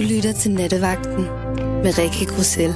Du 0.00 0.04
lytter 0.04 0.32
til 0.32 0.50
Nattevagten 0.50 1.22
med 1.82 1.98
Rikke 1.98 2.34
Grussel. 2.34 2.74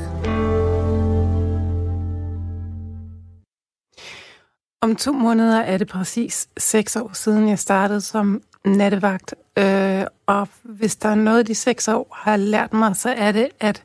Om 4.83 4.97
to 4.97 5.12
måneder 5.12 5.60
er 5.60 5.79
det 5.79 5.88
præcis 5.88 6.49
seks 6.56 6.97
år 6.97 7.10
siden, 7.13 7.49
jeg 7.49 7.58
startede 7.58 8.01
som 8.01 8.42
nattevagt. 8.65 9.35
Øh, 9.58 10.04
og 10.26 10.49
hvis 10.63 10.97
der 10.97 11.08
er 11.08 11.15
noget, 11.15 11.47
de 11.47 11.54
seks 11.54 11.88
år 11.88 12.17
har 12.17 12.37
lært 12.37 12.72
mig, 12.72 12.97
så 12.97 13.10
er 13.10 13.33
det, 13.33 13.49
at 13.61 13.83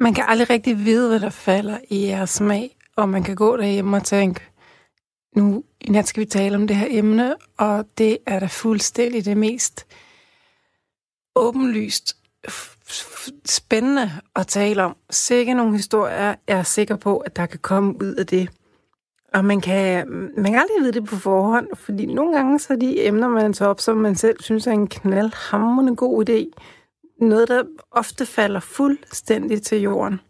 man 0.00 0.14
kan 0.14 0.24
aldrig 0.28 0.50
rigtig 0.50 0.84
vide, 0.84 1.08
hvad 1.08 1.20
der 1.20 1.30
falder 1.30 1.78
i 1.88 2.06
jeres 2.06 2.30
smag. 2.30 2.76
Og 2.96 3.08
man 3.08 3.22
kan 3.22 3.36
gå 3.36 3.56
derhjemme 3.56 3.96
og 3.96 4.04
tænke, 4.04 4.40
nu 5.36 5.64
i 5.80 5.90
nat 5.90 6.08
skal 6.08 6.20
vi 6.20 6.26
tale 6.26 6.56
om 6.56 6.66
det 6.66 6.76
her 6.76 6.88
emne, 6.90 7.34
og 7.58 7.86
det 7.98 8.18
er 8.26 8.38
da 8.40 8.46
fuldstændig 8.46 9.24
det 9.24 9.36
mest 9.36 9.86
åbenlyst 11.36 12.21
spændende 13.46 14.10
at 14.36 14.46
tale 14.46 14.82
om. 14.82 14.96
Sikke 15.10 15.54
nogle 15.54 15.76
historier, 15.76 16.34
jeg 16.48 16.58
er 16.58 16.62
sikker 16.62 16.96
på, 16.96 17.16
at 17.16 17.36
der 17.36 17.46
kan 17.46 17.58
komme 17.58 17.94
ud 18.02 18.14
af 18.14 18.26
det. 18.26 18.48
Og 19.34 19.44
man 19.44 19.60
kan, 19.60 20.08
man 20.36 20.52
kan 20.52 20.60
aldrig 20.60 20.80
vide 20.80 20.92
det 20.92 21.04
på 21.04 21.16
forhånd, 21.16 21.66
fordi 21.74 22.06
nogle 22.06 22.36
gange 22.36 22.58
så 22.58 22.72
er 22.72 22.76
de 22.76 23.06
emner, 23.06 23.28
man 23.28 23.52
tager 23.52 23.68
op, 23.68 23.80
som 23.80 23.96
man 23.96 24.16
selv 24.16 24.36
synes 24.40 24.66
er 24.66 24.72
en 24.72 24.88
knaldhamrende 24.88 25.96
god 25.96 26.28
idé, 26.28 26.62
noget, 27.20 27.48
der 27.48 27.62
ofte 27.90 28.26
falder 28.26 28.60
fuldstændig 28.60 29.62
til 29.62 29.80
jorden. 29.80 30.20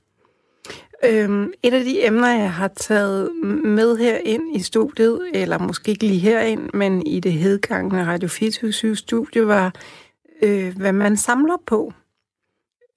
Øhm, 1.05 1.53
et 1.62 1.75
af 1.75 1.84
de 1.84 2.06
emner, 2.06 2.29
jeg 2.29 2.53
har 2.53 2.69
taget 2.69 3.31
med 3.65 3.97
her 3.97 4.17
ind 4.17 4.56
i 4.56 4.62
studiet, 4.62 5.20
eller 5.34 5.59
måske 5.59 5.91
ikke 5.91 6.06
lige 6.06 6.20
herind, 6.20 6.70
men 6.75 7.06
i 7.06 7.20
det 7.20 7.33
hedgangende 7.33 8.06
Radio 8.06 8.29
24 8.29 8.97
studie, 8.97 9.47
var, 9.47 9.75
øh, 10.42 10.77
hvad 10.77 10.92
man 10.92 11.17
samler 11.17 11.56
på. 11.67 11.92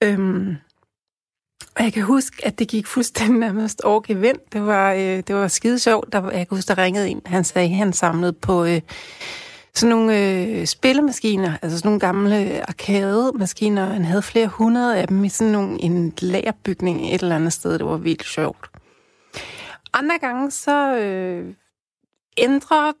Øhm, 0.04 0.56
og 1.76 1.84
jeg 1.84 1.92
kan 1.92 2.02
huske, 2.02 2.46
at 2.46 2.58
det 2.58 2.68
gik 2.68 2.86
fuldstændig 2.86 3.38
nærmest 3.38 3.80
over 3.80 4.00
gevind. 4.00 4.38
Det 4.52 4.66
var, 4.66 4.92
øh, 4.92 5.00
det 5.00 5.34
var 5.34 5.48
skide 5.48 5.78
sjovt. 5.78 6.12
Der, 6.12 6.30
jeg 6.30 6.48
kan 6.48 6.56
huske, 6.56 6.68
der 6.68 6.78
ringede 6.78 7.08
en. 7.08 7.22
Han 7.26 7.44
sagde, 7.44 7.68
at 7.68 7.76
han 7.76 7.92
samlede 7.92 8.32
på 8.32 8.64
øh, 8.64 8.80
sådan 9.74 9.96
nogle 9.96 10.20
øh, 10.20 10.66
spillemaskiner, 10.66 11.52
altså 11.62 11.78
sådan 11.78 11.88
nogle 11.88 12.00
gamle 12.00 12.64
arcade-maskiner. 12.68 13.84
Han 13.84 14.04
havde 14.04 14.22
flere 14.22 14.46
hundrede 14.46 14.98
af 14.98 15.08
dem 15.08 15.24
i 15.24 15.28
sådan 15.28 15.52
nogle, 15.52 15.82
en 15.82 16.12
lagerbygning 16.18 17.14
et 17.14 17.22
eller 17.22 17.36
andet 17.36 17.52
sted. 17.52 17.78
Det 17.78 17.86
var 17.86 17.96
vildt 17.96 18.24
sjovt. 18.24 18.70
Andre 19.92 20.18
gange 20.18 20.50
så 20.50 20.96
øh, 20.96 21.54
ændrer 22.38 22.92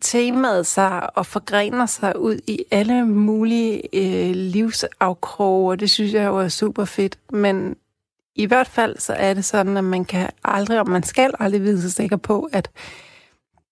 temaet 0.00 0.66
sig 0.66 1.16
og 1.16 1.26
forgrener 1.26 1.86
sig 1.86 2.18
ud 2.18 2.38
i 2.46 2.64
alle 2.70 3.06
mulige 3.06 3.82
øh, 3.92 4.34
livsafkroge, 4.34 5.70
og 5.70 5.80
det 5.80 5.90
synes 5.90 6.12
jeg 6.12 6.26
jo 6.26 6.38
er 6.38 6.48
super 6.48 6.84
fedt. 6.84 7.18
Men 7.30 7.76
i 8.36 8.46
hvert 8.46 8.68
fald 8.68 8.98
så 8.98 9.12
er 9.12 9.34
det 9.34 9.44
sådan, 9.44 9.76
at 9.76 9.84
man 9.84 10.04
kan 10.04 10.30
aldrig, 10.44 10.80
og 10.80 10.88
man 10.88 11.02
skal 11.02 11.30
aldrig 11.38 11.62
vide 11.62 11.82
sig 11.82 11.92
sikker 11.92 12.16
på, 12.16 12.48
at 12.52 12.70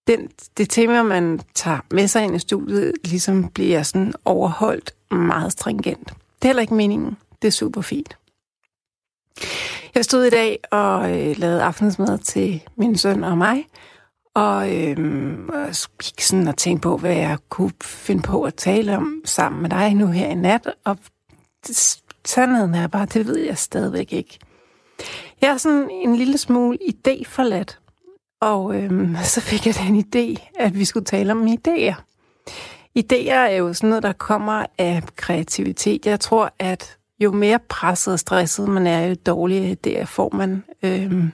den, 0.07 0.29
det 0.57 0.71
tema, 0.71 1.03
man 1.03 1.41
tager 1.55 1.79
med 1.91 2.09
sig 2.09 2.25
ind 2.25 2.37
i 2.37 2.39
studiet, 2.39 2.93
ligesom 3.05 3.49
bliver 3.49 3.83
sådan 3.83 4.15
overholdt 4.25 4.95
meget 5.11 5.53
stringent. 5.53 6.09
Det 6.09 6.45
er 6.45 6.49
heller 6.49 6.61
ikke 6.61 6.75
meningen. 6.75 7.17
Det 7.43 7.49
er 7.49 7.53
super 7.53 7.81
fint. 7.81 8.17
Jeg 9.95 10.05
stod 10.05 10.25
i 10.25 10.31
dag 10.31 10.59
og 10.71 11.11
øh, 11.11 11.39
lavede 11.39 11.63
aftensmad 11.63 12.19
til 12.19 12.63
min 12.77 12.99
søn 12.99 13.25
og 13.25 13.39
mig, 13.39 13.65
og 14.35 14.77
øh, 14.77 14.97
gik 16.03 16.21
sådan 16.21 16.49
og 16.49 16.57
tænkte 16.57 16.83
på, 16.83 16.97
hvad 16.97 17.15
jeg 17.15 17.39
kunne 17.49 17.73
finde 17.83 18.23
på 18.23 18.43
at 18.43 18.55
tale 18.55 18.97
om 18.97 19.23
sammen 19.25 19.63
med 19.63 19.71
dig 19.71 19.95
nu 19.95 20.07
her 20.07 20.29
i 20.29 20.35
nat. 20.35 20.69
Og 20.85 20.99
sandheden 22.25 22.75
er 22.75 22.87
bare, 22.87 23.07
det 23.07 23.27
ved 23.27 23.39
jeg 23.39 23.59
stadigvæk 23.59 24.13
ikke. 24.13 24.39
Jeg 25.41 25.51
er 25.51 25.57
sådan 25.57 25.91
en 25.91 26.17
lille 26.17 26.39
smule 26.39 26.79
idé 26.89 27.23
forladt. 27.27 27.79
Og 28.41 28.77
øhm, 28.77 29.17
så 29.35 29.41
fik 29.41 29.67
jeg 29.67 29.75
den 29.75 30.05
idé, 30.05 30.49
at 30.59 30.79
vi 30.79 30.85
skulle 30.85 31.05
tale 31.05 31.33
om 31.33 31.47
idéer. 31.47 31.95
Idéer 32.99 33.33
er 33.33 33.57
jo 33.57 33.73
sådan 33.73 33.89
noget, 33.89 34.03
der 34.03 34.13
kommer 34.13 34.67
af 34.79 35.03
kreativitet. 35.17 36.07
Jeg 36.07 36.21
tror, 36.21 36.55
at 36.59 36.97
jo 37.21 37.33
mere 37.33 37.59
presset 37.69 38.13
og 38.13 38.19
stresset 38.19 38.69
man 38.69 38.87
er, 38.87 39.07
jo 39.07 39.15
dårligere 39.27 39.77
idéer 39.87 40.05
får 40.05 40.31
man. 40.37 40.65
Øhm, 40.83 41.33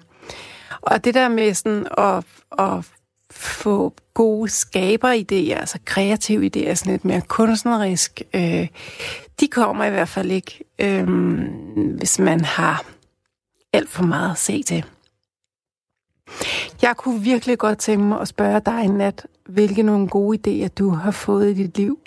og 0.81 1.05
det 1.05 1.15
der 1.15 1.29
med 1.29 1.55
sådan 1.55 1.87
at, 1.99 2.25
at 2.59 2.85
få 3.31 3.95
gode 4.15 4.51
skaberidéer, 4.51 5.59
altså 5.61 5.79
kreative 5.85 6.51
idéer, 6.57 6.75
sådan 6.75 6.93
lidt 6.93 7.05
mere 7.05 7.21
kunstnerisk, 7.21 8.23
øh, 8.35 8.69
de 9.41 9.49
kommer 9.49 9.85
i 9.85 9.91
hvert 9.91 10.09
fald 10.09 10.31
ikke, 10.31 10.65
øh, 10.79 11.09
hvis 11.97 12.19
man 12.19 12.41
har 12.41 12.85
alt 13.73 13.89
for 13.89 14.05
meget 14.05 14.31
at 14.31 14.39
se 14.39 14.63
til. 14.63 14.85
Jeg 16.83 16.97
kunne 16.97 17.21
virkelig 17.21 17.59
godt 17.59 17.79
tænke 17.79 18.05
mig 18.05 18.21
at 18.21 18.29
spørge 18.29 18.61
dig 18.67 18.85
i 18.85 18.89
nat, 18.89 19.27
hvilke 19.47 19.83
nogle 19.83 20.09
gode 20.09 20.39
idéer 20.39 20.69
du 20.69 20.91
har 20.91 21.11
fået 21.11 21.51
i 21.51 21.55
dit 21.55 21.77
liv. 21.77 21.99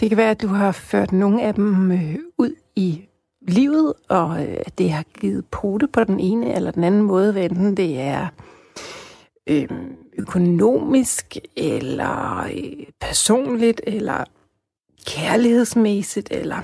Det 0.00 0.08
kan 0.08 0.16
være, 0.16 0.30
at 0.30 0.42
du 0.42 0.48
har 0.48 0.72
ført 0.72 1.12
nogle 1.12 1.42
af 1.42 1.54
dem 1.54 1.92
øh, 1.92 2.16
ud 2.38 2.54
i 2.76 3.08
livet, 3.48 3.94
og 4.08 4.46
øh, 4.46 4.58
det 4.78 4.90
har 4.90 5.04
givet 5.20 5.46
pote 5.46 5.86
på 5.86 6.04
den 6.04 6.20
ene 6.20 6.54
eller 6.54 6.70
den 6.70 6.84
anden 6.84 7.02
måde, 7.02 7.44
enten 7.44 7.76
det 7.76 8.00
er 8.00 8.28
øh, 9.46 9.68
økonomisk, 10.18 11.36
eller 11.56 12.44
øh, 12.44 12.86
personligt, 13.00 13.80
eller 13.86 14.24
kærlighedsmæssigt, 15.06 16.28
eller... 16.30 16.60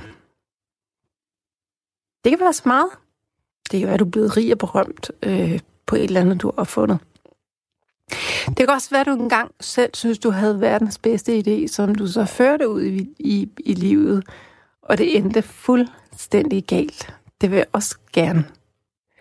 Det 2.24 2.30
kan 2.30 2.40
være 2.40 2.52
så 2.52 2.62
meget. 2.64 2.88
Det 3.72 3.80
kan 3.80 3.86
være, 3.86 3.94
at 3.94 4.00
du 4.00 4.04
er 4.04 4.10
blevet 4.10 4.36
rig 4.36 4.52
og 4.52 4.58
berømt 4.58 5.10
øh, 5.22 5.60
på 5.86 5.96
et 5.96 6.04
eller 6.04 6.20
andet, 6.20 6.42
du 6.42 6.52
har 6.58 6.64
fundet. 6.64 6.98
Det 8.46 8.56
kan 8.56 8.70
også 8.70 8.90
være, 8.90 9.00
at 9.00 9.06
du 9.06 9.12
engang 9.12 9.50
selv 9.60 9.90
synes, 9.94 10.18
du 10.18 10.30
havde 10.30 10.60
verdens 10.60 10.98
bedste 10.98 11.38
idé, 11.38 11.66
som 11.66 11.94
du 11.94 12.06
så 12.06 12.24
førte 12.24 12.68
ud 12.68 12.82
i, 12.82 13.08
i, 13.18 13.48
i 13.58 13.74
livet, 13.74 14.24
og 14.82 14.98
det 14.98 15.16
endte 15.16 15.42
fuldstændig 16.18 16.64
galt. 16.64 17.14
Det 17.40 17.50
vil 17.50 17.56
jeg 17.56 17.66
også 17.72 17.98
gerne 18.12 18.44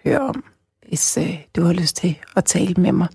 høre 0.03 0.19
om, 0.19 0.44
hvis 0.88 1.18
øh, 1.18 1.46
du 1.56 1.62
har 1.63 1.74
lyst 1.74 1.96
til 1.96 2.19
at 2.35 2.46
tale 2.46 2.74
med 2.78 2.91
mig. 2.91 3.08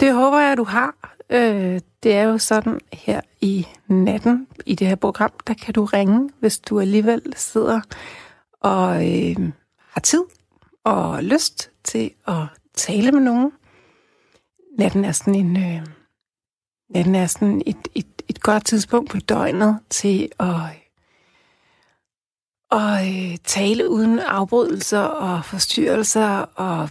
Det 0.00 0.14
håber 0.14 0.38
jeg, 0.38 0.52
at 0.52 0.58
du 0.58 0.64
har. 0.64 1.16
Øh, 1.30 1.80
det 2.02 2.14
er 2.14 2.22
jo 2.22 2.38
sådan 2.38 2.80
her 2.92 3.20
i 3.40 3.66
natten 3.88 4.46
i 4.66 4.74
det 4.74 4.86
her 4.86 4.94
program, 4.94 5.32
der 5.46 5.54
kan 5.54 5.74
du 5.74 5.84
ringe, 5.84 6.30
hvis 6.40 6.58
du 6.58 6.80
alligevel 6.80 7.22
sidder 7.36 7.80
og 8.60 8.96
øh, 8.96 9.52
har 9.78 10.00
tid 10.00 10.22
og 10.84 11.24
lyst 11.24 11.70
til 11.84 12.10
at 12.26 12.46
tale 12.74 13.12
med 13.12 13.20
nogen. 13.20 13.52
Natten 14.78 15.04
er 15.04 15.12
sådan 15.12 15.34
en... 15.34 15.56
Øh, 15.56 15.86
natten 16.90 17.14
er 17.14 17.26
sådan 17.26 17.62
et, 17.66 17.88
et, 17.94 18.22
et 18.28 18.40
godt 18.40 18.64
tidspunkt 18.64 19.10
på 19.10 19.18
døgnet 19.18 19.78
til 19.90 20.28
at 20.40 20.83
og 22.74 23.08
øh, 23.08 23.36
tale 23.44 23.90
uden 23.90 24.18
afbrydelser 24.18 25.00
og 25.00 25.44
forstyrrelser 25.44 26.28
og 26.54 26.88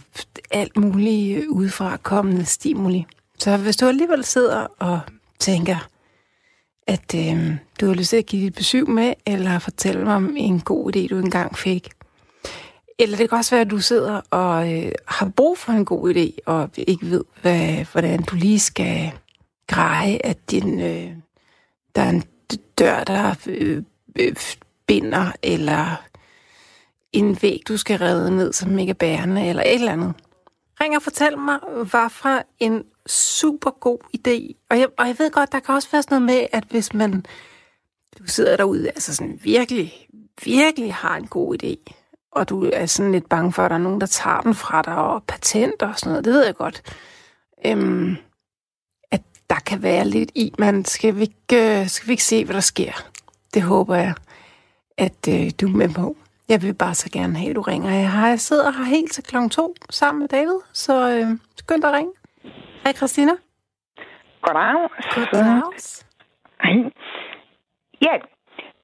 alt 0.50 0.76
muligt 0.76 1.38
øh, 1.38 1.50
udefra 1.50 1.96
kommende 1.96 2.44
stimuli. 2.44 3.06
Så 3.38 3.56
hvis 3.56 3.76
du 3.76 3.86
alligevel 3.86 4.24
sidder 4.24 4.66
og 4.78 5.00
tænker, 5.38 5.88
at 6.86 7.14
øh, 7.14 7.56
du 7.80 7.86
har 7.86 7.94
lyst 7.94 8.10
til 8.10 8.16
at 8.16 8.26
give 8.26 8.44
dit 8.44 8.54
besøg 8.54 8.90
med, 8.90 9.14
eller 9.26 9.58
fortælle 9.58 10.04
mig 10.04 10.14
om 10.14 10.34
en 10.36 10.60
god 10.60 10.96
idé, 10.96 11.08
du 11.08 11.18
engang 11.18 11.58
fik, 11.58 11.90
eller 12.98 13.16
det 13.16 13.28
kan 13.28 13.38
også 13.38 13.50
være, 13.50 13.60
at 13.60 13.70
du 13.70 13.78
sidder 13.78 14.20
og 14.30 14.72
øh, 14.72 14.92
har 15.08 15.32
brug 15.36 15.58
for 15.58 15.72
en 15.72 15.84
god 15.84 16.14
idé, 16.14 16.38
og 16.46 16.70
ikke 16.76 17.10
ved, 17.10 17.24
hvad, 17.42 17.84
hvordan 17.92 18.22
du 18.22 18.36
lige 18.36 18.60
skal 18.60 19.12
greje, 19.66 20.18
at 20.24 20.50
din, 20.50 20.80
øh, 20.80 21.10
der 21.94 22.02
er 22.02 22.10
en 22.10 22.24
dør, 22.78 23.04
der 23.04 23.34
øh, 23.46 23.82
øh, 24.16 24.34
binder, 24.86 25.32
eller 25.42 26.02
en 27.12 27.42
væg, 27.42 27.60
du 27.68 27.76
skal 27.76 27.98
redde 27.98 28.36
ned, 28.36 28.52
som 28.52 28.78
ikke 28.78 28.90
er 28.90 28.94
bærende, 28.94 29.48
eller 29.48 29.62
et 29.62 29.74
eller 29.74 29.92
andet. 29.92 30.14
Ring 30.80 30.96
og 30.96 31.02
fortæl 31.02 31.38
mig, 31.38 31.58
hvad 31.90 32.10
fra 32.10 32.42
en 32.60 32.84
super 33.06 33.70
god 33.70 33.98
idé. 34.16 34.66
Og 34.70 34.78
jeg, 34.78 34.88
og 34.98 35.06
jeg 35.06 35.18
ved 35.18 35.30
godt, 35.30 35.52
der 35.52 35.60
kan 35.60 35.74
også 35.74 35.88
være 35.92 36.02
sådan 36.02 36.22
noget 36.22 36.38
med, 36.38 36.46
at 36.52 36.64
hvis 36.70 36.94
man 36.94 37.24
du 38.18 38.24
sidder 38.26 38.56
derude, 38.56 38.88
altså 38.88 39.14
sådan 39.14 39.40
virkelig, 39.42 40.08
virkelig 40.44 40.94
har 40.94 41.16
en 41.16 41.26
god 41.26 41.62
idé, 41.62 41.92
og 42.32 42.48
du 42.48 42.70
er 42.72 42.86
sådan 42.86 43.12
lidt 43.12 43.28
bange 43.28 43.52
for, 43.52 43.62
at 43.62 43.70
der 43.70 43.76
er 43.76 43.80
nogen, 43.80 44.00
der 44.00 44.06
tager 44.06 44.40
den 44.40 44.54
fra 44.54 44.82
dig, 44.82 44.96
og 44.96 45.22
patent 45.24 45.82
og 45.82 45.98
sådan 45.98 46.10
noget, 46.10 46.24
det 46.24 46.32
ved 46.32 46.44
jeg 46.44 46.54
godt. 46.54 46.82
Øhm, 47.66 48.16
at 49.10 49.22
der 49.50 49.60
kan 49.66 49.82
være 49.82 50.04
lidt 50.04 50.30
i, 50.34 50.54
man 50.58 50.84
skal 50.84 51.16
vi 51.16 51.20
ikke, 51.20 51.80
øh, 51.80 51.88
skal 51.88 52.08
vi 52.08 52.12
ikke 52.12 52.24
se, 52.24 52.44
hvad 52.44 52.54
der 52.54 52.60
sker. 52.60 52.92
Det 53.54 53.62
håber 53.62 53.96
jeg, 53.96 54.14
at 54.98 55.20
øh, 55.28 55.50
du 55.60 55.66
er 55.66 55.76
med 55.76 55.94
på. 55.96 56.16
Jeg 56.48 56.62
vil 56.62 56.74
bare 56.74 56.94
så 56.94 57.10
gerne 57.12 57.36
have, 57.36 57.50
at 57.50 57.56
du 57.56 57.60
ringer. 57.60 57.90
Jeg, 57.90 58.10
har, 58.10 58.28
jeg 58.28 58.40
sidder 58.40 58.70
her 58.72 58.84
helt 58.84 59.12
til 59.12 59.24
klokken 59.24 59.50
to 59.50 59.74
sammen 59.90 60.20
med 60.20 60.28
David, 60.28 60.58
så 60.72 60.94
øh, 61.10 61.38
skynd 61.56 61.82
dig 61.82 61.90
at 61.90 61.96
ringe. 61.96 62.12
Hej 62.84 62.92
Christina. 62.92 63.32
Goddag. 64.42 64.88
Goddag. 65.14 65.62
Ja, 68.00 68.12
det 68.22 68.34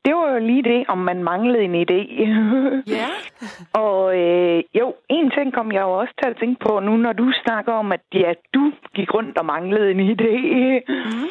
det 0.04 0.14
var 0.14 0.32
jo 0.32 0.38
lige 0.38 0.62
det, 0.62 0.84
om 0.88 0.98
man 0.98 1.24
manglede 1.24 1.64
en 1.64 1.74
idé. 1.84 2.00
Ja. 2.96 3.08
og 3.82 4.18
øh, 4.18 4.62
jo, 4.74 4.94
en 5.08 5.30
ting 5.30 5.54
kom 5.54 5.72
jeg 5.72 5.80
jo 5.80 5.92
også 6.00 6.14
til 6.22 6.30
at 6.30 6.36
tænke 6.40 6.60
på 6.66 6.80
nu, 6.80 6.96
når 6.96 7.12
du 7.12 7.32
snakker 7.44 7.72
om, 7.72 7.92
at 7.92 8.00
ja, 8.14 8.32
du 8.54 8.72
gik 8.94 9.14
rundt 9.14 9.38
og 9.38 9.46
manglede 9.46 9.90
en 9.90 10.00
idé. 10.12 10.34
Mm. 10.88 11.28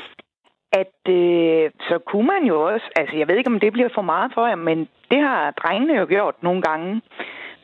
At 0.72 1.00
øh, 1.10 1.72
så 1.88 2.00
kunne 2.08 2.28
man 2.28 2.44
jo 2.44 2.62
også, 2.68 2.86
altså 2.96 3.16
jeg 3.18 3.28
ved 3.28 3.36
ikke, 3.38 3.52
om 3.52 3.60
det 3.60 3.74
bliver 3.74 3.90
for 3.94 4.02
meget 4.02 4.32
for 4.34 4.48
jer, 4.48 4.56
men 4.56 4.80
det 5.12 5.20
har 5.22 5.52
drengene 5.52 5.94
jo 6.00 6.06
gjort 6.10 6.44
nogle 6.44 6.62
gange. 6.62 7.02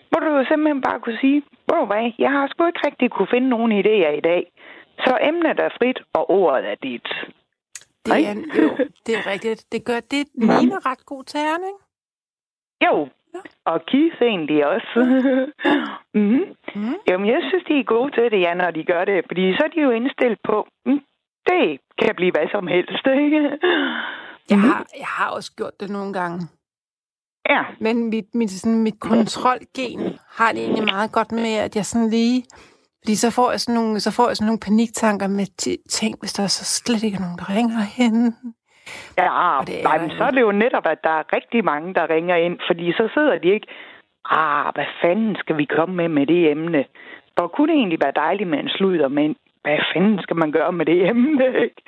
Hvor 0.10 0.19
du 0.19 0.38
jo 0.38 0.46
simpelthen 0.46 0.81
bare 0.81 1.00
kunne 1.00 1.18
sige, 1.22 1.44
hvor 1.66 1.86
hvad, 1.86 2.12
jeg 2.19 2.31
har 2.31 2.48
sgu 2.48 2.66
ikke 2.68 2.88
rigtig 2.88 3.12
kunne 3.12 3.28
finde 3.31 3.50
nogen 3.50 3.72
idéer 3.72 4.12
i 4.18 4.22
dag. 4.22 4.52
Så 5.00 5.18
emnet 5.22 5.60
er 5.60 5.69
frit, 5.78 6.00
og 6.13 6.30
ordet 6.30 6.72
er 6.72 6.75
dit. 6.75 7.07
Det 8.06 8.13
er, 8.13 8.34
jo, 8.62 8.69
det 9.06 9.13
er 9.19 9.31
rigtigt. 9.31 9.66
Det 9.72 9.86
gør 9.86 10.00
det 10.12 10.28
ligner 10.36 10.92
ret 10.92 11.06
god 11.06 11.24
ikke? 11.69 11.81
Jo, 12.86 13.10
Ja. 13.36 13.72
og 13.72 13.86
Keith 13.86 14.22
egentlig 14.22 14.68
også. 14.68 15.00
mm-hmm. 16.13 16.46
Mm. 16.75 16.96
Jamen, 17.07 17.28
jeg 17.28 17.42
synes, 17.50 17.63
de 17.63 17.80
er 17.80 17.84
gode 17.84 18.12
til 18.12 18.31
det, 18.31 18.40
ja, 18.42 18.54
når 18.54 18.72
de 18.72 18.84
gør 18.84 19.06
det. 19.06 19.25
Fordi 19.28 19.54
så 19.57 19.63
er 19.63 19.68
de 19.68 19.81
jo 19.81 19.90
indstillet 19.90 20.40
på, 20.44 20.68
mm, 20.86 21.00
det 21.47 21.80
kan 22.01 22.15
blive 22.15 22.31
hvad 22.31 22.47
som 22.51 22.68
helst, 22.68 23.06
ikke? 23.24 23.42
Jeg, 24.50 24.57
Mhm. 24.57 24.68
har, 24.69 24.86
jeg 25.00 25.07
har 25.18 25.30
også 25.30 25.51
gjort 25.57 25.80
det 25.80 25.89
nogle 25.89 26.13
gange. 26.13 26.39
Ja, 27.50 27.63
Men 27.80 28.09
mit, 28.09 28.25
mit, 28.36 28.51
sådan, 28.51 28.83
mit 28.83 29.00
kontrolgen 29.00 30.19
har 30.38 30.51
det 30.51 30.62
egentlig 30.62 30.86
meget 30.94 31.12
godt 31.12 31.31
med, 31.31 31.53
at 31.65 31.75
jeg 31.75 31.86
sådan 31.86 32.09
lige... 32.09 32.44
Fordi 33.03 33.15
så 33.15 33.31
får 33.31 33.51
jeg 33.51 33.59
sådan 33.59 33.81
nogle, 33.81 34.00
så 34.00 34.12
får 34.12 34.27
jeg 34.27 34.36
sådan 34.38 34.45
nogle 34.47 34.59
paniktanker 34.68 35.27
med 35.27 35.45
ting, 35.89 36.15
hvis 36.19 36.33
der 36.33 36.44
er 36.44 36.47
så 36.47 36.65
slet 36.65 37.03
ikke 37.03 37.18
er 37.18 37.21
nogen, 37.21 37.38
der 37.38 37.50
ringer 37.57 37.81
hen. 37.97 38.15
ja 39.18 39.57
Og 39.59 39.68
det 39.68 39.80
er- 39.80 39.83
nej, 39.83 39.97
men 40.01 40.09
så 40.18 40.24
er 40.24 40.31
det 40.31 40.42
jo 40.42 40.51
netop, 40.51 40.86
at 40.88 41.03
der 41.03 41.09
er 41.09 41.33
rigtig 41.38 41.65
mange, 41.65 41.94
der 41.94 42.09
ringer 42.09 42.36
ind, 42.36 42.59
fordi 42.69 42.92
så 42.92 43.09
sidder 43.13 43.38
de 43.39 43.47
ikke, 43.53 43.68
ah, 44.30 44.65
hvad 44.75 44.86
fanden 45.01 45.36
skal 45.36 45.57
vi 45.57 45.65
komme 45.65 45.95
med 45.95 46.07
med 46.09 46.25
det 46.27 46.51
emne? 46.51 46.86
Hvor 47.36 47.47
kunne 47.47 47.68
det 47.71 47.77
egentlig 47.77 48.00
være 48.03 48.13
dejligt 48.25 48.50
med 48.50 48.59
en 48.59 48.69
sludder, 48.69 49.07
men 49.07 49.36
hvad 49.65 49.79
fanden 49.94 50.19
skal 50.21 50.35
man 50.35 50.51
gøre 50.51 50.71
med 50.71 50.85
det 50.85 51.09
emne, 51.09 51.45
ikke? 51.65 51.81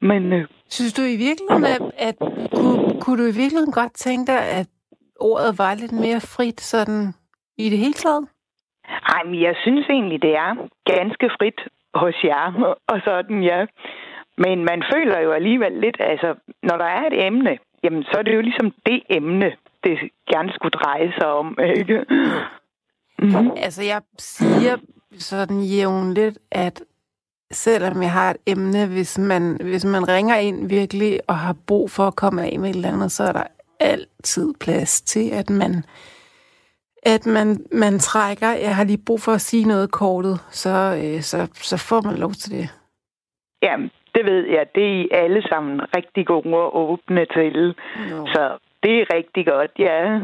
Men 0.00 0.32
øh, 0.32 0.46
Synes 0.68 0.92
du 0.92 1.02
i 1.02 1.16
virkeligheden, 1.26 1.64
at, 1.64 1.82
at 2.08 2.16
kunne, 2.56 3.00
kunne 3.00 3.18
du 3.22 3.26
i 3.28 3.38
virkeligheden 3.42 3.72
godt 3.80 3.94
tænke 3.94 4.32
dig, 4.32 4.40
at 4.60 4.68
ordet 5.20 5.58
var 5.58 5.74
lidt 5.74 5.92
mere 5.92 6.20
frit 6.20 6.60
sådan 6.60 7.14
i 7.58 7.70
det 7.70 7.78
hele 7.78 7.92
taget? 7.92 8.28
Ej, 9.14 9.22
men 9.24 9.42
jeg 9.42 9.54
synes 9.64 9.86
egentlig, 9.88 10.22
det 10.22 10.34
er 10.36 10.52
ganske 10.94 11.30
frit 11.38 11.60
hos 11.94 12.16
jer, 12.24 12.46
og 12.90 12.98
sådan, 13.04 13.42
ja. 13.42 13.66
Men 14.38 14.64
man 14.70 14.82
føler 14.94 15.18
jo 15.20 15.30
alligevel 15.32 15.72
lidt, 15.72 15.96
altså, 16.00 16.34
når 16.62 16.76
der 16.76 16.84
er 16.84 17.06
et 17.06 17.26
emne, 17.26 17.58
jamen, 17.84 18.02
så 18.02 18.14
er 18.18 18.22
det 18.22 18.34
jo 18.34 18.40
ligesom 18.40 18.72
det 18.86 19.02
emne, 19.10 19.52
det 19.84 19.98
gerne 20.32 20.52
skulle 20.54 20.78
dreje 20.80 21.12
sig 21.18 21.28
om, 21.32 21.58
ikke? 21.78 22.04
Mm-hmm. 23.18 23.50
Altså, 23.56 23.82
jeg 23.84 24.00
siger 24.18 24.76
sådan 25.22 25.60
jævnligt, 25.60 26.38
at 26.50 26.82
selvom 27.52 28.02
jeg 28.02 28.12
har 28.12 28.30
et 28.30 28.36
emne, 28.46 28.86
hvis 28.86 29.18
man, 29.18 29.58
hvis 29.62 29.84
man 29.84 30.08
ringer 30.08 30.36
ind 30.36 30.68
virkelig 30.68 31.20
og 31.28 31.36
har 31.36 31.56
brug 31.66 31.90
for 31.90 32.02
at 32.06 32.16
komme 32.16 32.42
af 32.42 32.58
med 32.58 32.70
et 32.70 32.76
eller 32.76 32.92
andet, 32.92 33.12
så 33.12 33.24
er 33.24 33.32
der 33.32 33.44
altid 33.80 34.54
plads 34.60 35.00
til, 35.00 35.30
at 35.30 35.50
man 35.50 35.84
at 37.14 37.26
man, 37.26 37.48
man 37.72 37.98
trækker, 37.98 38.52
jeg 38.52 38.76
har 38.76 38.84
lige 38.84 39.04
brug 39.06 39.20
for 39.20 39.32
at 39.32 39.40
sige 39.40 39.68
noget 39.68 39.90
kortet, 39.90 40.36
så, 40.50 40.76
øh, 41.02 41.20
så, 41.20 41.38
så 41.54 41.76
får 41.88 42.00
man 42.08 42.16
lov 42.16 42.30
til 42.30 42.50
det. 42.52 42.68
Jamen, 43.62 43.90
det 44.14 44.24
ved 44.24 44.46
jeg, 44.46 44.66
det 44.74 44.84
er 44.84 45.02
I 45.02 45.08
alle 45.12 45.42
sammen 45.48 45.80
rigtig 45.96 46.26
gode 46.26 46.54
og 46.54 46.90
åbne 46.90 47.26
til. 47.26 47.74
No. 48.10 48.26
Så 48.26 48.58
det 48.82 49.00
er 49.00 49.14
rigtig 49.14 49.46
godt, 49.46 49.70
ja. 49.78 50.20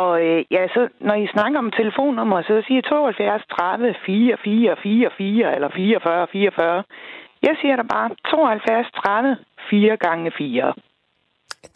Og 0.00 0.12
øh, 0.26 0.44
ja, 0.50 0.62
så 0.74 0.80
når 1.00 1.14
I 1.24 1.26
snakker 1.34 1.58
om 1.58 1.70
telefonnummer, 1.80 2.42
så 2.42 2.54
siger 2.66 2.82
72 2.82 3.42
30 3.46 3.94
44 4.06 4.76
44 4.82 5.54
eller 5.54 5.70
44 5.76 6.26
44. 6.32 6.84
Jeg 7.42 7.54
siger 7.60 7.76
da 7.76 7.82
bare 7.82 8.08
72 8.30 8.86
30 9.04 9.36
4 9.70 9.96
gange 9.96 10.32
4. 10.38 10.74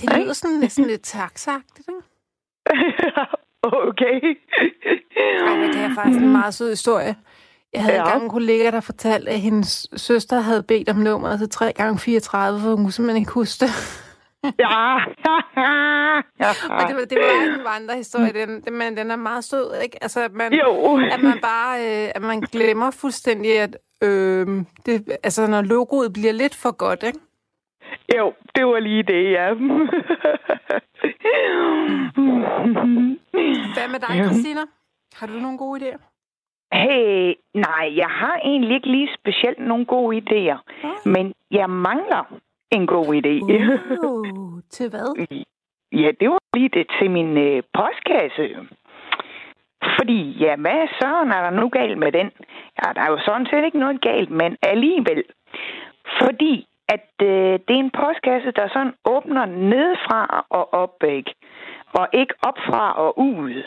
Det 0.01 0.07
lyder 0.17 0.33
sådan 0.33 0.61
lidt, 0.61 0.73
sådan 0.73 0.91
lidt 0.91 1.03
taksagtigt, 1.03 1.89
ikke? 1.89 2.05
okay. 3.89 4.19
Ej, 5.49 5.57
det 5.75 5.81
er 5.89 5.95
faktisk 5.99 6.21
en 6.23 6.33
meget 6.33 6.55
sød 6.55 6.71
historie. 6.71 7.15
Jeg 7.73 7.83
havde. 7.83 7.97
Ja. 7.97 8.03
engang 8.03 8.23
en 8.23 8.31
kollega, 8.31 8.71
der 8.71 8.81
fortalte, 8.81 9.31
at 9.31 9.41
hendes 9.41 9.89
søster 9.97 10.41
havde 10.41 10.63
bedt 10.63 10.89
om 10.89 10.97
nummeret 10.97 11.39
til 11.39 11.51
3 11.51 11.73
gange 11.73 11.99
34 11.99 12.61
for 12.61 12.69
hun 12.69 12.77
kunne 12.77 12.93
simpelthen 12.93 13.23
ikke 13.23 13.33
huske 13.33 13.65
det. 13.65 13.71
Ja. 14.59 14.95
Og 16.71 16.89
det, 16.89 16.97
var- 16.97 17.05
det 17.11 17.19
var 17.19 17.55
en 17.59 17.65
vandrehistorie, 17.65 18.33
den, 18.33 18.61
den, 18.63 18.79
men 18.79 18.97
den 18.97 19.11
er 19.11 19.17
meget 19.17 19.45
sød, 19.45 19.81
ikke? 19.85 19.99
Altså, 20.03 20.21
at 20.25 20.33
man, 20.33 20.53
Jo. 20.53 20.97
at 21.13 21.23
man 21.23 21.39
bare 21.43 21.79
øh, 21.81 22.11
at 22.15 22.23
man 22.23 22.41
glemmer 22.41 22.91
fuldstændig, 22.91 23.61
at 23.61 23.77
øh, 24.03 24.47
det, 24.87 25.17
altså, 25.23 25.47
når 25.47 25.63
logoet 25.63 26.13
bliver 26.13 26.33
lidt 26.33 26.55
for 26.55 26.71
godt, 26.77 27.03
ikke? 27.03 27.19
Jo, 28.19 28.33
det 28.55 28.67
var 28.67 28.79
lige 28.81 29.03
det, 29.03 29.31
ja. 29.33 29.55
Hvad 33.75 33.89
med 33.93 34.01
dig, 34.01 34.17
Ja. 34.17 34.25
Christina? 34.25 34.61
Har 35.15 35.27
du 35.27 35.33
nogle 35.33 35.59
gode 35.59 35.81
idéer? 35.81 35.99
Hey, 36.73 37.35
nej, 37.55 37.93
jeg 37.97 38.09
har 38.09 38.37
egentlig 38.45 38.75
ikke 38.75 38.91
lige 38.91 39.09
specielt 39.21 39.59
nogle 39.59 39.85
gode 39.87 40.17
idéer, 40.23 40.59
men 41.05 41.35
jeg 41.51 41.71
mangler 41.71 42.35
en 42.75 42.87
god 42.87 43.07
idé. 43.21 43.35
Uh, 43.43 44.61
til 44.71 44.91
hvad? 44.91 45.09
ja, 46.03 46.11
det 46.21 46.29
var 46.31 46.39
lige 46.55 46.69
det 46.69 46.87
til 46.99 47.11
min 47.11 47.39
øh, 47.39 47.63
postkasse. 47.75 48.47
Fordi, 49.97 50.21
ja, 50.45 50.57
hvad 50.57 50.89
søren 51.01 51.31
er 51.31 51.43
der 51.43 51.61
nu 51.61 51.69
galt 51.69 51.99
med 51.99 52.13
den? 52.13 52.31
Ja, 52.81 52.93
der 52.95 53.01
er 53.01 53.11
jo 53.11 53.19
sådan 53.27 53.47
set 53.47 53.65
ikke 53.65 53.79
noget 53.79 54.01
galt, 54.01 54.31
men 54.31 54.57
alligevel. 54.63 55.25
Fordi, 56.21 56.67
at 56.89 57.11
øh, 57.23 57.53
det 57.67 57.75
er 57.77 57.85
en 57.87 57.97
postkasse, 58.01 58.51
der 58.51 58.69
sådan 58.69 58.95
åbner 59.05 59.45
nedefra 59.45 60.47
og 60.51 60.75
op, 60.75 61.03
ikke? 61.09 61.35
Og 61.93 62.09
ikke 62.13 62.35
opfra 62.43 62.93
og 62.93 63.19
ud. 63.19 63.63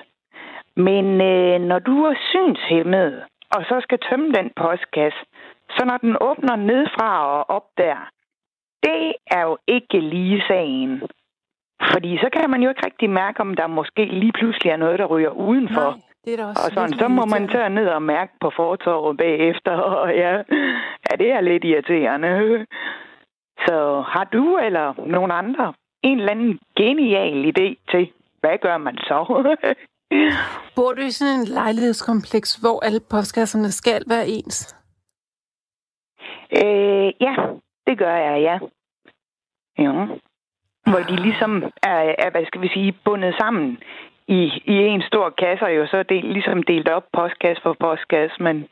Men 0.76 1.06
øh, 1.22 1.62
når 1.62 1.80
du 1.80 2.04
er 2.04 2.16
synshæmmet, 2.32 3.24
og 3.56 3.62
så 3.70 3.80
skal 3.82 4.00
tømme 4.10 4.32
den 4.32 4.52
postkasse, 4.56 5.20
så 5.70 5.86
når 5.86 5.98
den 5.98 6.18
åbner 6.22 6.56
nedfra 6.56 7.12
og 7.38 7.50
op 7.50 7.68
der, 7.78 8.10
det 8.84 9.14
er 9.32 9.42
jo 9.42 9.58
ikke 9.68 10.00
lige 10.00 10.44
sagen. 10.48 11.02
Fordi 11.92 12.18
så 12.18 12.30
kan 12.34 12.50
man 12.50 12.62
jo 12.64 12.70
ikke 12.70 12.86
rigtig 12.86 13.10
mærke, 13.10 13.40
om 13.42 13.54
der 13.54 13.68
måske 13.68 14.06
lige 14.06 14.32
pludselig 14.32 14.70
er 14.72 14.78
noget, 14.78 15.00
der 15.00 15.06
ryger 15.06 15.30
udenfor. 15.30 15.90
Nej, 15.92 16.02
det 16.26 16.34
er 16.34 16.38
da 16.38 16.46
også 16.46 16.62
Og 16.66 16.72
sådan, 16.74 17.00
så 17.00 17.08
må 17.08 17.26
man 17.26 17.48
tage 17.48 17.70
ned 17.70 17.88
og 17.88 18.02
mærke 18.02 18.34
på 18.42 18.52
fortorvet 18.56 19.18
bagefter, 19.18 19.72
og 20.02 20.16
ja, 20.16 20.32
ja, 21.06 21.16
det 21.20 21.32
er 21.32 21.42
lidt 21.42 21.64
irriterende. 21.64 22.66
Så 23.68 24.04
har 24.08 24.24
du 24.24 24.58
eller 24.58 24.94
nogen 25.08 25.32
andre 25.32 25.74
en 26.04 26.20
eller 26.20 26.32
anden 26.32 26.60
genial 26.78 27.46
idé 27.52 27.68
til, 27.92 28.12
hvad 28.40 28.58
gør 28.62 28.78
man 28.78 28.98
så? 28.98 29.18
Bor 30.76 30.94
du 30.94 31.02
i 31.02 31.12
sådan 31.12 31.40
en 31.40 31.46
lejlighedskompleks, 31.46 32.56
hvor 32.56 32.86
alle 32.86 33.00
postkasserne 33.12 33.72
skal 33.72 34.04
være 34.08 34.28
ens? 34.28 34.78
øh, 36.52 37.12
ja, 37.22 37.36
det 37.88 37.98
gør 37.98 38.16
jeg, 38.16 38.42
ja. 38.42 38.58
Ja. 39.84 40.06
Hvor 40.92 41.00
de 41.10 41.16
ligesom 41.16 41.64
er, 41.84 42.00
er, 42.18 42.30
hvad 42.30 42.46
skal 42.46 42.62
vi 42.62 42.68
sige, 42.68 42.98
bundet 43.06 43.36
sammen 43.40 43.78
i, 44.28 44.42
i 44.66 44.74
en 44.74 45.02
stor 45.02 45.30
kasse, 45.30 45.66
og 45.66 45.76
jo 45.76 45.88
så 45.88 45.98
er 45.98 46.04
det 46.04 46.24
ligesom 46.24 46.64
delt 46.64 46.90
op 46.90 47.06
postkasse 47.14 47.64
for 47.64 47.76
postkasse, 47.80 48.44
men 48.44 48.68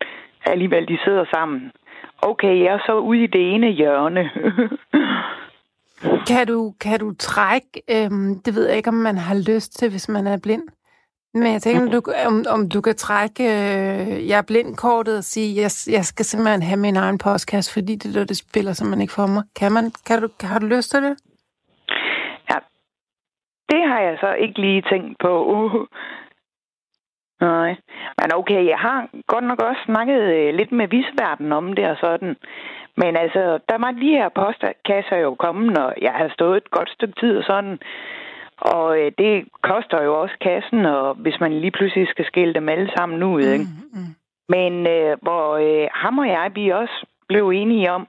alligevel 0.45 0.87
de 0.87 0.97
sidder 1.05 1.25
sammen. 1.33 1.71
Okay, 2.21 2.63
jeg 2.63 2.73
er 2.73 2.79
så 2.85 2.99
ude 2.99 3.23
i 3.23 3.27
det 3.27 3.53
ene 3.53 3.69
hjørne. 3.69 4.31
Kan 6.27 6.47
du, 6.47 6.73
kan 6.81 6.99
du 6.99 7.13
trække, 7.19 7.81
øhm, 7.89 8.39
det 8.45 8.55
ved 8.55 8.67
jeg 8.67 8.77
ikke, 8.77 8.89
om 8.89 8.93
man 8.93 9.17
har 9.17 9.53
lyst 9.55 9.79
til, 9.79 9.89
hvis 9.89 10.09
man 10.09 10.27
er 10.27 10.37
blind. 10.43 10.63
Men 11.35 11.53
jeg 11.53 11.61
tænker, 11.61 11.91
du, 11.91 12.01
om, 12.27 12.35
om 12.55 12.69
du 12.69 12.81
kan 12.81 12.95
trække 12.95 13.43
øh, 13.43 14.29
jeg 14.29 14.37
er 14.37 14.47
blind-kortet 14.47 15.17
og 15.17 15.23
sige, 15.23 15.61
jeg, 15.61 15.69
jeg 15.97 16.05
skal 16.11 16.25
simpelthen 16.25 16.63
have 16.63 16.79
min 16.79 16.95
egen 16.95 17.17
postkasse, 17.17 17.73
fordi 17.73 17.95
det 17.95 18.15
er 18.15 18.25
det, 18.25 18.37
spiller 18.37 18.73
simpelthen 18.73 19.01
ikke 19.01 19.13
for 19.13 19.27
mig. 19.27 19.43
Kan 19.59 19.71
man, 19.71 19.85
kan 20.07 20.21
du, 20.21 20.27
har 20.41 20.59
du 20.59 20.65
lyst 20.65 20.91
til 20.91 21.01
det? 21.03 21.15
ja, 22.49 22.57
det 23.71 23.81
har 23.89 23.99
jeg 23.99 24.17
så 24.21 24.33
ikke 24.33 24.61
lige 24.61 24.83
tænkt 24.91 25.19
på. 25.19 25.31
Nej. 27.41 27.75
Men 28.19 28.27
okay, 28.33 28.67
jeg 28.67 28.79
har 28.79 29.09
godt 29.27 29.43
nok 29.43 29.61
også 29.61 29.81
snakket 29.85 30.21
øh, 30.21 30.53
lidt 30.53 30.71
med 30.71 30.87
visverden 30.87 31.51
om 31.51 31.73
det 31.73 31.85
og 31.89 31.97
sådan. 31.99 32.35
Men 32.97 33.17
altså, 33.17 33.59
der 33.69 33.77
var 33.77 33.91
de 33.91 34.09
her 34.17 34.29
postkasser 34.29 35.17
jo 35.17 35.35
kommet, 35.35 35.77
og 35.77 35.93
jeg 36.01 36.11
har 36.11 36.29
stået 36.33 36.57
et 36.57 36.71
godt 36.71 36.89
stykke 36.89 37.19
tid 37.19 37.37
og 37.37 37.43
sådan. 37.43 37.79
Og 38.57 38.99
øh, 38.99 39.11
det 39.17 39.45
koster 39.63 40.03
jo 40.03 40.21
også 40.21 40.35
kassen, 40.41 40.85
og 40.85 41.13
hvis 41.13 41.39
man 41.39 41.59
lige 41.59 41.71
pludselig 41.71 42.07
skal 42.07 42.25
skille 42.25 42.53
dem 42.53 42.69
alle 42.69 42.89
sammen 42.97 43.23
ud, 43.23 43.41
ikke? 43.41 43.65
Mm, 43.93 43.99
mm. 43.99 44.15
Men 44.49 44.87
øh, 44.87 45.17
hvor 45.21 45.45
øh, 45.55 45.87
ham 45.93 46.17
og 46.17 46.27
jeg, 46.27 46.51
vi 46.55 46.69
også 46.69 47.05
blev 47.27 47.49
enige 47.49 47.91
om, 47.91 48.07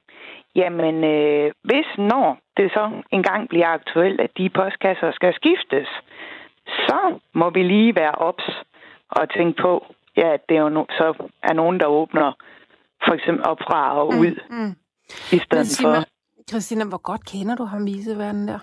jamen, 0.54 1.04
øh, 1.04 1.52
hvis 1.64 1.88
når 1.98 2.38
det 2.56 2.70
så 2.70 2.90
engang 3.12 3.48
bliver 3.48 3.68
aktuelt, 3.68 4.20
at 4.20 4.30
de 4.38 4.50
postkasser 4.50 5.12
skal 5.12 5.34
skiftes, 5.34 5.88
så 6.66 7.18
må 7.34 7.50
vi 7.50 7.62
lige 7.62 7.96
være 7.96 8.14
ops 8.14 8.44
og 9.08 9.30
tænke 9.36 9.62
på, 9.62 9.86
ja, 10.16 10.32
at 10.34 10.40
det 10.48 10.56
er 10.56 10.60
jo 10.60 10.68
no, 10.68 10.84
så 10.90 11.30
er 11.42 11.52
nogen, 11.52 11.80
der 11.80 11.86
åbner 11.86 12.32
for 13.04 13.12
eksempel 13.14 13.44
op 13.46 13.58
fra 13.58 13.98
og 13.98 14.08
ud, 14.08 14.40
mm, 14.50 14.56
mm. 14.56 14.74
i 15.32 15.38
stedet 15.38 15.66
for... 15.82 15.94
Christina, 16.50 16.84
hvor 16.84 17.02
godt 17.02 17.24
kender 17.26 17.54
du 17.56 17.64
ham 17.64 17.86
viseverden 17.86 18.48
der? 18.48 18.58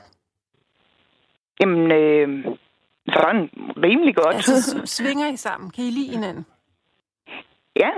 Jamen, 1.59 1.91
øh, 1.91 2.45
sådan 3.09 3.49
rimelig 3.83 4.15
godt. 4.15 4.35
Altså, 4.35 4.81
svinger 4.97 5.27
I 5.27 5.35
sammen? 5.35 5.71
Kan 5.71 5.83
I 5.83 5.89
lide 5.89 6.11
hinanden? 6.11 6.45
Ja, 7.75 7.89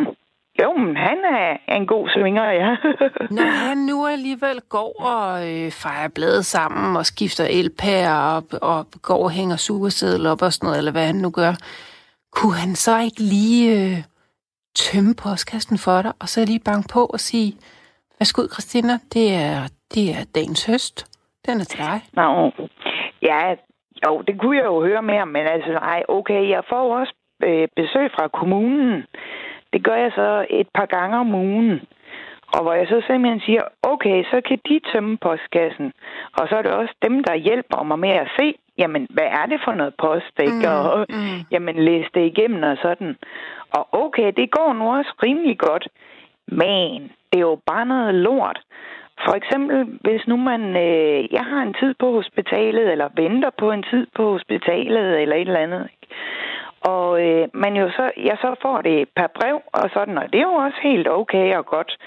jo, 0.64 0.74
men 0.74 0.98
han 0.98 1.18
er 1.18 1.76
en 1.76 1.88
god 1.88 2.10
svinger, 2.10 2.44
ja. 2.52 2.76
Når 3.38 3.68
han 3.68 3.78
nu 3.78 4.08
alligevel 4.08 4.62
går 4.70 5.02
og 5.02 5.54
øh, 5.54 5.72
fejrer 5.72 6.08
bladet 6.08 6.46
sammen 6.46 6.98
og 6.98 7.06
skifter 7.06 7.46
elpærer 7.46 8.38
op 8.38 8.54
og 8.62 8.88
går 9.02 9.24
og 9.24 9.32
hænger 9.32 9.56
sugersedel 9.56 10.26
op 10.26 10.42
og 10.42 10.54
sådan 10.54 10.68
noget, 10.68 10.78
eller 10.78 10.92
hvad 10.92 11.06
han 11.06 11.16
nu 11.16 11.30
gør, 11.30 11.54
kunne 12.32 12.56
han 12.56 12.76
så 12.76 13.00
ikke 13.00 13.22
lige 13.22 13.82
øh, 13.82 14.04
tømme 14.76 15.16
postkassen 15.16 15.78
for 15.78 16.02
dig, 16.02 16.14
og 16.20 16.30
så 16.30 16.46
lige 16.46 16.60
banke 16.60 16.88
på 16.94 17.06
og 17.06 17.20
sige, 17.20 17.58
værsgo 18.20 18.48
Christina, 18.54 19.00
det 19.14 19.34
er, 19.34 19.68
det 19.94 20.10
er 20.10 20.24
dagens 20.36 20.66
høst. 20.66 21.06
Den 21.46 21.60
er 21.60 21.64
til 21.64 21.80
dig. 21.80 22.02
Nå, 22.14 22.52
ja, 23.30 23.56
jo, 24.06 24.22
det 24.28 24.40
kunne 24.40 24.58
jeg 24.58 24.66
jo 24.66 24.86
høre 24.86 25.02
mere, 25.02 25.26
men 25.26 25.44
altså, 25.48 25.72
nej, 25.72 26.04
okay, 26.08 26.50
jeg 26.50 26.64
får 26.70 27.00
også 27.00 27.14
øh, 27.44 27.68
besøg 27.76 28.12
fra 28.12 28.28
kommunen. 28.28 29.06
Det 29.74 29.84
gør 29.84 29.96
jeg 29.96 30.12
så 30.16 30.46
et 30.50 30.68
par 30.74 30.86
gange 30.86 31.18
om 31.18 31.36
ugen. 31.36 31.82
Og 32.56 32.64
hvor 32.64 32.74
jeg 32.74 32.88
så 32.88 33.02
simpelthen 33.08 33.40
siger, 33.40 33.62
okay, 33.84 34.24
så 34.24 34.42
kan 34.48 34.60
de 34.70 34.80
tømme 34.92 35.18
postkassen. 35.18 35.94
Og 36.38 36.48
så 36.50 36.56
er 36.56 36.62
det 36.62 36.72
også 36.72 36.94
dem, 37.02 37.24
der 37.24 37.36
hjælper 37.36 37.84
mig 37.84 38.00
med 38.00 38.10
at 38.10 38.32
se, 38.40 38.56
jamen, 38.78 39.08
hvad 39.10 39.24
er 39.24 39.46
det 39.46 39.60
for 39.66 39.74
noget 39.74 39.94
post, 39.98 40.36
ikke? 40.40 40.68
Mm, 40.70 40.76
og 40.76 41.06
mm. 41.10 41.40
jamen, 41.52 41.76
læse 41.76 42.10
det 42.14 42.26
igennem 42.26 42.64
og 42.64 42.78
sådan. 42.82 43.16
Og 43.72 43.88
okay, 43.92 44.32
det 44.38 44.52
går 44.52 44.74
nu 44.74 44.96
også 44.98 45.14
rimelig 45.24 45.58
godt. 45.60 45.88
Men 46.48 47.12
det 47.30 47.38
er 47.38 47.50
jo 47.52 47.60
bare 47.66 47.86
noget 47.86 48.16
lort. 48.16 48.60
For 49.26 49.36
eksempel, 49.36 50.00
hvis 50.02 50.28
nu 50.28 50.38
man, 50.38 50.62
øh, 50.62 51.34
jeg 51.34 51.46
har 51.52 51.62
en 51.62 51.76
tid 51.80 51.94
på 52.00 52.12
hospitalet, 52.12 52.92
eller 52.92 53.10
venter 53.16 53.50
på 53.58 53.72
en 53.72 53.84
tid 53.84 54.08
på 54.16 54.32
hospitalet, 54.32 55.22
eller 55.22 55.36
et 55.36 55.42
eller 55.42 55.60
andet, 55.60 55.90
ikke? 55.94 56.16
Og 56.82 57.10
øh, 57.26 57.48
man 57.54 57.76
jo 57.76 57.90
så, 57.90 58.12
jeg 58.18 58.38
så 58.42 58.56
får 58.62 58.82
det 58.82 59.10
per 59.16 59.28
brev 59.28 59.62
og 59.74 59.90
sådan, 59.94 60.18
og 60.18 60.34
det 60.34 60.40
er 60.40 60.50
jo 60.52 60.54
også 60.66 60.78
helt 60.84 61.08
okay 61.10 61.56
og 61.56 61.66
godt. 61.66 61.98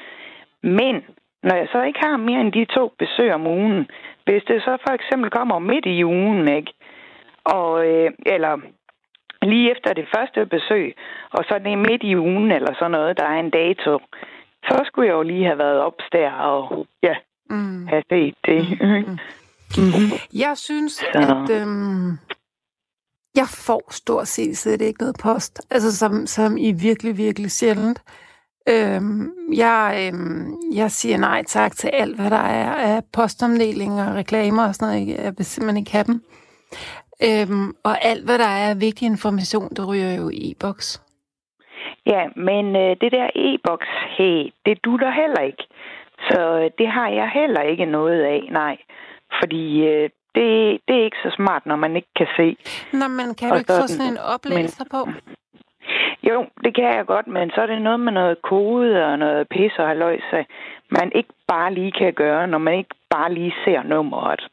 Men 0.63 0.95
når 1.43 1.57
jeg 1.57 1.69
så 1.73 1.83
ikke 1.83 2.01
har 2.03 2.17
mere 2.17 2.41
end 2.41 2.53
de 2.53 2.65
to 2.65 2.93
besøg 2.99 3.35
om 3.35 3.47
ugen, 3.47 3.87
hvis 4.25 4.43
det 4.49 4.63
så 4.63 4.77
for 4.87 4.95
eksempel 4.95 5.31
kommer 5.31 5.59
midt 5.59 5.87
i 5.87 6.05
ugen, 6.05 6.49
ikke? 6.49 6.73
Og, 7.45 7.87
øh, 7.89 8.11
eller 8.27 8.59
lige 9.43 9.71
efter 9.71 9.93
det 9.93 10.09
første 10.17 10.47
besøg, 10.47 10.95
og 11.31 11.45
så 11.49 11.59
det 11.65 11.79
midt 11.79 12.03
i 12.03 12.17
ugen 12.17 12.51
eller 12.53 12.75
sådan 12.75 12.91
noget, 12.91 13.19
der 13.19 13.27
er 13.27 13.41
en 13.41 13.51
dato, 13.51 13.99
så 14.69 14.83
skulle 14.87 15.09
jeg 15.09 15.15
jo 15.15 15.23
lige 15.23 15.45
have 15.45 15.59
været 15.59 15.81
op 15.81 15.99
der 16.13 16.33
og 16.33 16.87
ja, 17.03 17.15
mm. 17.51 17.87
have 17.87 18.03
set 18.09 18.35
det. 18.45 18.79
Mm. 18.81 19.19
Mm-hmm. 19.79 20.19
Jeg 20.35 20.57
synes, 20.57 20.93
så. 20.93 21.09
at 21.15 21.61
øhm, 21.61 22.19
jeg 23.37 23.49
får 23.49 23.83
stort 23.91 24.29
set 24.29 24.59
slet 24.59 24.81
ikke 24.81 25.01
noget 25.01 25.17
post. 25.23 25.61
Altså 25.71 25.97
som, 25.97 26.27
som 26.27 26.57
i 26.57 26.73
virkelig, 26.73 27.17
virkelig 27.17 27.51
sjældent. 27.51 28.03
Øhm, 28.69 29.33
jeg, 29.55 30.11
øhm, 30.13 30.57
jeg 30.75 30.91
siger 30.91 31.17
nej 31.17 31.45
tak 31.45 31.77
til 31.77 31.89
alt, 31.89 32.17
hvad 32.17 32.31
der 32.31 32.37
er 32.37 32.73
af 32.73 33.03
postomdelinger, 33.13 34.15
reklamer 34.15 34.69
og 34.69 34.75
sådan 34.75 34.95
noget. 34.95 35.25
Jeg 35.25 35.35
vil 35.37 35.47
simpelthen 35.47 35.77
ikke 35.77 35.93
have 35.93 36.05
dem. 36.05 36.23
Øhm, 37.25 37.75
og 37.85 38.05
alt, 38.05 38.25
hvad 38.25 38.39
der 38.39 38.45
er 38.45 38.71
af 38.71 38.81
vigtig 38.81 39.07
information, 39.07 39.69
det 39.77 39.89
ryger 39.89 40.15
jo 40.15 40.29
i 40.29 40.51
e-boks. 40.51 41.08
Ja, 42.09 42.23
men 42.37 42.77
øh, 42.77 42.97
det 43.01 43.13
der 43.13 43.31
e-boks, 43.35 43.89
hey, 44.17 44.53
det 44.67 44.85
du 44.85 44.97
der 44.97 45.11
heller 45.11 45.41
ikke. 45.41 45.65
Så 46.31 46.41
øh, 46.63 46.71
det 46.79 46.89
har 46.89 47.09
jeg 47.09 47.31
heller 47.35 47.63
ikke 47.63 47.85
noget 47.85 48.23
af, 48.23 48.49
nej. 48.51 48.77
Fordi 49.41 49.87
øh, 49.87 50.11
det, 50.35 50.81
det 50.89 50.97
er 50.99 51.05
ikke 51.05 51.23
så 51.23 51.31
smart, 51.37 51.67
når 51.67 51.77
man 51.77 51.97
ikke 51.97 52.13
kan 52.17 52.27
se. 52.37 52.57
Nå, 52.93 53.09
men 53.09 53.35
kan 53.39 53.51
du 53.51 53.57
ikke 53.57 53.73
sådan, 53.73 53.83
få 53.83 53.87
sådan 53.87 54.13
en 54.13 54.19
oplæser 54.35 54.85
men, 54.85 54.91
på? 54.91 55.01
Jo, 56.23 56.47
det 56.65 56.75
kan 56.75 56.85
jeg 56.85 57.07
godt, 57.07 57.27
men 57.27 57.51
så 57.51 57.61
er 57.61 57.67
det 57.67 57.83
noget 57.83 58.01
med 58.01 58.13
noget 58.13 58.43
kode 58.43 59.05
og 59.05 59.19
noget 59.19 59.49
pis 59.49 59.73
og 59.79 59.89
haløjse, 59.89 60.47
man 60.91 61.13
ikke 61.15 61.33
bare 61.49 61.75
lige 61.75 61.93
kan 61.93 62.13
gøre, 62.13 62.47
når 62.47 62.59
man 62.59 62.75
ikke 62.79 62.95
bare 63.11 63.35
lige 63.35 63.55
ser 63.65 63.83
nummeret 63.83 64.49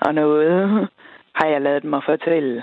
og 0.00 0.14
noget, 0.14 0.88
har 1.38 1.46
jeg 1.46 1.60
lavet 1.60 1.84
mig 1.84 2.02
fortælle. 2.06 2.62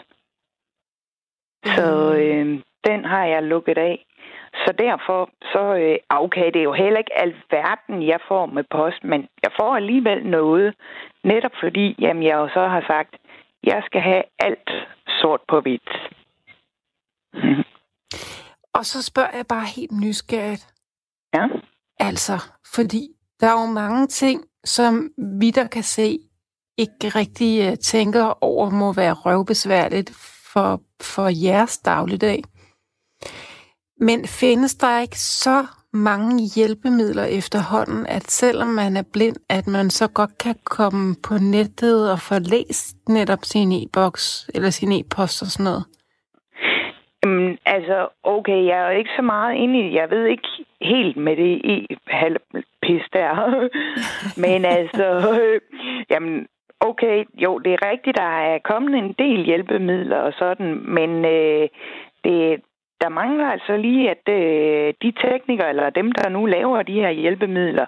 Så 1.65 2.15
øh, 2.15 2.59
den 2.87 3.05
har 3.05 3.25
jeg 3.25 3.43
lukket 3.43 3.77
af. 3.77 4.06
Så 4.67 4.73
derfor, 4.77 5.29
så 5.53 5.63
øh, 5.75 5.97
okay, 6.09 6.45
det 6.53 6.59
er 6.59 6.69
jo 6.71 6.73
heller 6.73 6.97
ikke 6.97 7.17
alt 7.23 7.35
verden, 7.51 8.07
jeg 8.07 8.19
får 8.27 8.45
med 8.45 8.63
post, 8.71 9.03
men 9.03 9.19
jeg 9.43 9.51
får 9.59 9.75
alligevel 9.75 10.25
noget, 10.25 10.75
netop 11.23 11.51
fordi, 11.63 11.95
jamen, 11.99 12.23
jeg 12.23 12.35
jo 12.35 12.47
så 12.47 12.67
har 12.67 12.83
sagt, 12.87 13.15
jeg 13.63 13.83
skal 13.85 14.01
have 14.01 14.23
alt 14.39 14.69
sort 15.21 15.41
på 15.49 15.61
hvidt. 15.61 15.89
Og 18.73 18.85
så 18.85 19.03
spørger 19.03 19.37
jeg 19.37 19.45
bare 19.49 19.67
helt 19.75 19.91
nysgerrigt. 19.91 20.67
Ja? 21.33 21.45
Altså, 21.99 22.37
fordi 22.75 23.03
der 23.39 23.47
er 23.47 23.61
jo 23.61 23.73
mange 23.73 24.07
ting, 24.07 24.41
som 24.63 25.09
vi 25.39 25.51
der 25.51 25.67
kan 25.67 25.83
se, 25.83 26.19
ikke 26.77 27.09
rigtig 27.09 27.67
uh, 27.67 27.73
tænker 27.77 28.43
over, 28.43 28.69
må 28.69 28.93
være 28.93 29.13
røvbesværligt 29.13 30.09
for, 30.53 30.81
for 31.01 31.27
jeres 31.45 31.77
dagligdag. 31.77 32.43
Men 33.99 34.19
findes 34.25 34.75
der 34.75 35.01
ikke 35.01 35.19
så 35.19 35.65
mange 35.93 36.35
hjælpemidler 36.55 37.23
efterhånden, 37.39 38.05
at 38.07 38.31
selvom 38.31 38.67
man 38.67 38.97
er 38.97 39.03
blind, 39.13 39.35
at 39.49 39.67
man 39.67 39.89
så 39.89 40.07
godt 40.13 40.37
kan 40.43 40.55
komme 40.65 41.15
på 41.27 41.33
nettet 41.53 42.11
og 42.11 42.19
få 42.19 42.35
læst 42.39 42.95
netop 43.09 43.43
sin 43.43 43.71
e-boks 43.71 44.49
eller 44.55 44.69
sin 44.69 44.91
e-post 44.91 45.41
og 45.41 45.47
sådan 45.47 45.63
noget? 45.63 45.85
Jamen, 47.23 47.57
altså, 47.65 48.07
okay, 48.23 48.65
jeg 48.65 48.79
er 48.85 48.91
ikke 48.91 49.15
så 49.15 49.21
meget 49.21 49.55
inde 49.55 49.79
i 49.79 49.95
Jeg 49.95 50.09
ved 50.09 50.25
ikke 50.25 50.47
helt 50.81 51.17
med 51.17 51.35
det 51.35 51.53
e-halvpis 51.73 53.05
der. 53.13 53.31
Men 54.43 54.65
altså, 54.65 55.07
øh, 55.41 55.61
jamen, 56.11 56.47
okay, 56.79 57.25
jo, 57.33 57.59
det 57.59 57.73
er 57.73 57.89
rigtigt, 57.91 58.17
der 58.17 58.31
er 58.51 58.59
kommet 58.63 58.95
en 58.95 59.15
del 59.19 59.45
hjælpemidler 59.45 60.17
og 60.17 60.33
sådan, 60.33 60.81
men 60.83 61.25
øh, 61.25 61.69
det, 62.23 62.61
der 63.01 63.09
mangler 63.09 63.47
altså 63.51 63.77
lige, 63.77 64.09
at 64.09 64.29
øh, 64.29 64.93
de 65.01 65.11
teknikere, 65.11 65.69
eller 65.69 65.89
dem, 65.89 66.11
der 66.11 66.29
nu 66.29 66.45
laver 66.45 66.81
de 66.81 66.93
her 66.93 67.09
hjælpemidler, 67.09 67.85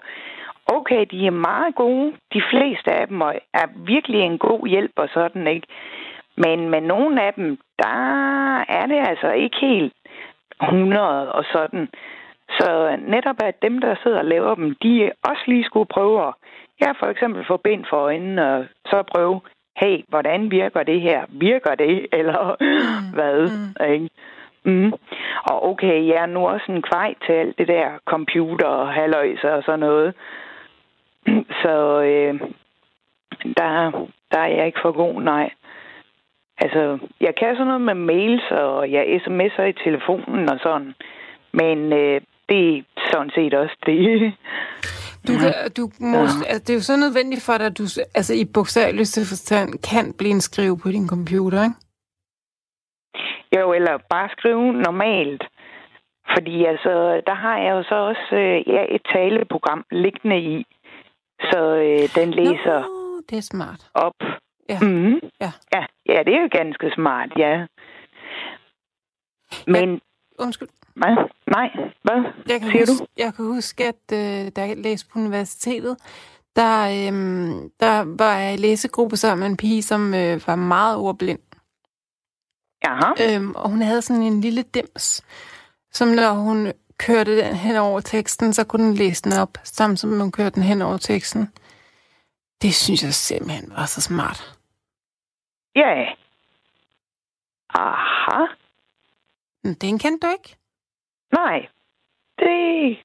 okay, 0.66 1.06
de 1.10 1.26
er 1.26 1.30
meget 1.30 1.74
gode. 1.74 2.12
De 2.34 2.42
fleste 2.50 2.92
af 2.92 3.08
dem 3.08 3.20
er 3.60 3.66
virkelig 3.86 4.20
en 4.20 4.38
god 4.38 4.66
hjælp 4.68 4.92
og 4.96 5.08
sådan, 5.14 5.46
ikke? 5.46 5.66
Men 6.36 6.70
med 6.70 6.80
nogle 6.80 7.22
af 7.22 7.34
dem, 7.34 7.58
der 7.78 7.96
er 8.68 8.86
det 8.86 9.08
altså 9.08 9.30
ikke 9.32 9.56
helt 9.60 9.92
100 10.62 11.32
og 11.32 11.44
sådan. 11.52 11.88
Så 12.58 12.96
netop 13.08 13.36
at 13.44 13.62
dem, 13.62 13.80
der 13.80 13.94
sidder 14.02 14.18
og 14.18 14.24
laver 14.24 14.54
dem, 14.54 14.74
de 14.82 15.12
også 15.22 15.42
lige 15.46 15.64
skulle 15.64 15.86
prøve 15.86 16.28
at, 16.28 16.34
ja, 16.80 16.90
for 16.92 17.06
eksempel 17.06 17.44
få 17.46 17.56
bind 17.56 17.84
for 17.90 17.96
øjnene, 17.96 18.54
og 18.54 18.64
så 18.86 19.02
prøve, 19.02 19.40
hey, 19.76 20.04
hvordan 20.08 20.50
virker 20.50 20.82
det 20.82 21.00
her? 21.00 21.24
Virker 21.28 21.74
det? 21.74 22.06
Eller 22.18 22.56
mm. 22.60 23.14
hvad? 23.14 23.50
Mm. 23.50 23.92
Ikke? 23.92 24.08
Mm. 24.64 24.92
Og 25.50 25.70
okay, 25.70 26.06
jeg 26.06 26.16
er 26.22 26.26
nu 26.26 26.48
også 26.48 26.72
en 26.72 26.82
kvej 26.82 27.14
til 27.26 27.32
alt 27.32 27.58
det 27.58 27.68
der 27.68 27.88
computer 28.04 28.66
og 28.66 28.92
halvøjser 28.92 29.50
og 29.50 29.62
sådan 29.62 29.80
noget. 29.80 30.14
Så 31.62 32.02
øh, 32.02 32.40
der, 33.56 33.90
der 34.32 34.40
er 34.40 34.48
jeg 34.56 34.66
ikke 34.66 34.78
for 34.82 34.92
god, 34.92 35.22
nej. 35.22 35.50
Altså, 36.58 36.98
jeg 37.20 37.34
kan 37.38 37.54
sådan 37.54 37.66
noget 37.66 37.80
med 37.80 37.94
mails, 37.94 38.50
og 38.50 38.92
jeg 38.92 39.20
sms'er 39.26 39.62
i 39.62 39.82
telefonen 39.84 40.48
og 40.48 40.58
sådan. 40.62 40.94
Men 41.52 41.92
øh, 41.92 42.20
det 42.48 42.76
er 42.76 42.82
sådan 43.12 43.30
set 43.34 43.54
også 43.54 43.76
det. 43.86 44.32
Du, 45.28 45.32
kan, 45.32 45.52
du 45.76 45.90
må, 46.00 46.16
ja. 46.16 46.22
altså, 46.22 46.58
det 46.58 46.70
er 46.70 46.74
jo 46.74 46.80
så 46.80 46.96
nødvendigt 46.96 47.42
for 47.42 47.56
dig, 47.58 47.66
at 47.66 47.78
du 47.78 47.84
altså, 48.14 48.34
i 48.34 48.44
bogstaveligste 48.54 49.20
forstand 49.28 49.68
kan 49.90 50.14
blive 50.18 50.30
en 50.30 50.40
skrive 50.40 50.78
på 50.78 50.88
din 50.88 51.08
computer, 51.08 51.62
ikke? 51.62 51.74
Jo, 53.56 53.72
eller 53.72 53.98
bare 54.10 54.28
skrive 54.38 54.72
normalt. 54.72 55.44
Fordi 56.34 56.64
altså, 56.64 57.22
der 57.26 57.34
har 57.34 57.58
jeg 57.58 57.70
jo 57.70 57.82
så 57.82 57.94
også 57.94 58.36
øh, 58.36 58.68
ja, 58.74 58.84
et 58.94 59.02
taleprogram 59.12 59.84
liggende 59.90 60.38
i. 60.38 60.66
Så 61.40 61.60
øh, 61.76 62.22
den 62.22 62.30
læser 62.30 62.80
Nå, 62.80 63.22
det 63.30 63.38
er 63.38 63.42
smart. 63.42 63.90
op. 63.94 64.14
Ja. 64.68 64.78
Mm-hmm. 64.82 65.20
Ja. 65.40 65.52
ja. 65.74 65.84
Ja, 66.06 66.22
det 66.26 66.34
er 66.34 66.40
jo 66.40 66.48
ganske 66.52 66.90
smart, 66.94 67.30
ja. 67.36 67.66
Men... 69.66 69.90
Ja, 69.94 70.44
undskyld. 70.44 70.68
Hvad? 70.94 71.16
Nej, 71.46 71.70
hvad 72.02 72.22
jeg 72.48 72.60
kan 72.60 72.70
siger 72.70 72.80
huske, 72.80 73.04
du? 73.04 73.06
Jeg 73.16 73.34
kan 73.34 73.44
huske, 73.44 73.84
at 73.84 74.04
øh, 74.12 74.52
da 74.56 74.60
jeg 74.60 74.76
læste 74.76 75.08
på 75.12 75.18
universitetet, 75.18 75.96
der, 76.56 76.76
øhm, 76.82 77.70
der 77.80 78.16
var 78.18 78.38
jeg 78.38 78.54
i 78.54 78.56
læsegruppe 78.56 79.16
sammen 79.16 79.40
med 79.40 79.50
en 79.50 79.56
pige, 79.56 79.82
som 79.82 80.14
øh, 80.14 80.40
var 80.46 80.56
meget 80.56 80.96
ordblind. 80.98 81.38
Jaha. 82.84 83.12
Øhm, 83.36 83.54
og 83.54 83.70
hun 83.70 83.82
havde 83.82 84.02
sådan 84.02 84.22
en 84.22 84.40
lille 84.40 84.62
dims, 84.62 85.22
som 85.92 86.08
når 86.08 86.32
hun 86.32 86.72
kørte 86.98 87.38
den 87.44 87.54
hen 87.56 87.76
over 87.76 88.00
teksten, 88.00 88.52
så 88.52 88.64
kunne 88.64 88.86
den 88.86 88.94
læse 88.94 89.22
den 89.22 89.32
op, 89.32 89.58
samtidig 89.64 90.14
med 90.14 90.22
hun 90.22 90.32
kørte 90.32 90.54
den 90.54 90.62
hen 90.62 90.82
over 90.82 90.96
teksten. 90.96 91.52
Det 92.62 92.74
synes 92.74 93.02
jeg 93.02 93.14
simpelthen 93.14 93.70
var 93.76 93.86
så 93.86 94.00
smart. 94.00 94.58
Ja. 95.76 96.04
Aha. 97.74 98.46
Men 99.64 99.74
den 99.74 99.98
kendte 99.98 100.26
du 100.26 100.32
ikke. 100.32 100.56
Nej. 101.32 101.68
Det 102.38 102.98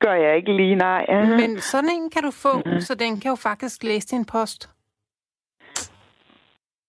gør 0.00 0.14
jeg 0.14 0.36
ikke 0.36 0.56
lige, 0.56 0.74
nej. 0.74 1.06
Men 1.36 1.60
sådan 1.60 1.90
en 1.90 2.10
kan 2.10 2.22
du 2.22 2.30
få, 2.30 2.62
så 2.80 2.94
den 2.94 3.20
kan 3.20 3.28
jo 3.28 3.34
faktisk 3.36 3.82
læse 3.82 4.08
din 4.08 4.24
post. 4.24 4.70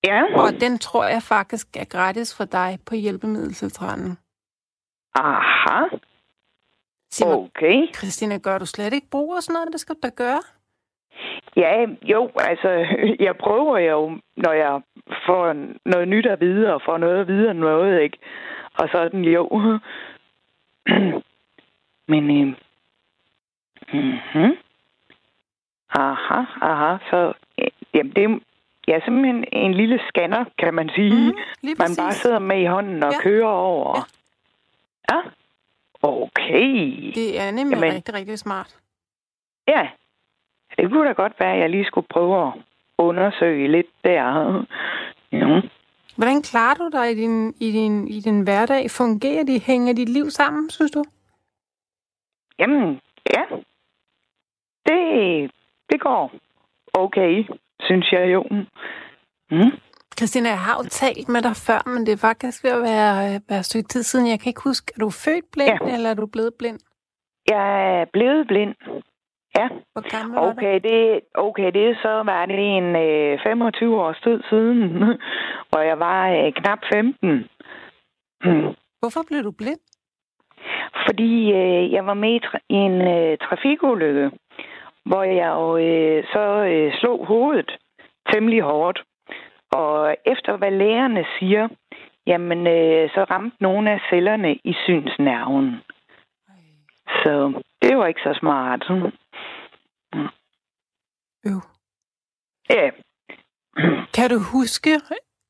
Ja. 0.03 0.23
Og 0.35 0.61
den 0.61 0.77
tror 0.77 1.05
jeg 1.05 1.21
faktisk 1.21 1.67
er 1.77 1.85
gratis 1.85 2.37
for 2.37 2.45
dig 2.45 2.79
på 2.85 2.95
hjælpemiddelcentralen. 2.95 4.17
Aha. 5.15 5.85
Sig 7.11 7.27
mig, 7.27 7.37
Okay. 7.37 7.93
Christina, 7.95 8.37
gør 8.37 8.57
du 8.57 8.65
slet 8.65 8.93
ikke 8.93 9.09
brug 9.11 9.35
af 9.35 9.43
sådan 9.43 9.53
noget? 9.53 9.71
Det 9.71 9.79
skal 9.79 9.95
du 9.95 9.99
da 10.03 10.09
gøre. 10.09 10.41
Ja, 11.55 11.85
jo, 12.01 12.31
altså, 12.35 12.69
jeg 13.19 13.37
prøver 13.37 13.77
jo, 13.77 14.19
når 14.35 14.51
jeg 14.51 14.81
får 15.25 15.53
noget 15.85 16.07
nyt 16.07 16.25
at 16.25 16.39
vide, 16.39 16.73
og 16.73 16.81
får 16.85 16.97
noget 16.97 17.19
at 17.19 17.27
vide 17.27 17.49
om 17.49 17.55
noget, 17.55 18.01
ikke? 18.01 18.17
Og 18.73 18.89
sådan, 18.91 19.25
jo. 19.25 19.49
Men, 22.11 22.23
øh, 22.29 22.47
mm-hmm. 23.93 24.57
aha, 25.89 26.41
aha, 26.61 26.97
så, 27.09 27.33
øh, 27.61 27.67
jamen, 27.93 28.13
det 28.15 28.41
ja, 28.91 28.99
simpelthen 29.05 29.45
en 29.51 29.73
lille 29.73 29.99
scanner, 30.09 30.45
kan 30.57 30.73
man 30.73 30.89
sige, 30.95 31.31
mm, 31.31 31.37
man 31.63 31.75
præcis. 31.77 31.97
bare 31.97 32.13
sidder 32.13 32.39
med 32.39 32.61
i 32.61 32.65
hånden 32.65 33.03
og 33.03 33.11
ja. 33.11 33.19
kører 33.21 33.47
over. 33.47 33.97
Ja. 33.97 35.15
Ja. 35.15 35.19
Okay. 36.03 37.11
Det 37.15 37.39
er 37.39 37.51
nemlig 37.51 37.75
Jamen. 37.75 37.93
rigtig, 37.93 38.13
rigtig 38.13 38.39
smart. 38.39 38.75
Ja, 39.67 39.89
det 40.77 40.91
kunne 40.91 41.07
da 41.07 41.13
godt 41.13 41.39
være, 41.39 41.53
at 41.53 41.59
jeg 41.59 41.69
lige 41.69 41.85
skulle 41.85 42.07
prøve 42.07 42.47
at 42.47 42.53
undersøge 42.97 43.71
lidt 43.71 43.87
der. 44.03 44.65
Ja. 45.31 45.61
Hvordan 46.15 46.41
klarer 46.41 46.75
du 46.75 46.89
dig 46.93 47.11
i 47.11 47.15
din, 47.15 47.53
i 47.59 47.71
din, 47.71 48.07
i 48.07 48.19
din 48.19 48.41
hverdag? 48.41 48.91
Fungerer 48.91 49.43
de? 49.43 49.59
Hænger 49.59 49.93
dit 49.93 50.09
liv 50.09 50.29
sammen, 50.29 50.69
synes 50.69 50.91
du? 50.91 51.03
Jamen, 52.59 53.01
ja. 53.33 53.43
Det, 54.85 55.51
det 55.89 56.01
går 56.01 56.31
okay, 56.93 57.45
synes 57.81 58.11
jeg 58.11 58.33
jo. 58.33 58.43
Mm. 59.51 59.71
Christina, 60.17 60.49
jeg 60.49 60.59
har 60.59 60.75
jo 60.77 60.83
talt 60.89 61.29
med 61.29 61.41
dig 61.41 61.55
før, 61.67 61.89
men 61.89 62.05
det 62.05 62.11
er 62.13 62.27
faktisk 62.29 62.63
ved 62.63 62.71
at 62.71 62.81
være, 62.81 63.41
være 63.49 63.59
et 63.59 63.65
stykke 63.65 63.87
tid 63.87 64.03
siden. 64.03 64.27
Jeg 64.27 64.39
kan 64.39 64.49
ikke 64.49 64.63
huske, 64.69 64.91
er 64.95 64.99
du 64.99 65.09
født 65.09 65.45
blind, 65.53 65.77
Ja. 65.87 65.93
eller 65.95 66.09
er 66.09 66.13
du 66.13 66.25
blevet 66.25 66.53
blind? 66.59 66.79
Jeg 67.49 67.99
er 68.01 68.05
blevet 68.13 68.47
blind. 68.47 68.75
Ja, 69.57 69.67
Hvor 69.93 70.09
gammel 70.15 70.35
var 70.35 70.43
du? 70.45 70.49
okay, 70.51 70.79
det, 70.87 71.19
okay, 71.33 71.71
det 71.73 71.83
er 71.89 71.95
så 72.01 72.23
var 72.31 72.45
det 72.45 72.77
en 72.77 72.95
øh, 72.95 73.39
25 73.43 74.01
års 74.01 74.19
tid 74.23 74.39
siden, 74.49 75.03
og 75.75 75.85
jeg 75.89 75.99
var 75.99 76.29
øh, 76.29 76.53
knap 76.53 76.79
15. 76.93 77.29
Mm. 78.43 78.75
Hvorfor 78.99 79.23
blev 79.27 79.43
du 79.43 79.51
blind? 79.51 79.79
Fordi 81.05 81.51
øh, 81.51 81.91
jeg 81.91 82.05
var 82.05 82.13
med 82.13 82.39
i 82.69 82.73
en 82.73 83.01
øh, 83.13 83.37
trafikulykke, 83.37 84.31
hvor 85.05 85.23
jeg 85.23 85.47
jo 85.47 85.77
øh, 85.77 86.23
så 86.23 86.45
øh, 86.73 86.93
slog 86.99 87.25
hovedet 87.25 87.77
temmelig 88.31 88.61
hårdt. 88.61 89.03
Og 89.71 90.15
efter 90.25 90.57
hvad 90.57 90.71
lægerne 90.71 91.25
siger, 91.39 91.67
jamen 92.27 92.67
øh, 92.67 93.09
så 93.09 93.23
ramte 93.23 93.57
nogle 93.59 93.91
af 93.91 93.99
cellerne 94.09 94.55
i 94.55 94.73
synsnerven. 94.85 95.75
Så 97.23 97.61
det 97.81 97.97
var 97.97 98.07
ikke 98.07 98.21
så 98.23 98.37
smart. 98.39 98.83
Øv. 101.45 101.61
Ja. 102.69 102.89
Kan 104.13 104.29
du 104.29 104.39
huske, 104.53 104.91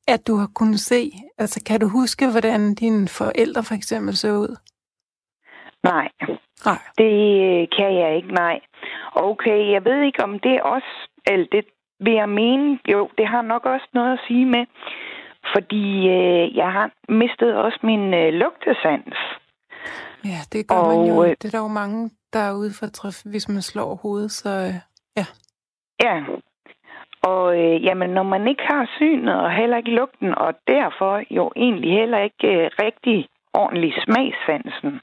at 0.08 0.26
du 0.26 0.36
har 0.36 0.50
kunnet 0.54 0.80
se, 0.80 1.12
altså 1.38 1.64
kan 1.66 1.80
du 1.80 1.88
huske, 1.88 2.30
hvordan 2.30 2.74
dine 2.74 3.08
forældre 3.08 3.62
for 3.62 3.74
eksempel 3.74 4.16
så 4.16 4.28
ud? 4.28 4.56
Nej, 5.82 6.08
Nej. 6.64 6.78
det 6.98 7.14
øh, 7.48 7.68
kan 7.76 7.94
jeg 7.94 8.16
ikke, 8.16 8.32
nej. 8.34 8.60
Okay, 9.14 9.72
jeg 9.72 9.84
ved 9.84 10.02
ikke, 10.02 10.24
om 10.24 10.38
det 10.38 10.62
også, 10.62 11.08
eller 11.26 11.46
det 11.52 11.64
vil 12.00 12.12
jeg 12.12 12.28
mene, 12.28 12.78
jo, 12.92 13.10
det 13.18 13.26
har 13.26 13.42
nok 13.42 13.66
også 13.66 13.88
noget 13.94 14.12
at 14.12 14.20
sige 14.28 14.46
med, 14.46 14.64
fordi 15.54 16.08
øh, 16.08 16.56
jeg 16.56 16.72
har 16.72 16.90
mistet 17.08 17.56
også 17.56 17.78
min 17.82 18.14
øh, 18.14 18.32
lugtesans. 18.32 19.16
Ja, 20.24 20.40
det 20.52 20.68
gør 20.68 20.76
man 20.76 21.08
jo. 21.08 21.16
Og, 21.16 21.24
øh, 21.28 21.30
Det 21.30 21.44
er 21.44 21.50
der 21.50 21.58
jo 21.68 21.68
mange, 21.82 22.10
der 22.32 22.38
er 22.38 22.54
ude 22.54 22.72
for 22.78 22.86
træf, 22.86 23.22
hvis 23.24 23.48
man 23.48 23.62
slår 23.62 23.94
hovedet, 24.02 24.30
så 24.30 24.50
øh, 24.50 24.74
ja. 25.16 25.26
Ja, 26.04 26.16
og 27.22 27.58
øh, 27.60 27.84
jamen, 27.84 28.10
når 28.10 28.22
man 28.22 28.48
ikke 28.48 28.62
har 28.62 28.90
synet 28.96 29.40
og 29.40 29.50
heller 29.52 29.76
ikke 29.76 29.90
lugten, 29.90 30.34
og 30.34 30.54
derfor 30.68 31.22
jo 31.30 31.52
egentlig 31.56 31.92
heller 31.92 32.18
ikke 32.18 32.46
øh, 32.48 32.70
rigtig 32.84 33.28
ordentlig 33.54 33.92
smagssansen 34.04 35.00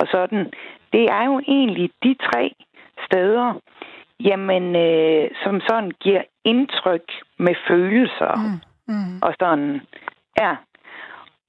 og 0.00 0.06
sådan, 0.10 0.52
det 0.92 1.04
er 1.10 1.24
jo 1.24 1.38
egentlig 1.48 1.90
de 2.02 2.14
tre 2.32 2.54
steder, 3.06 3.60
jamen, 4.20 4.76
øh, 4.76 5.30
som 5.44 5.60
sådan 5.68 5.90
giver 6.00 6.22
indtryk 6.44 7.06
med 7.38 7.54
følelser 7.68 8.34
Mm, 8.36 8.94
mm. 8.94 9.18
og 9.22 9.34
sådan. 9.40 9.80
Ja. 10.40 10.56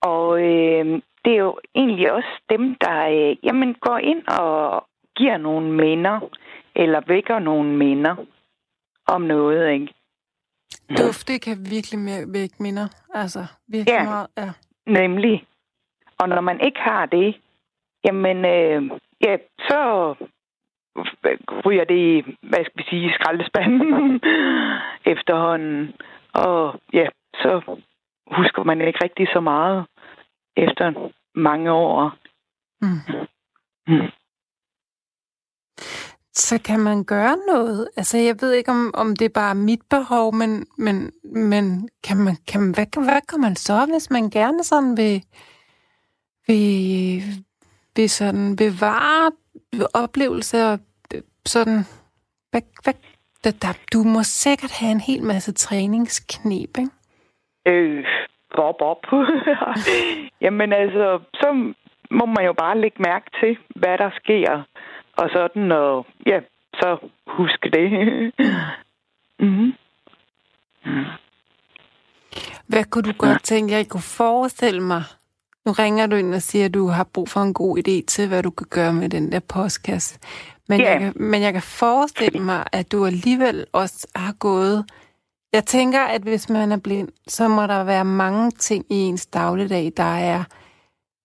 Og 0.01 0.41
øh, 0.41 0.85
det 1.25 1.33
er 1.33 1.37
jo 1.39 1.59
egentlig 1.75 2.11
også 2.11 2.41
dem, 2.49 2.75
der 2.75 3.07
øh, 3.07 3.35
jamen, 3.43 3.73
går 3.73 3.97
ind 3.97 4.27
og 4.27 4.87
giver 5.15 5.37
nogle 5.37 5.71
minder, 5.71 6.19
eller 6.75 7.01
vækker 7.07 7.39
nogle 7.39 7.69
minder 7.77 8.15
om 9.07 9.21
noget, 9.21 9.71
ikke? 9.71 9.93
Duft, 10.97 11.27
det 11.27 11.41
kan 11.41 11.57
virkelig 11.69 11.99
vække 12.33 12.55
minder. 12.59 12.87
Altså, 13.13 13.39
virkelig 13.67 13.93
Ja. 13.99 14.03
meget. 14.03 14.27
Ja. 14.37 14.49
Nemlig. 14.87 15.45
Og 16.19 16.29
når 16.29 16.41
man 16.41 16.59
ikke 16.61 16.79
har 16.79 17.05
det, 17.05 17.35
jamen, 18.05 18.45
øh, 18.45 18.99
ja, 19.25 19.37
så 19.59 20.13
ryger 21.65 21.83
det 21.83 21.97
i, 21.97 22.21
hvad 22.41 22.65
skal 22.65 22.77
vi 22.77 22.83
sige, 22.89 23.13
skraldespanden 23.13 24.21
efterhånden. 25.13 25.93
Og 26.33 26.81
ja, 26.93 27.07
så 27.33 27.79
husker 28.31 28.63
man 28.63 28.81
ikke 28.81 28.99
rigtig 29.03 29.27
så 29.33 29.39
meget 29.39 29.85
efter 30.57 31.11
mange 31.35 31.71
år. 31.71 32.15
Mm. 32.81 32.99
Mm. 33.87 34.09
Så 36.35 36.61
kan 36.65 36.79
man 36.79 37.03
gøre 37.03 37.37
noget? 37.47 37.89
Altså, 37.97 38.17
jeg 38.17 38.35
ved 38.41 38.53
ikke, 38.53 38.71
om, 38.71 38.91
om 38.93 39.15
det 39.15 39.25
er 39.25 39.39
bare 39.41 39.55
mit 39.55 39.81
behov, 39.89 40.35
men, 40.35 40.65
men, 40.77 41.11
men 41.23 41.89
kan 42.03 42.17
man, 42.17 42.35
kan 42.47 42.61
man, 42.61 42.73
hvad, 42.73 43.03
hvad 43.03 43.21
kan 43.29 43.41
man 43.41 43.55
så, 43.55 43.85
hvis 43.91 44.09
man 44.09 44.29
gerne 44.29 44.63
sådan 44.63 44.97
vil, 44.97 45.23
vil, 46.47 47.23
vil 47.95 48.09
sådan 48.09 48.55
bevare 48.55 49.31
oplevelser, 49.93 50.77
sådan, 51.45 51.79
hvad, 52.51 52.61
hvad, 52.83 52.93
der, 53.43 53.51
der, 53.51 53.73
du 53.93 54.03
må 54.03 54.23
sikkert 54.23 54.71
have 54.71 54.91
en 54.91 54.99
hel 54.99 55.23
masse 55.23 55.53
træningsknep, 55.53 56.77
ikke? 56.77 56.89
Øh, 57.65 58.05
bop, 58.55 58.81
op. 58.81 59.05
Jamen 60.45 60.73
altså, 60.73 61.19
så 61.33 61.73
må 62.11 62.25
man 62.25 62.45
jo 62.45 62.53
bare 62.53 62.81
lægge 62.81 63.01
mærke 63.01 63.25
til, 63.39 63.57
hvad 63.75 63.97
der 63.97 64.09
sker. 64.23 64.63
Og 65.17 65.29
sådan, 65.33 65.71
og 65.71 66.05
ja, 66.25 66.39
så 66.73 66.97
husk 67.27 67.63
det. 67.73 67.91
mm-hmm. 69.39 69.73
Hvad 72.69 72.83
kunne 72.91 73.03
du 73.03 73.13
godt 73.17 73.43
tænke, 73.43 73.73
jeg 73.73 73.87
kunne 73.89 74.09
forestille 74.17 74.81
mig? 74.81 75.03
Nu 75.65 75.71
ringer 75.71 76.07
du 76.07 76.15
ind 76.15 76.35
og 76.35 76.41
siger, 76.41 76.65
at 76.65 76.73
du 76.73 76.87
har 76.87 77.03
brug 77.03 77.29
for 77.29 77.41
en 77.41 77.53
god 77.53 77.77
idé 77.77 78.05
til, 78.07 78.27
hvad 78.27 78.43
du 78.43 78.49
kan 78.49 78.67
gøre 78.69 78.93
med 78.93 79.09
den 79.09 79.31
der 79.31 79.39
postkasse. 79.39 80.19
Men, 80.69 80.79
Ja. 80.79 80.91
jeg, 80.91 80.99
kan, 80.99 81.13
men 81.15 81.41
jeg 81.41 81.53
kan 81.53 81.61
forestille 81.61 82.39
mig, 82.39 82.63
at 82.71 82.91
du 82.91 83.05
alligevel 83.05 83.65
også 83.71 84.07
har 84.15 84.33
gået... 84.33 84.85
Jeg 85.53 85.65
tænker, 85.65 85.99
at 86.01 86.21
hvis 86.21 86.49
man 86.49 86.71
er 86.71 86.77
blind, 86.77 87.09
så 87.27 87.47
må 87.47 87.67
der 87.67 87.83
være 87.83 88.05
mange 88.05 88.51
ting 88.51 88.85
i 88.89 88.95
ens 88.95 89.25
dagligdag, 89.25 89.91
der 89.97 90.03
er, 90.17 90.43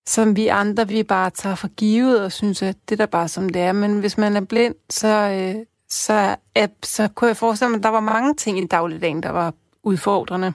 som 0.06 0.36
vi 0.36 0.46
andre, 0.46 0.88
vi 0.88 1.02
bare 1.02 1.30
tager 1.30 1.54
for 1.54 1.68
givet 1.68 2.24
og 2.24 2.32
synes, 2.32 2.62
at 2.62 2.76
det 2.88 3.00
er 3.00 3.06
da 3.06 3.10
bare 3.10 3.28
som 3.28 3.48
det 3.48 3.62
er. 3.62 3.72
Men 3.72 4.00
hvis 4.00 4.18
man 4.18 4.36
er 4.36 4.40
blind, 4.44 4.74
så, 4.90 5.08
øh, 5.08 5.64
så, 5.88 6.36
er, 6.54 6.66
så 6.82 7.08
kunne 7.14 7.28
jeg 7.28 7.36
forestille 7.36 7.70
mig, 7.70 7.76
at 7.78 7.82
der 7.82 7.88
var 7.88 8.00
mange 8.00 8.34
ting 8.34 8.58
i 8.58 8.66
dagligdagen, 8.66 9.22
der 9.22 9.30
var 9.30 9.54
udfordrende. 9.82 10.52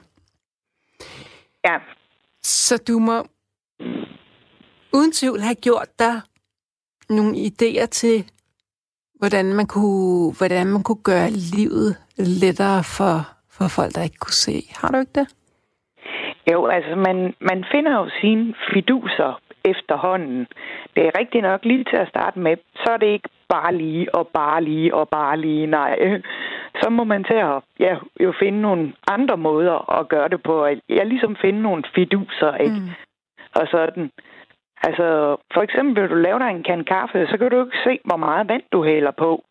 Ja, 1.65 1.78
Så 2.43 2.78
du 2.78 3.00
må 3.00 3.26
uden 4.93 5.12
tvivl 5.12 5.39
have 5.39 5.56
gjort 5.56 5.89
dig 5.99 6.15
nogle 7.10 7.34
idéer 7.47 7.86
til, 7.86 8.17
hvordan 9.19 9.45
man 9.53 9.67
kunne, 9.67 10.34
hvordan 10.38 10.67
man 10.67 10.84
kunne 10.84 11.03
gøre 11.03 11.29
livet 11.56 11.89
lettere 12.41 12.84
for, 12.97 13.15
for 13.56 13.65
folk, 13.77 13.91
der 13.95 14.03
ikke 14.03 14.23
kunne 14.25 14.41
se. 14.47 14.58
Har 14.79 14.88
du 14.91 14.97
ikke 14.99 15.19
det? 15.19 15.27
Jo, 16.51 16.65
altså 16.65 16.95
man, 16.95 17.17
man 17.41 17.65
finder 17.71 17.93
jo 17.99 18.10
sine 18.21 18.53
fiduser 18.73 19.39
efterhånden. 19.65 20.47
Det 20.95 21.03
er 21.06 21.19
rigtigt 21.19 21.43
nok 21.43 21.65
lige 21.65 21.84
til 21.84 21.97
at 21.97 22.10
starte 22.10 22.39
med, 22.39 22.58
så 22.75 22.89
er 22.93 22.97
det 22.97 23.08
ikke 23.08 23.29
bare 23.49 23.75
lige 23.75 24.15
og 24.15 24.27
bare 24.27 24.63
lige 24.63 24.95
og 24.95 25.10
bare 25.10 25.39
lige, 25.39 25.65
nej. 25.65 26.21
Så 26.82 26.89
må 26.89 27.03
man 27.03 27.23
til 27.23 27.34
at 27.34 27.62
ja, 27.79 27.95
jo 28.19 28.34
finde 28.39 28.62
nogle 28.62 28.93
andre 29.08 29.38
måder 29.38 29.99
at 29.99 30.10
gøre 30.10 30.29
det 30.29 30.43
på. 30.43 30.65
Jeg 30.89 31.06
ligesom 31.06 31.36
finde 31.41 31.62
nogle 31.62 31.84
fiduser, 31.95 32.56
ikke? 32.56 32.75
Mm. 32.75 32.89
Og 33.56 33.67
sådan. 33.71 34.12
Altså, 34.88 35.38
for 35.54 35.62
eksempel, 35.62 36.02
vil 36.02 36.10
du 36.10 36.15
lave 36.15 36.39
dig 36.39 36.50
en 36.50 36.63
kan 36.63 36.84
kaffe, 36.84 37.28
så 37.28 37.38
kan 37.38 37.52
du 37.52 37.65
ikke 37.65 37.78
se, 37.84 38.00
hvor 38.06 38.17
meget 38.17 38.50
vand 38.50 38.63
du 38.72 38.84
hælder 38.84 39.12
på. 39.12 39.43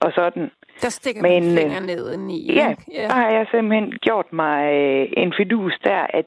Og 0.00 0.12
sådan. 0.14 0.50
Der 0.82 0.88
stikker 0.88 1.22
Men, 1.22 1.42
man 1.44 1.58
fingre 1.58 1.80
ned 1.80 2.30
i. 2.30 2.54
Ja, 2.54 2.74
ja, 2.92 3.02
der 3.02 3.14
har 3.14 3.30
jeg 3.30 3.46
simpelthen 3.50 3.90
gjort 4.06 4.32
mig 4.32 4.58
øh, 4.74 5.08
en 5.16 5.32
fidus 5.36 5.74
der, 5.84 6.06
at 6.18 6.26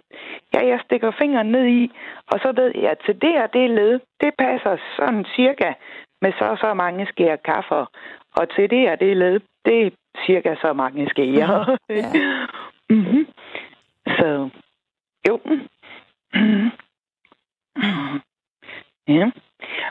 ja, 0.54 0.68
jeg 0.68 0.80
stikker 0.86 1.12
fingeren 1.22 1.52
ned 1.52 1.66
i, 1.66 1.92
og 2.32 2.40
så 2.40 2.54
ved 2.56 2.72
jeg, 2.76 2.92
at 2.92 3.02
til 3.06 3.22
det 3.22 3.36
og 3.44 3.54
det 3.54 3.70
led, 3.70 4.00
det 4.22 4.32
passer 4.38 4.78
sådan 4.98 5.26
cirka 5.36 5.74
med 6.22 6.32
så 6.40 6.58
så 6.62 6.74
mange 6.74 7.06
skære 7.06 7.38
kaffe. 7.38 7.80
Og 8.38 8.46
til 8.56 8.70
det 8.70 8.92
og 8.92 9.00
det 9.00 9.18
led, 9.18 9.40
det 9.66 9.86
er 9.86 9.90
cirka 10.26 10.56
så 10.62 10.74
mange 10.74 11.10
skære. 11.10 11.78
Ja. 11.90 12.06
mm-hmm. 12.96 13.28
Så, 14.08 14.50
jo. 15.28 15.40
Mm-hmm. 15.46 16.70
Ja. 19.08 19.32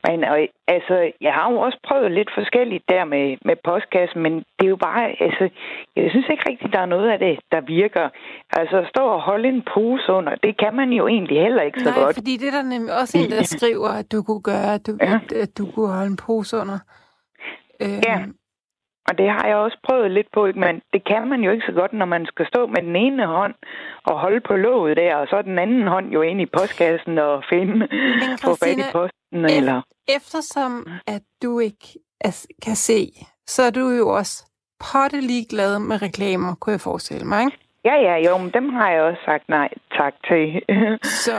Men 0.08 0.24
og, 0.24 0.38
altså, 0.68 1.12
jeg 1.20 1.32
har 1.32 1.52
jo 1.52 1.58
også 1.58 1.78
prøvet 1.88 2.10
lidt 2.12 2.30
forskelligt 2.34 2.84
der 2.88 3.04
med, 3.04 3.36
med 3.44 3.56
postkassen, 3.64 4.22
men 4.22 4.32
det 4.36 4.64
er 4.64 4.68
jo 4.68 4.76
bare, 4.76 5.22
altså, 5.26 5.48
jeg 5.96 6.10
synes 6.10 6.26
ikke 6.30 6.50
rigtigt, 6.50 6.72
der 6.72 6.78
er 6.78 6.86
noget 6.86 7.10
af 7.10 7.18
det, 7.18 7.38
der 7.52 7.60
virker. 7.60 8.08
Altså, 8.50 8.76
at 8.76 8.88
stå 8.88 9.02
og 9.16 9.20
holde 9.20 9.48
en 9.48 9.62
pose 9.74 10.12
under, 10.12 10.34
det 10.34 10.58
kan 10.58 10.74
man 10.76 10.88
jo 10.92 11.06
egentlig 11.06 11.40
heller 11.40 11.62
ikke 11.62 11.80
så 11.80 11.90
Nej, 11.90 11.98
godt. 11.98 12.16
fordi 12.16 12.36
det 12.36 12.48
er 12.48 12.56
der 12.60 12.62
nemlig 12.62 12.94
også 13.00 13.18
en, 13.18 13.30
der 13.30 13.42
skriver, 13.42 13.88
at 13.88 14.12
du 14.12 14.22
kunne 14.22 14.42
gøre, 14.42 14.74
at 14.74 14.86
du, 14.86 14.92
ja. 15.00 15.14
at, 15.14 15.32
at 15.32 15.58
du 15.58 15.64
kunne 15.72 15.92
holde 15.92 16.10
en 16.10 16.16
pose 16.26 16.56
under. 16.56 16.78
Øhm, 17.82 18.00
ja, 18.08 18.18
og 19.08 19.18
det 19.18 19.30
har 19.30 19.46
jeg 19.46 19.56
også 19.56 19.78
prøvet 19.86 20.10
lidt 20.10 20.26
på, 20.32 20.42
men 20.54 20.82
det 20.92 21.04
kan 21.04 21.28
man 21.28 21.40
jo 21.40 21.50
ikke 21.50 21.66
så 21.66 21.72
godt, 21.72 21.92
når 21.92 22.06
man 22.06 22.26
skal 22.26 22.46
stå 22.46 22.66
med 22.66 22.82
den 22.82 22.96
ene 22.96 23.26
hånd 23.26 23.54
og 24.04 24.20
holde 24.20 24.40
på 24.40 24.56
låget 24.56 24.96
der, 24.96 25.16
og 25.16 25.26
så 25.28 25.42
den 25.42 25.58
anden 25.58 25.86
hånd 25.86 26.12
jo 26.12 26.22
ind 26.22 26.40
i 26.40 26.46
postkassen 26.46 27.18
og 27.18 27.44
finde 27.50 27.88
på 28.44 28.54
fat 28.62 28.78
i 28.78 28.82
posten. 28.92 29.44
E- 29.44 29.56
eller... 29.56 29.82
Eftersom 30.08 30.86
at 31.06 31.22
du 31.42 31.58
ikke 31.58 31.86
kan 32.64 32.76
se, 32.76 33.12
så 33.46 33.62
er 33.62 33.70
du 33.70 33.90
jo 33.90 34.08
også 34.08 34.44
pottelig 34.92 35.46
glad 35.50 35.78
med 35.78 36.02
reklamer, 36.02 36.54
kunne 36.54 36.72
jeg 36.72 36.80
forestille 36.80 37.26
mig, 37.26 37.40
ikke? 37.44 37.58
Ja, 37.84 37.94
ja, 37.94 38.16
jo, 38.28 38.38
men 38.38 38.50
dem 38.50 38.68
har 38.68 38.90
jeg 38.90 39.02
også 39.02 39.22
sagt 39.24 39.48
nej 39.48 39.68
tak 39.98 40.14
til. 40.28 40.62
så 41.24 41.32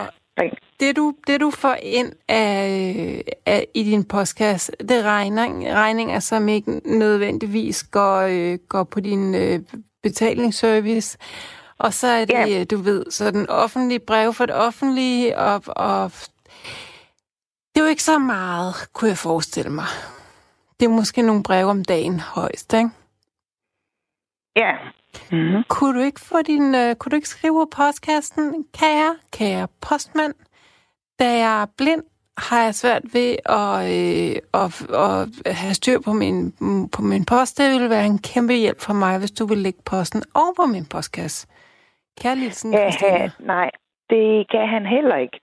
det 0.79 0.95
du, 0.95 1.15
det 1.27 1.41
du 1.41 1.51
får 1.51 1.73
ind 1.81 2.13
af, 2.27 3.23
af, 3.45 3.67
i 3.73 3.83
din 3.83 4.03
postkasse, 4.03 4.71
det 4.79 4.91
er 4.91 5.03
regning, 5.03 5.73
regninger, 5.73 6.19
som 6.19 6.49
ikke 6.49 6.81
nødvendigvis 6.85 7.83
går, 7.83 8.17
øh, 8.21 8.59
går 8.69 8.83
på 8.83 8.99
din 8.99 9.35
øh, 9.35 9.59
betalingsservice. 10.03 11.17
Og 11.77 11.93
så 11.93 12.07
er 12.07 12.25
det, 12.25 12.33
ja. 12.33 12.63
du 12.63 12.77
ved, 12.77 13.11
så 13.11 13.31
den 13.31 13.49
offentlige 13.49 13.99
brev 13.99 14.33
for 14.33 14.45
det 14.45 14.55
offentlige, 14.55 15.37
og, 15.37 15.61
og 15.67 16.11
det 17.75 17.81
er 17.81 17.83
jo 17.83 17.89
ikke 17.89 18.03
så 18.03 18.19
meget, 18.19 18.75
kunne 18.93 19.09
jeg 19.09 19.17
forestille 19.17 19.69
mig. 19.71 19.85
Det 20.79 20.85
er 20.85 20.89
måske 20.89 21.21
nogle 21.21 21.43
breve 21.43 21.69
om 21.69 21.85
dagen 21.85 22.19
højst, 22.19 22.73
ikke? 22.73 22.89
Ja. 24.55 24.73
Mm-hmm. 25.31 25.63
Kunne 25.69 25.99
du 25.99 26.03
ikke 26.05 26.19
få 26.19 26.41
din, 26.47 26.75
uh, 26.75 26.93
kunne 26.99 27.09
du 27.09 27.15
ikke 27.15 27.29
skrive 27.29 27.65
på 27.65 27.69
postkassen, 27.77 28.65
kære, 28.79 29.15
kære 29.33 29.67
postmand, 29.81 30.33
da 31.19 31.25
jeg 31.25 31.61
er 31.61 31.65
blind, 31.77 32.03
har 32.37 32.63
jeg 32.63 32.75
svært 32.75 33.03
ved 33.13 33.31
at, 33.61 33.75
øh, 33.97 34.35
at, 34.61 34.71
at 35.05 35.55
have 35.55 35.73
styr 35.73 35.99
på 36.05 36.13
min, 36.13 36.37
på 36.95 37.01
min 37.01 37.25
post. 37.25 37.57
Det 37.57 37.73
ville 37.73 37.89
være 37.89 38.05
en 38.05 38.19
kæmpe 38.19 38.53
hjælp 38.53 38.81
for 38.81 38.93
mig, 38.93 39.19
hvis 39.19 39.31
du 39.31 39.45
vil 39.45 39.57
lægge 39.57 39.79
posten 39.85 40.23
over 40.35 40.53
på 40.55 40.65
min 40.65 40.85
postkasse. 40.85 41.47
Kærligheden, 42.21 42.73
ja, 42.73 43.29
Nej, 43.39 43.69
det 44.09 44.51
kan 44.51 44.67
han 44.67 44.85
heller 44.85 45.15
ikke. 45.15 45.39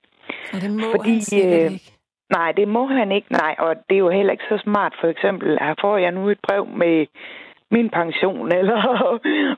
Og 0.53 0.61
det 0.61 0.71
må 0.71 0.87
Fordi, 0.97 1.21
han 1.33 1.53
øh, 1.53 1.73
ikke. 1.73 1.93
Nej, 2.31 2.53
det 2.53 2.69
må 2.69 2.87
han 2.87 3.13
ikke. 3.13 3.33
Nej, 3.33 3.55
og 3.59 3.77
det 3.89 3.95
er 3.95 3.99
jo 3.99 4.11
heller 4.11 4.33
ikke 4.33 4.45
så 4.49 4.59
smart. 4.63 4.95
For 5.01 5.09
eksempel, 5.09 5.59
her 5.61 5.75
får 5.81 5.97
jeg 5.97 6.13
nu 6.13 6.29
et 6.29 6.39
brev 6.49 6.67
med 6.67 7.07
min 7.71 7.91
pension, 7.91 8.53
eller 8.61 8.81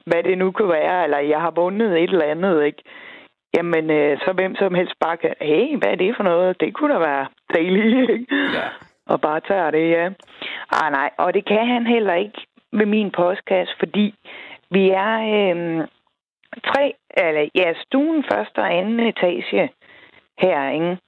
hvad 0.07 0.23
det 0.23 0.39
nu 0.39 0.51
kunne 0.51 0.73
være, 0.73 1.05
eller 1.05 1.19
jeg 1.19 1.41
har 1.41 1.51
vundet 1.51 2.03
et 2.03 2.11
eller 2.11 2.25
andet, 2.25 2.65
ikke? 2.65 2.83
Jamen, 3.57 3.91
øh, 3.91 4.19
så 4.19 4.33
hvem 4.33 4.55
som 4.57 4.75
helst 4.75 4.95
bare 5.01 5.17
kan, 5.17 5.35
hey, 5.41 5.77
hvad 5.79 5.89
er 5.89 5.95
det 5.95 6.17
for 6.17 6.23
noget? 6.23 6.61
Det 6.61 6.75
kunne 6.75 6.95
da 6.95 6.99
være 6.99 7.27
dejligt, 7.55 8.11
ikke? 8.17 8.27
Ja. 8.31 8.69
Og 9.07 9.21
bare 9.21 9.41
tager 9.41 9.71
det, 9.71 9.91
ja. 9.91 10.11
Ah, 10.71 10.93
nej, 10.93 11.11
og 11.19 11.35
det 11.35 11.45
kan 11.45 11.67
han 11.67 11.87
heller 11.87 12.15
ikke 12.15 12.47
med 12.73 12.87
min 12.87 13.11
postkasse, 13.11 13.75
fordi 13.79 14.15
vi 14.71 14.91
er 14.91 15.15
øh, 15.35 15.87
tre, 16.67 16.95
eller 17.17 17.49
ja, 17.55 17.75
stuen 17.87 18.25
første 18.33 18.59
og 18.59 18.75
anden 18.75 19.01
etage 19.01 19.71
her, 20.39 20.71
ikke? 20.71 20.99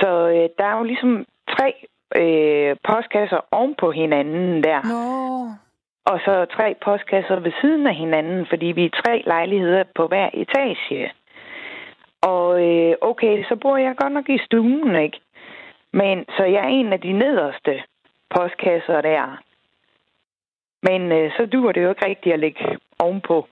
Så 0.00 0.28
øh, 0.28 0.48
der 0.58 0.64
er 0.64 0.76
jo 0.78 0.82
ligesom 0.82 1.26
tre 1.50 1.74
øh, 2.16 2.76
postkasser 2.84 3.40
oven 3.52 3.74
på 3.74 3.90
hinanden 3.90 4.62
der. 4.62 4.80
No. 4.82 5.67
Og 6.10 6.20
så 6.24 6.46
tre 6.56 6.74
postkasser 6.84 7.40
ved 7.40 7.52
siden 7.60 7.86
af 7.86 7.94
hinanden, 7.94 8.46
fordi 8.50 8.66
vi 8.66 8.84
er 8.84 9.00
tre 9.04 9.22
lejligheder 9.26 9.84
på 9.96 10.06
hver 10.06 10.28
etage. 10.34 11.12
Og 12.20 12.46
øh, 12.68 12.94
okay, 13.00 13.44
så 13.48 13.56
bor 13.62 13.76
jeg 13.76 13.94
godt 13.96 14.12
nok 14.12 14.28
i 14.28 14.38
stuen, 14.46 14.96
ikke? 14.96 15.20
Men 15.92 16.24
så 16.36 16.44
jeg 16.44 16.62
er 16.64 16.72
en 16.80 16.92
af 16.92 17.00
de 17.00 17.12
nederste 17.12 17.72
postkasser 18.34 19.00
der. 19.00 19.38
Men 20.82 21.12
øh, 21.12 21.32
så 21.36 21.46
duer 21.52 21.72
det 21.72 21.82
jo 21.82 21.90
ikke 21.90 22.06
rigtigt 22.06 22.32
at 22.32 22.40
lægge 22.40 22.78
ovenpå 22.98 23.46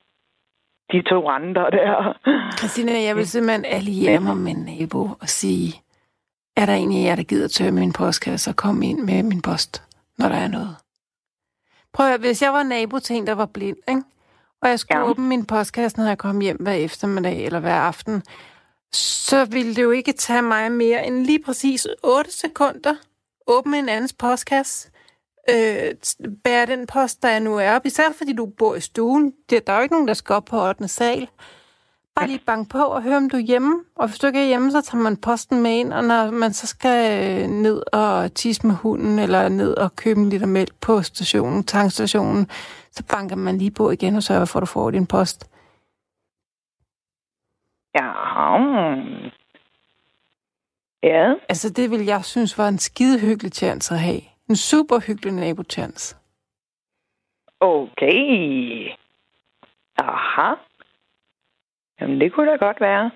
de 0.92 1.02
to 1.02 1.28
andre 1.28 1.70
der. 1.70 2.18
Christina, 2.58 2.92
jeg 3.08 3.16
vil 3.16 3.26
simpelthen 3.26 3.64
alliere 3.64 4.20
mig 4.20 4.36
med 4.36 4.52
en 4.52 4.64
nabo 4.64 5.02
og 5.02 5.28
sige, 5.28 5.82
er 6.56 6.66
der 6.66 6.74
en 6.74 6.92
af 6.92 7.04
jer, 7.08 7.16
der 7.16 7.22
gider 7.22 7.48
tømme 7.48 7.80
min 7.80 7.92
postkasse 7.92 8.50
og 8.50 8.56
komme 8.56 8.86
ind 8.86 9.00
med 9.00 9.22
min 9.22 9.42
post, 9.42 9.82
når 10.18 10.28
der 10.28 10.36
er 10.36 10.48
noget? 10.48 10.76
Prøv 11.96 12.12
at, 12.12 12.20
hvis 12.20 12.42
jeg 12.42 12.52
var 12.52 12.62
nabo 12.62 12.98
til 12.98 13.16
en, 13.16 13.26
der 13.26 13.32
var 13.32 13.46
blind, 13.46 13.76
ikke? 13.88 14.02
og 14.62 14.68
jeg 14.68 14.80
skulle 14.80 14.98
ja. 14.98 15.08
åbne 15.08 15.26
min 15.26 15.46
postkasse, 15.46 15.98
når 15.98 16.06
jeg 16.06 16.18
kom 16.18 16.40
hjem 16.40 16.56
hver 16.56 16.72
eftermiddag 16.72 17.44
eller 17.44 17.60
hver 17.60 17.80
aften, 17.80 18.22
så 18.92 19.44
ville 19.44 19.74
det 19.74 19.82
jo 19.82 19.90
ikke 19.90 20.12
tage 20.12 20.42
mig 20.42 20.72
mere 20.72 21.06
end 21.06 21.26
lige 21.26 21.42
præcis 21.42 21.86
8 22.02 22.32
sekunder 22.32 22.94
åbne 23.46 23.78
en 23.78 23.88
andens 23.88 24.12
postkasse, 24.12 24.90
øh, 25.50 25.94
bære 26.44 26.66
den 26.66 26.86
post, 26.86 27.22
der 27.22 27.28
jeg 27.28 27.40
nu 27.40 27.56
er 27.56 27.70
op, 27.76 27.86
især 27.86 28.12
fordi 28.12 28.32
du 28.32 28.46
bor 28.46 28.74
i 28.74 28.80
stuen. 28.80 29.32
Der 29.50 29.60
er 29.66 29.76
jo 29.76 29.82
ikke 29.82 29.94
nogen, 29.94 30.08
der 30.08 30.14
skal 30.14 30.34
op 30.34 30.44
på 30.44 30.68
8. 30.68 30.88
sal. 30.88 31.28
Bare 32.16 32.26
lige 32.26 32.42
bank 32.46 32.70
på 32.70 32.78
og 32.78 33.02
høre, 33.02 33.16
om 33.16 33.30
du 33.30 33.36
er 33.36 33.40
hjemme. 33.40 33.84
Og 33.96 34.08
hvis 34.08 34.18
du 34.18 34.26
ikke 34.26 34.40
er 34.40 34.46
hjemme, 34.46 34.70
så 34.70 34.80
tager 34.82 35.02
man 35.02 35.16
posten 35.16 35.62
med 35.62 35.70
ind, 35.70 35.92
og 35.92 36.04
når 36.04 36.30
man 36.30 36.52
så 36.52 36.66
skal 36.66 36.98
øh, 37.42 37.48
ned 37.48 37.82
og 37.92 38.34
tisse 38.34 38.66
med 38.66 38.74
hunden, 38.74 39.18
eller 39.18 39.48
ned 39.48 39.74
og 39.74 39.96
købe 39.96 40.20
en 40.20 40.28
liter 40.28 40.46
mælk 40.46 40.74
på 40.80 41.02
stationen, 41.02 41.64
tankstationen, 41.64 42.50
så 42.90 43.04
banker 43.10 43.36
man 43.36 43.58
lige 43.58 43.70
på 43.70 43.90
igen 43.90 44.16
og 44.16 44.22
sørger 44.22 44.44
for, 44.44 44.58
at 44.58 44.60
du 44.60 44.66
får 44.66 44.90
din 44.90 45.06
post. 45.06 45.50
Ja. 47.94 48.12
Ja. 51.02 51.34
Altså, 51.48 51.70
det 51.70 51.90
vil 51.90 52.04
jeg 52.04 52.24
synes 52.24 52.58
var 52.58 52.68
en 52.68 52.78
skide 52.78 53.18
hyggelig 53.20 53.52
chance 53.52 53.94
at 53.94 54.00
have. 54.00 54.20
En 54.48 54.56
super 54.56 54.98
hyggelig 54.98 55.32
nabo-chance. 55.32 56.16
Okay. 57.60 58.88
Aha. 59.98 60.54
Jamen, 62.00 62.20
det 62.20 62.32
kunne 62.32 62.50
da 62.50 62.56
godt 62.56 62.80
være. 62.80 63.10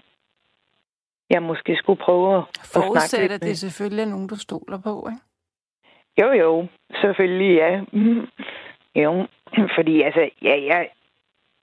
Jeg 1.31 1.43
måske 1.43 1.77
skulle 1.77 2.01
prøve 2.03 2.39
at, 2.39 2.45
snakke 2.65 3.23
lidt 3.23 3.33
at 3.33 3.43
det 3.43 3.59
selvfølgelig 3.59 4.03
er 4.03 4.07
nogen, 4.07 4.27
du 4.27 4.37
stoler 4.37 4.79
på, 4.79 5.09
ikke? 5.11 5.23
Jo, 6.21 6.33
jo. 6.33 6.67
Selvfølgelig, 7.01 7.57
ja. 7.57 7.81
jo, 9.03 9.27
fordi 9.77 10.03
altså, 10.03 10.31
ja, 10.43 10.55
jeg 10.67 10.89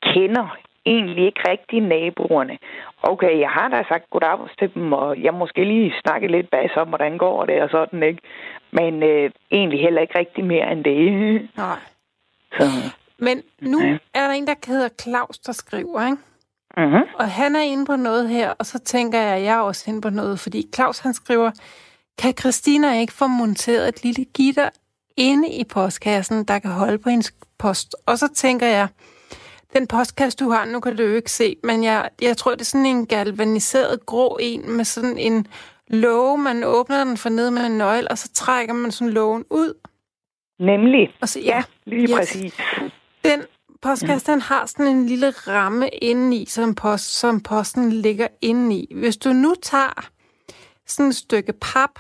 kender 0.04 0.58
egentlig 0.86 1.26
ikke 1.26 1.50
rigtig 1.50 1.82
naboerne. 1.82 2.58
Okay, 3.04 3.40
jeg 3.40 3.50
har 3.50 3.68
da 3.68 3.84
sagt 3.90 4.10
goddag 4.10 4.40
til 4.60 4.74
dem, 4.74 4.94
og 4.94 5.24
jeg 5.24 5.34
måske 5.34 5.64
lige 5.64 5.94
snakke 6.06 6.28
lidt 6.28 6.50
bag 6.50 6.78
om, 6.78 6.88
hvordan 6.88 7.18
går 7.18 7.46
det 7.46 7.62
og 7.62 7.70
sådan, 7.70 8.04
ikke? 8.04 8.22
Men 8.72 9.04
øh, 9.04 9.32
egentlig 9.52 9.82
heller 9.82 10.02
ikke 10.02 10.20
rigtig 10.20 10.46
mere 10.46 10.72
end 10.72 10.84
det. 10.84 11.02
Nej. 11.58 11.80
Så. 12.60 12.66
Men 13.18 13.44
nu 13.62 13.82
ja. 13.82 13.98
er 14.14 14.28
der 14.28 14.34
en, 14.34 14.48
der 14.48 14.56
hedder 14.68 14.90
Claus, 15.02 15.40
der 15.40 15.52
skriver, 15.52 16.06
ikke? 16.06 16.18
Mm-hmm. 16.78 17.04
Og 17.20 17.32
han 17.32 17.56
er 17.56 17.62
inde 17.62 17.86
på 17.86 17.96
noget 17.96 18.30
her, 18.30 18.50
og 18.50 18.66
så 18.66 18.80
tænker 18.80 19.20
jeg, 19.22 19.36
at 19.36 19.44
jeg 19.44 19.58
er 19.58 19.62
også 19.62 19.84
inde 19.88 20.02
på 20.02 20.10
noget, 20.10 20.40
fordi 20.40 20.70
Claus 20.76 21.00
han 21.00 21.14
skriver, 21.14 21.52
kan 22.18 22.34
Christina 22.40 23.00
ikke 23.00 23.14
få 23.14 23.28
monteret 23.28 23.88
et 23.88 24.04
lille 24.04 24.26
gitter 24.26 24.70
inde 25.18 25.50
i 25.50 25.64
postkassen, 25.64 26.44
der 26.44 26.60
kan 26.60 26.72
holde 26.72 26.98
på 26.98 27.10
hendes 27.10 27.34
post. 27.60 27.96
Og 28.06 28.18
så 28.18 28.28
tænker 28.34 28.68
jeg, 28.68 28.88
den 29.74 29.88
postkasse, 29.88 30.38
du 30.38 30.50
har, 30.50 30.66
nu 30.66 30.80
kan 30.80 30.96
du 30.96 31.04
jo 31.04 31.16
ikke 31.16 31.32
se, 31.32 31.56
men 31.64 31.84
jeg, 31.84 32.10
jeg 32.22 32.38
tror, 32.38 32.52
det 32.52 32.62
er 32.62 32.66
sådan 32.66 32.86
en 32.86 33.06
galvaniseret 33.06 34.06
grå 34.06 34.38
en 34.42 34.72
med 34.72 34.86
sådan 34.86 35.18
en 35.18 35.48
låge. 35.88 36.38
Man 36.38 36.64
åbner 36.64 37.04
den 37.04 37.18
for 37.18 37.30
ned 37.30 37.52
med 37.52 37.66
en 37.66 37.78
nøgle, 37.78 38.12
og 38.12 38.18
så 38.18 38.34
trækker 38.34 38.74
man 38.74 38.92
sådan 38.92 39.14
lågen 39.14 39.46
ud. 39.50 39.74
Nemlig. 40.60 41.10
Og 41.22 41.30
så, 41.30 41.40
Ja, 41.40 41.64
lige 41.86 42.04
yes. 42.04 42.12
præcis. 42.16 42.54
Den 43.26 43.42
postkasse, 43.88 44.32
den 44.32 44.42
har 44.42 44.66
sådan 44.66 44.88
en 44.88 45.06
lille 45.06 45.30
ramme 45.30 45.90
indeni, 45.90 46.46
som, 46.46 46.76
post, 46.76 47.20
som 47.20 47.42
posten 47.42 47.92
ligger 47.92 48.28
indeni. 48.42 48.94
Hvis 48.96 49.18
du 49.18 49.34
nu 49.34 49.56
tager 49.62 50.10
sådan 50.86 51.10
et 51.10 51.16
stykke 51.16 51.54
pap 51.54 52.00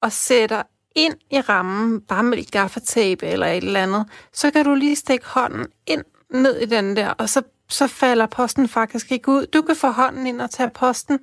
og 0.00 0.12
sætter 0.12 0.62
ind 0.96 1.14
i 1.30 1.40
rammen, 1.40 2.00
bare 2.00 2.22
med 2.22 2.38
et 2.38 2.50
gaffatape 2.50 3.26
eller 3.26 3.46
et 3.46 3.64
eller 3.64 3.82
andet, 3.82 4.08
så 4.32 4.50
kan 4.50 4.64
du 4.64 4.74
lige 4.74 4.96
stikke 4.96 5.26
hånden 5.26 5.66
ind 5.86 6.04
ned 6.30 6.60
i 6.60 6.66
den 6.66 6.96
der, 6.96 7.08
og 7.10 7.28
så, 7.28 7.42
så 7.68 7.86
falder 7.86 8.26
posten 8.26 8.68
faktisk 8.68 9.12
ikke 9.12 9.28
ud. 9.28 9.46
Du 9.46 9.62
kan 9.62 9.76
få 9.76 9.90
hånden 9.90 10.26
ind 10.26 10.40
og 10.40 10.50
tage 10.50 10.70
posten, 10.70 11.18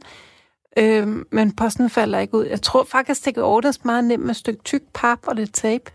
øh, 0.77 1.07
men 1.31 1.55
posten 1.55 1.89
falder 1.89 2.19
ikke 2.19 2.37
ud. 2.37 2.45
Jeg 2.45 2.61
tror 2.61 2.83
faktisk, 2.83 3.25
det 3.25 3.33
kan 3.33 3.43
ordnes 3.43 3.85
meget 3.85 4.03
nemt 4.03 4.23
med 4.23 4.31
et 4.31 4.35
stykke 4.35 4.63
tyk 4.63 4.81
pap 4.93 5.27
og 5.27 5.35
lidt 5.35 5.53
tape. 5.53 5.91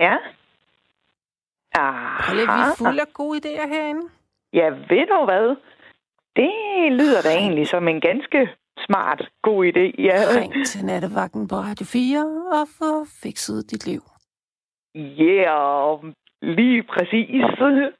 Ja. 0.00 0.16
Prøv 1.74 2.34
lige, 2.34 2.46
vi 2.46 2.60
Aha. 2.60 2.70
er 2.70 2.74
fulde 2.78 3.00
af 3.00 3.12
gode 3.14 3.38
idéer 3.38 3.68
herinde. 3.68 4.02
Ja, 4.52 4.66
ved 4.68 5.06
du 5.12 5.24
hvad? 5.24 5.56
Det 6.36 6.92
lyder 6.92 7.22
da 7.22 7.28
egentlig 7.36 7.68
som 7.68 7.88
en 7.88 8.00
ganske 8.00 8.48
smart, 8.86 9.28
god 9.42 9.64
idé. 9.66 10.02
Ja, 10.02 10.16
Ring 10.40 10.66
til 10.66 10.84
nattevagten 10.84 11.48
på 11.48 11.54
Radio 11.56 11.86
4 11.86 12.26
og 12.52 12.68
få 12.78 13.04
fikset 13.22 13.70
dit 13.70 13.86
liv. 13.86 14.02
yeah, 14.96 15.98
lige 16.42 16.82
præcis. 16.82 17.44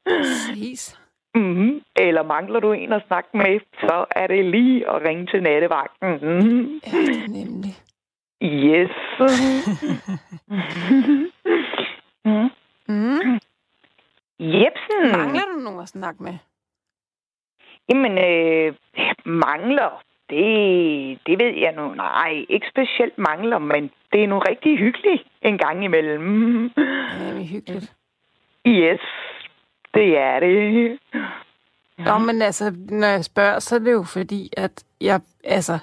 Præcis. 0.07 0.99
Mm-hmm. 1.35 1.81
Eller 1.95 2.23
mangler 2.23 2.59
du 2.59 2.71
en 2.71 2.93
at 2.93 3.03
snakke 3.07 3.37
med, 3.37 3.59
så 3.79 4.05
er 4.11 4.27
det 4.27 4.45
lige 4.45 4.89
at 4.89 5.01
ringe 5.01 5.25
til 5.25 5.43
nattevagten. 5.43 6.11
Mm. 6.11 6.79
Ja, 6.87 6.97
det 6.97 7.23
er 7.23 7.27
nemlig. 7.27 7.75
Yes. 8.43 8.91
mm. 12.25 12.49
Mm. 12.87 13.39
Jepsen. 14.39 15.11
Mangler 15.11 15.41
du 15.53 15.59
nogen 15.63 15.72
at 15.83 15.89
snakke 15.89 16.23
med? 16.23 16.37
Jamen, 17.89 18.11
øh, 18.11 18.75
mangler, 19.25 20.03
det, 20.29 20.45
det 21.27 21.39
ved 21.39 21.53
jeg 21.57 21.73
nu. 21.75 21.93
Nej, 21.93 22.45
ikke 22.49 22.67
specielt 22.69 23.17
mangler, 23.17 23.59
men 23.59 23.91
det 24.13 24.23
er 24.23 24.27
nu 24.27 24.39
rigtig 24.39 24.77
hyggeligt 24.77 25.23
en 25.41 25.57
gang 25.57 25.83
imellem. 25.83 26.69
Det 26.75 26.83
er 27.21 27.27
nemlig 27.27 27.47
hyggeligt. 27.47 27.93
Yes, 28.67 29.01
det 29.93 30.17
er 30.17 30.39
det. 30.39 30.99
Nå, 31.97 32.17
men 32.17 32.41
altså, 32.41 32.75
når 32.89 33.07
jeg 33.07 33.25
spørger, 33.25 33.59
så 33.59 33.75
er 33.75 33.79
det 33.79 33.91
jo 33.91 34.03
fordi, 34.03 34.49
at 34.57 34.83
jeg, 35.01 35.21
altså, 35.43 35.73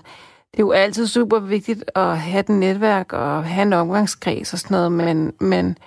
det 0.52 0.58
er 0.58 0.62
jo 0.62 0.70
altid 0.70 1.06
super 1.06 1.38
vigtigt 1.38 1.90
at 1.94 2.18
have 2.18 2.40
et 2.40 2.48
netværk 2.48 3.12
og 3.12 3.44
have 3.44 3.62
en 3.62 3.72
omgangskreds 3.72 4.52
og 4.52 4.58
sådan 4.58 4.74
noget, 4.74 4.92
men, 4.92 5.34
men 5.40 5.78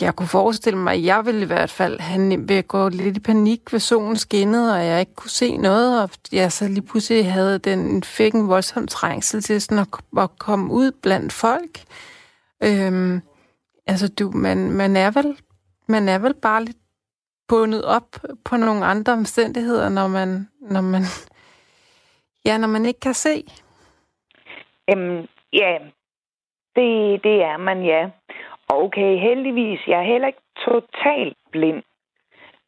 jeg 0.00 0.16
kunne 0.16 0.28
forestille 0.28 0.78
mig, 0.78 0.94
at 0.94 1.04
jeg 1.04 1.26
ville 1.26 1.42
i 1.42 1.46
hvert 1.46 1.70
fald 1.70 2.00
have 2.00 2.22
nemt 2.28 2.68
gå 2.68 2.88
lidt 2.88 3.16
i 3.16 3.20
panik, 3.20 3.70
hvis 3.70 3.82
solen 3.82 4.16
skinnede, 4.16 4.74
og 4.74 4.86
jeg 4.86 5.00
ikke 5.00 5.14
kunne 5.14 5.30
se 5.30 5.56
noget, 5.56 6.02
og 6.02 6.10
jeg 6.32 6.52
så 6.52 6.68
lige 6.68 6.86
pludselig 6.86 7.32
havde 7.32 7.58
den, 7.58 8.02
fik 8.02 8.34
en 8.34 8.48
voldsom 8.48 8.86
trængsel 8.86 9.42
til 9.42 9.62
sådan 9.62 9.78
at, 9.78 9.88
at 10.18 10.38
komme 10.38 10.72
ud 10.72 10.92
blandt 11.02 11.32
folk. 11.32 11.84
Øhm, 12.64 13.22
altså, 13.86 14.08
du, 14.08 14.30
man, 14.30 14.70
man, 14.70 14.96
er 14.96 15.10
vel, 15.10 15.36
man 15.88 16.08
er 16.08 16.18
vel 16.18 16.34
bare 16.34 16.64
lidt 16.64 16.76
bundet 17.48 17.84
op 17.84 18.08
på 18.44 18.56
nogle 18.56 18.84
andre 18.84 19.12
omstændigheder, 19.12 19.88
når 19.88 20.08
man, 20.08 20.48
når 20.60 20.80
man, 20.80 21.02
ja, 22.46 22.58
når 22.58 22.68
man 22.68 22.86
ikke 22.86 23.00
kan 23.00 23.14
se. 23.14 23.44
Øhm, 24.90 25.26
ja, 25.52 25.78
det, 26.76 27.20
det 27.24 27.42
er 27.42 27.56
man, 27.56 27.84
ja. 27.84 28.10
Okay, 28.68 29.16
heldigvis. 29.18 29.80
Jeg 29.86 29.98
er 29.98 30.12
heller 30.12 30.26
ikke 30.26 30.46
totalt 30.64 31.36
blind. 31.52 31.82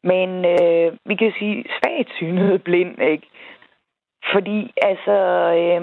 Men 0.03 0.45
øh, 0.45 0.97
vi 1.05 1.15
kan 1.15 1.33
sige 1.39 1.65
svagsynet 1.77 2.63
blind, 2.63 3.01
ikke? 3.01 3.27
Fordi, 4.31 4.73
altså, 4.81 5.17
øh, 5.61 5.81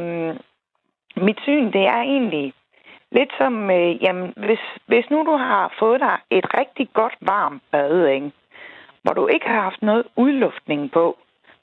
mit 1.25 1.38
syn, 1.42 1.72
det 1.72 1.85
er 1.87 2.01
egentlig 2.03 2.53
lidt 3.12 3.33
som, 3.38 3.70
øh, 3.70 4.03
jamen, 4.03 4.33
hvis, 4.37 4.61
hvis 4.87 5.11
nu 5.11 5.25
du 5.27 5.37
har 5.37 5.75
fået 5.79 6.01
dig 6.01 6.18
et 6.31 6.59
rigtig 6.59 6.88
godt 6.92 7.16
varmt 7.20 7.62
bad, 7.70 8.07
ikke? 8.07 8.33
hvor 9.03 9.12
du 9.12 9.27
ikke 9.27 9.46
har 9.48 9.61
haft 9.61 9.83
noget 9.83 10.07
udluftning 10.16 10.92
på, 10.92 11.18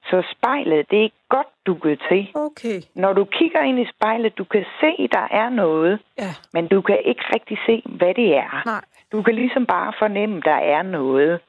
så 0.10 0.24
spejlet, 0.38 0.92
det 0.92 1.06
er 1.06 1.10
godt 1.30 1.48
dukket 1.68 2.02
til. 2.10 2.28
Okay. 2.34 2.82
Når 2.96 3.14
du 3.14 3.26
kigger 3.26 3.62
ind 3.62 3.80
i 3.80 3.88
spejlet, 3.96 4.38
du 4.38 4.44
kan 4.44 4.66
se, 4.82 5.08
der 5.12 5.28
er 5.32 5.50
noget, 5.50 6.00
Ja, 6.18 6.34
men 6.54 6.68
du 6.68 6.82
kan 6.82 7.00
ikke 7.06 7.22
rigtig 7.36 7.58
se, 7.66 7.84
hvad 7.86 8.14
det 8.14 8.38
er. 8.38 8.62
nej. 8.66 8.82
Du 9.12 9.22
kan 9.22 9.36
ligesom 9.36 9.66
bare 9.66 9.94
fornemme, 10.00 10.42
der 10.46 10.60
er 10.76 10.82
noget. 10.82 11.40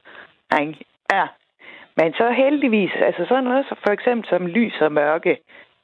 Ikke? 0.60 0.84
Ja. 1.12 1.26
Men 1.96 2.12
så 2.12 2.30
heldigvis, 2.30 2.90
altså 3.06 3.24
sådan 3.28 3.44
noget 3.44 3.66
så 3.68 3.74
for 3.86 3.92
eksempel 3.92 4.28
som 4.28 4.46
lys 4.46 4.80
og 4.80 4.92
mørke, 4.92 5.36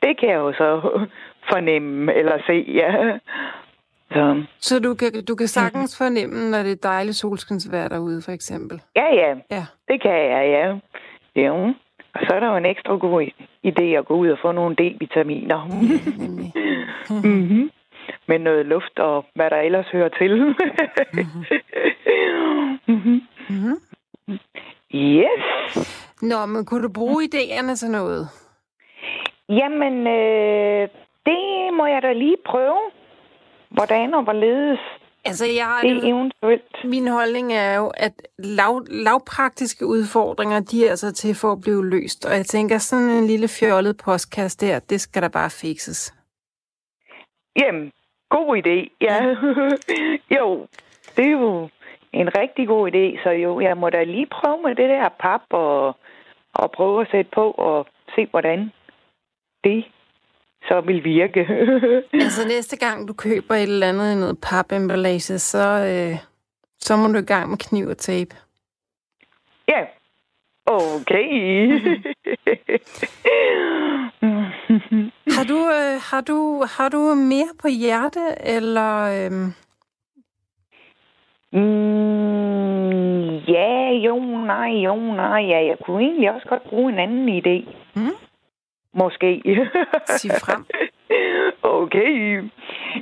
det 0.03 0.21
kan 0.21 0.29
jeg 0.29 0.37
jo 0.37 0.53
så 0.53 0.81
fornemme 1.53 2.15
eller 2.15 2.39
se, 2.47 2.65
ja. 2.75 3.19
Så, 4.13 4.45
Så 4.61 4.79
du 4.81 4.95
kan, 4.95 5.25
du 5.29 5.35
kan 5.35 5.47
sagtens 5.49 5.99
fornemme, 5.99 6.51
når 6.51 6.63
det 6.63 6.73
er 6.73 6.89
dejligt 6.91 7.17
solskinsvejr 7.17 7.89
derude, 7.89 8.23
for 8.25 8.33
eksempel. 8.33 8.81
ja, 8.97 9.15
ja, 9.15 9.35
Ja. 9.51 9.65
det 9.89 10.03
kan 10.03 10.11
jeg, 10.13 10.45
ja. 10.57 10.67
Jo. 11.43 11.75
Og 12.17 12.27
så 12.27 12.35
er 12.35 12.41
der 12.41 12.51
jo 12.51 12.57
en 12.57 12.67
ekstra 12.67 12.97
god 12.97 13.23
idé 13.67 13.83
at 13.83 14.07
gå 14.07 14.15
ud 14.15 14.29
og 14.29 14.39
få 14.43 14.53
nogle 14.53 14.77
D-vitaminer. 14.77 15.61
Mm-hmm. 17.11 17.71
Med 18.29 18.39
noget 18.39 18.67
luft 18.67 18.99
og 18.99 19.25
hvad 19.35 19.51
der 19.51 19.57
ellers 19.57 19.87
hører 19.87 20.09
til. 20.09 20.33
mm-hmm. 22.87 23.23
Mm-hmm. 23.49 23.81
Yes. 24.95 25.45
Nå, 26.23 26.47
men 26.47 26.65
kunne 26.65 26.83
du 26.83 26.93
bruge 26.93 27.25
idéerne 27.25 27.75
til 27.77 27.91
noget? 27.91 28.29
Jamen, 29.49 30.07
øh, 30.07 30.89
det 31.27 31.75
må 31.75 31.87
jeg 31.87 32.03
da 32.03 32.13
lige 32.13 32.37
prøve. 32.47 32.79
Hvordan 33.69 34.15
og 34.15 34.23
hvorledes 34.23 34.81
Altså, 35.27 35.47
jeg 35.47 35.67
har 35.67 35.81
det 35.83 36.03
det, 36.03 36.09
eventuelt. 36.09 36.85
min 36.85 37.09
holdning 37.09 37.53
er 37.53 37.75
jo, 37.77 37.87
at 37.97 38.13
lav, 38.39 38.83
lavpraktiske 38.91 39.87
udfordringer, 39.87 40.61
de 40.61 40.87
er 40.87 40.91
altså 40.91 41.13
til 41.13 41.35
for 41.35 41.53
at 41.53 41.61
blive 41.61 41.91
løst. 41.91 42.27
Og 42.27 42.33
jeg 42.37 42.47
tænker, 42.47 42.79
sådan 42.79 43.11
en 43.11 43.27
lille 43.27 43.49
fjollet 43.49 43.97
postkasse 44.05 44.59
der, 44.67 44.79
det 44.79 45.01
skal 45.01 45.23
der 45.23 45.29
bare 45.29 45.51
fikses. 45.51 46.15
Jamen, 47.61 47.93
god 48.31 48.57
idé, 48.57 48.97
ja. 49.01 49.17
jo, 50.39 50.67
det 51.17 51.27
er 51.27 51.31
jo 51.31 51.69
en 52.13 52.29
rigtig 52.39 52.67
god 52.69 52.91
idé, 52.91 53.23
så 53.23 53.31
jo, 53.31 53.61
jeg 53.61 53.77
må 53.77 53.91
da 53.91 54.05
lige 54.05 54.27
prøve 54.27 54.63
med 54.63 54.75
det 54.75 54.89
der 54.89 55.09
pap 55.09 55.41
og, 55.51 55.97
og 56.55 56.71
prøve 56.71 57.01
at 57.01 57.09
sætte 57.11 57.31
på 57.35 57.51
og 57.51 57.87
se, 58.15 58.27
hvordan 58.31 58.73
det 59.65 59.85
så 60.69 60.81
vil 60.81 61.05
virke. 61.05 61.47
Altså, 62.25 62.49
næste 62.49 62.77
gang 62.77 63.09
du 63.09 63.13
køber 63.13 63.55
et 63.55 63.63
eller 63.63 63.89
andet 63.89 64.13
i 64.13 64.15
noget 64.15 64.39
papemballage, 64.43 65.39
så, 65.39 65.65
øh, 65.69 66.19
så 66.79 66.97
må 66.97 67.09
du 67.09 67.19
i 67.19 67.23
gang 67.23 67.51
med 67.51 67.59
kniv 67.59 67.87
og 67.89 67.99
tape. 67.99 68.37
ja, 69.69 69.81
okay. 70.67 71.29
Har 75.37 75.45
du, 75.45 75.59
øh, 75.59 76.01
har 76.11 76.21
du, 76.21 76.65
har 76.77 76.89
du 76.89 77.15
mere 77.15 77.53
på 77.63 77.69
hjerte, 77.69 78.21
eller... 78.41 78.93
Øh, 79.03 79.33
mm, 81.61 83.37
ja, 83.37 83.91
jo, 84.07 84.19
nej, 84.47 84.69
jo, 84.69 84.97
nej, 84.97 85.41
ja. 85.41 85.67
Jeg 85.67 85.77
kunne 85.85 86.03
egentlig 86.03 86.31
også 86.35 86.49
godt 86.49 86.63
bruge 86.63 86.93
en 86.93 86.99
anden 86.99 87.29
idé. 87.29 87.75
Mm. 87.95 88.26
Måske. 88.97 89.43
Sig 90.07 90.31
frem. 90.45 90.65
Okay. 91.63 92.43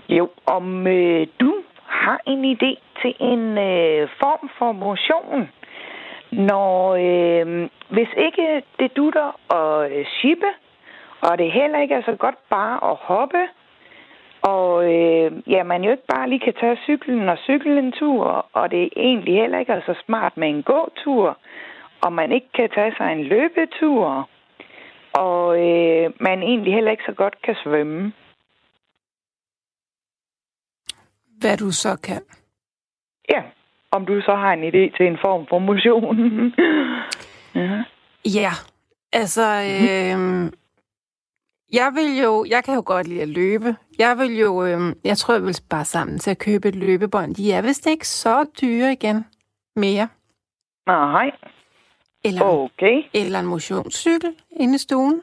Jo, 0.09 0.29
om 0.47 0.87
øh, 0.87 1.27
du 1.41 1.55
har 1.87 2.21
en 2.27 2.45
idé 2.55 2.73
til 3.03 3.15
en 3.21 3.59
øh, 3.59 4.09
form 4.21 4.51
for 4.59 4.73
motion, 4.73 5.51
når 6.33 6.95
øh, 6.95 7.69
hvis 7.89 8.09
ikke 8.17 8.63
det 8.79 8.97
dutter 8.97 9.29
at 9.55 9.93
øh, 9.93 10.07
shippe, 10.07 10.47
og 11.21 11.39
det 11.39 11.53
heller 11.53 11.79
ikke 11.83 11.95
er 11.95 12.03
så 12.03 12.17
godt 12.19 12.39
bare 12.51 12.91
at 12.91 12.97
hoppe, 12.97 13.43
og 14.43 14.95
øh, 14.95 15.33
ja, 15.47 15.63
man 15.63 15.85
jo 15.85 15.91
ikke 15.91 16.07
bare 16.15 16.29
lige 16.29 16.41
kan 16.41 16.55
tage 16.61 16.79
cyklen 16.85 17.29
og 17.29 17.39
cykle 17.39 17.79
en 17.79 17.93
tur, 17.93 18.47
og 18.53 18.71
det 18.71 18.89
egentlig 18.97 19.35
heller 19.35 19.59
ikke 19.59 19.73
er 19.73 19.81
så 19.87 19.95
smart 20.07 20.37
med 20.37 20.49
en 20.49 20.63
gåtur, 20.63 21.39
og 22.05 22.13
man 22.13 22.33
ikke 22.33 22.53
kan 22.55 22.71
tage 22.71 22.95
sig 22.97 23.13
en 23.13 23.25
løbetur, 23.25 24.29
og 25.15 25.59
øh, 25.67 26.13
man 26.21 26.43
egentlig 26.43 26.75
heller 26.75 26.91
ikke 26.91 27.09
så 27.09 27.15
godt 27.17 27.37
kan 27.43 27.57
svømme. 27.65 28.13
hvad 31.45 31.57
du 31.57 31.71
så 31.71 31.97
kan. 32.03 32.23
Ja, 33.31 33.43
om 33.91 34.07
du 34.07 34.21
så 34.21 34.35
har 34.35 34.53
en 34.53 34.65
idé 34.65 34.97
til 34.97 35.07
en 35.07 35.19
form 35.25 35.47
for 35.49 35.59
motion. 35.59 36.17
ja. 37.63 37.85
ja, 38.41 38.53
altså... 39.13 39.47
Øh, 39.75 40.53
jeg 41.73 41.93
vil 41.95 42.23
jo, 42.23 42.45
jeg 42.49 42.65
kan 42.65 42.75
jo 42.75 42.83
godt 42.87 43.09
lide 43.09 43.23
at 43.23 43.29
løbe. 43.29 43.77
Jeg 43.99 44.19
vil 44.19 44.39
jo, 44.39 44.65
øh, 44.65 44.81
jeg 45.05 45.17
tror, 45.19 45.35
jeg 45.35 45.43
vil 45.43 45.57
bare 45.71 45.85
sammen 45.85 46.19
til 46.19 46.31
at 46.31 46.39
købe 46.39 46.69
et 46.69 46.75
løbebånd. 46.75 47.35
De 47.35 47.53
er 47.53 47.63
vist 47.63 47.87
ikke 47.87 48.09
så 48.09 48.47
dyre 48.61 48.93
igen 48.93 49.25
mere. 49.77 50.09
Nej. 50.87 51.31
Eller, 52.25 52.45
okay. 52.45 53.03
eller 53.15 53.41
en 53.41 53.47
motionscykel 53.47 54.35
inde 54.51 54.75
i 54.75 54.79
stuen. 54.79 55.23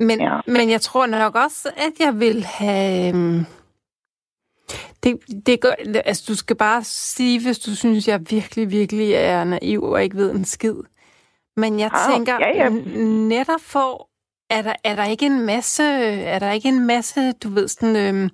Men, 0.00 0.20
ja. 0.20 0.40
men 0.46 0.70
jeg 0.70 0.80
tror 0.80 1.06
nok 1.06 1.34
også, 1.34 1.70
at 1.76 1.92
jeg 2.00 2.20
vil 2.20 2.44
have... 2.44 3.14
Øh, 3.14 3.44
det, 5.02 5.46
det 5.46 5.60
gør, 5.60 5.72
altså, 6.04 6.24
du 6.28 6.34
skal 6.34 6.56
bare 6.56 6.84
sige, 6.84 7.42
hvis 7.42 7.58
du 7.58 7.76
synes, 7.76 8.08
jeg 8.08 8.20
virkelig, 8.30 8.70
virkelig 8.70 9.12
er 9.12 9.44
naiv 9.44 9.82
og 9.82 10.02
ikke 10.02 10.16
ved 10.16 10.34
en 10.34 10.44
skid. 10.44 10.74
Men 11.56 11.80
jeg 11.80 11.90
ah, 11.92 12.12
tænker, 12.12 12.38
ja, 12.40 12.64
ja. 12.64 12.68
netop 13.28 13.60
for 13.60 14.08
er 14.50 14.62
der, 14.62 14.74
er 14.84 14.94
der 14.94 15.04
ikke 15.04 15.26
en 15.26 15.46
masse, 15.46 15.84
er 16.24 16.38
der 16.38 16.52
ikke 16.52 16.68
en 16.68 16.86
masse, 16.86 17.32
du 17.32 17.48
ved, 17.48 17.68
sådan, 17.68 17.96
øh, 17.96 18.30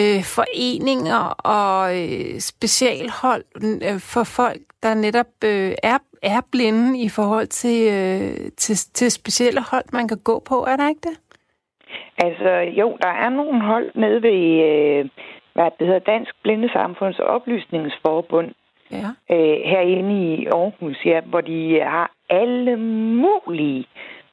øh, 0.00 0.20
foreninger 0.36 1.22
og 1.58 1.80
øh, 2.02 2.38
specialhold 2.52 3.44
øh, 3.88 4.00
for 4.12 4.24
folk, 4.24 4.62
der 4.82 4.94
netop 4.94 5.32
øh, 5.44 5.72
er, 5.92 5.98
er 6.22 6.40
blinde 6.52 7.00
i 7.06 7.08
forhold 7.08 7.46
til, 7.46 7.78
øh, 7.96 8.50
til, 8.56 8.76
til 8.98 9.10
specielle 9.10 9.60
hold, 9.70 9.84
man 9.92 10.08
kan 10.08 10.18
gå 10.24 10.42
på, 10.48 10.54
er 10.54 10.76
der 10.76 10.88
ikke 10.88 11.08
det? 11.10 11.18
Altså, 12.18 12.50
jo, 12.80 12.96
der 13.02 13.08
er 13.08 13.28
nogle 13.28 13.60
hold 13.62 13.90
nede 13.94 14.22
ved, 14.22 14.42
øh, 14.70 15.08
hvad 15.52 15.70
det 15.78 15.86
hedder, 15.86 16.12
Dansk 16.12 16.34
Blindesamfunds 16.42 17.18
Oplysningsforbund, 17.18 18.50
ja. 18.90 19.08
øh, 19.36 19.58
herinde 19.64 20.34
i 20.34 20.46
Aarhus, 20.46 20.96
ja, 21.04 21.20
hvor 21.20 21.40
de 21.40 21.80
har 21.80 22.10
alle 22.30 22.76
mulige 23.22 23.86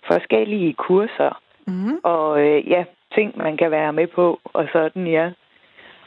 forskellige 0.07 0.73
kurser. 0.73 1.41
Mm. 1.67 1.99
Og 2.03 2.41
øh, 2.41 2.69
ja, 2.69 2.83
ting, 3.15 3.37
man 3.37 3.57
kan 3.57 3.71
være 3.71 3.93
med 3.93 4.07
på, 4.07 4.39
og 4.43 4.67
sådan, 4.73 5.07
ja. 5.07 5.29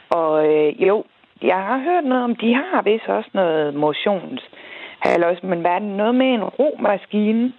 Og 0.09 0.47
øh, 0.47 0.87
jo, 0.87 1.03
jeg 1.41 1.55
har 1.55 1.77
hørt 1.77 2.03
noget 2.03 2.23
om, 2.23 2.35
de 2.35 2.53
har 2.53 2.81
vist 2.81 3.07
også 3.07 3.29
noget 3.33 3.75
motions. 3.75 4.41
Også, 5.05 5.41
men 5.43 5.61
hvad 5.61 5.71
er 5.71 5.79
det? 5.79 5.87
Noget 5.87 6.15
med 6.15 6.27
en 6.27 6.43
romaskine, 6.43 7.53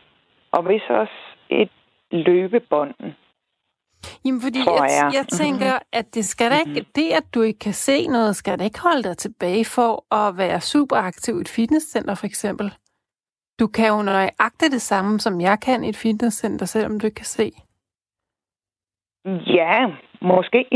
og 0.53 0.69
vist 0.69 0.91
også 0.91 1.19
et 1.51 1.71
løbebånd. 2.11 2.95
Jamen, 4.25 4.41
fordi 4.41 4.59
jeg, 4.59 4.89
jeg. 4.89 5.11
jeg 5.15 5.27
tænker, 5.27 5.79
at 5.93 6.15
det 6.15 6.25
skal 6.25 6.51
da 6.51 6.59
ikke, 6.59 6.71
mm-hmm. 6.71 6.93
det, 6.95 7.11
at 7.11 7.35
du 7.35 7.43
ikke 7.43 7.59
kan 7.59 7.73
se 7.73 8.07
noget, 8.07 8.37
skal 8.37 8.59
da 8.59 8.65
ikke 8.65 8.81
holde 8.81 9.03
dig 9.03 9.17
tilbage 9.17 9.65
for 9.65 10.15
at 10.15 10.39
være 10.39 10.61
super 10.61 10.97
aktiv 10.97 11.39
i 11.39 11.41
et 11.41 11.49
fitnesscenter, 11.49 12.15
for 12.15 12.27
eksempel. 12.27 12.75
Du 13.61 13.67
kan 13.67 13.89
jo 13.89 14.03
nøjagtigt 14.03 14.73
det 14.73 14.83
samme, 14.83 15.21
som 15.21 15.41
jeg 15.41 15.59
kan 15.61 15.85
i 15.85 15.89
et 15.89 15.97
fitnesscenter, 15.97 16.67
selvom 16.67 17.01
du 17.01 17.07
ikke 17.07 17.15
kan 17.15 17.25
se. 17.25 17.53
Ja, 19.27 19.87
måske. 20.21 20.67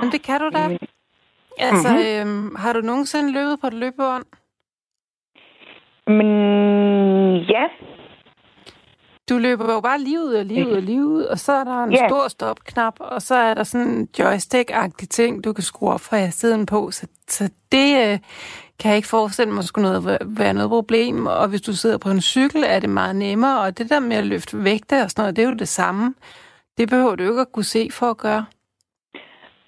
Men 0.00 0.12
det 0.12 0.22
kan 0.22 0.40
du 0.40 0.50
da. 0.54 0.78
Altså, 1.58 1.88
mm-hmm. 1.88 2.30
øhm, 2.30 2.54
har 2.54 2.72
du 2.72 2.80
nogensinde 2.80 3.32
løbet 3.32 3.60
på 3.60 3.66
et 3.66 3.74
løbebånd? 3.74 4.24
Men 6.06 6.26
ja. 7.36 7.64
Du 9.28 9.38
løber 9.38 9.72
jo 9.72 9.80
bare 9.80 10.00
lige 10.00 10.20
ud 10.20 10.32
og 10.32 10.44
lige 10.44 10.66
ud 10.66 10.72
og 10.72 10.82
lige 10.82 11.06
ud, 11.06 11.22
og 11.22 11.38
så 11.38 11.52
er 11.52 11.64
der 11.64 11.84
en 11.84 11.92
yeah. 11.92 12.08
stor 12.08 12.28
stopknap, 12.28 12.94
og 12.98 13.22
så 13.22 13.34
er 13.34 13.54
der 13.54 13.62
sådan 13.64 13.86
en 13.86 14.08
joystick-agtig 14.18 15.08
ting, 15.08 15.44
du 15.44 15.52
kan 15.52 15.64
skrue 15.64 15.92
op 15.92 16.00
fra 16.00 16.30
siden 16.30 16.66
på. 16.66 16.90
Så, 16.90 17.06
så 17.28 17.50
det, 17.72 18.12
øh, 18.12 18.18
kan 18.78 18.88
jeg 18.88 18.96
ikke 18.96 19.08
forestille 19.08 19.52
mig 19.52 19.64
skulle 19.64 19.88
noget, 19.88 20.18
være 20.26 20.54
noget 20.54 20.70
problem. 20.70 21.26
Og 21.26 21.48
hvis 21.48 21.60
du 21.60 21.72
sidder 21.72 21.98
på 21.98 22.10
en 22.10 22.20
cykel, 22.20 22.64
er 22.66 22.80
det 22.80 22.90
meget 22.90 23.16
nemmere. 23.16 23.60
Og 23.60 23.78
det 23.78 23.90
der 23.90 24.00
med 24.00 24.16
at 24.16 24.26
løfte 24.26 24.64
vægte 24.64 25.02
og 25.02 25.10
sådan 25.10 25.22
noget, 25.22 25.36
det 25.36 25.44
er 25.44 25.48
jo 25.48 25.54
det 25.54 25.68
samme. 25.68 26.14
Det 26.80 26.88
behøver 26.88 27.14
du 27.16 27.22
ikke 27.22 27.40
at 27.40 27.52
kunne 27.52 27.64
se 27.76 27.88
for 27.92 28.06
at 28.06 28.16
gøre. 28.16 28.44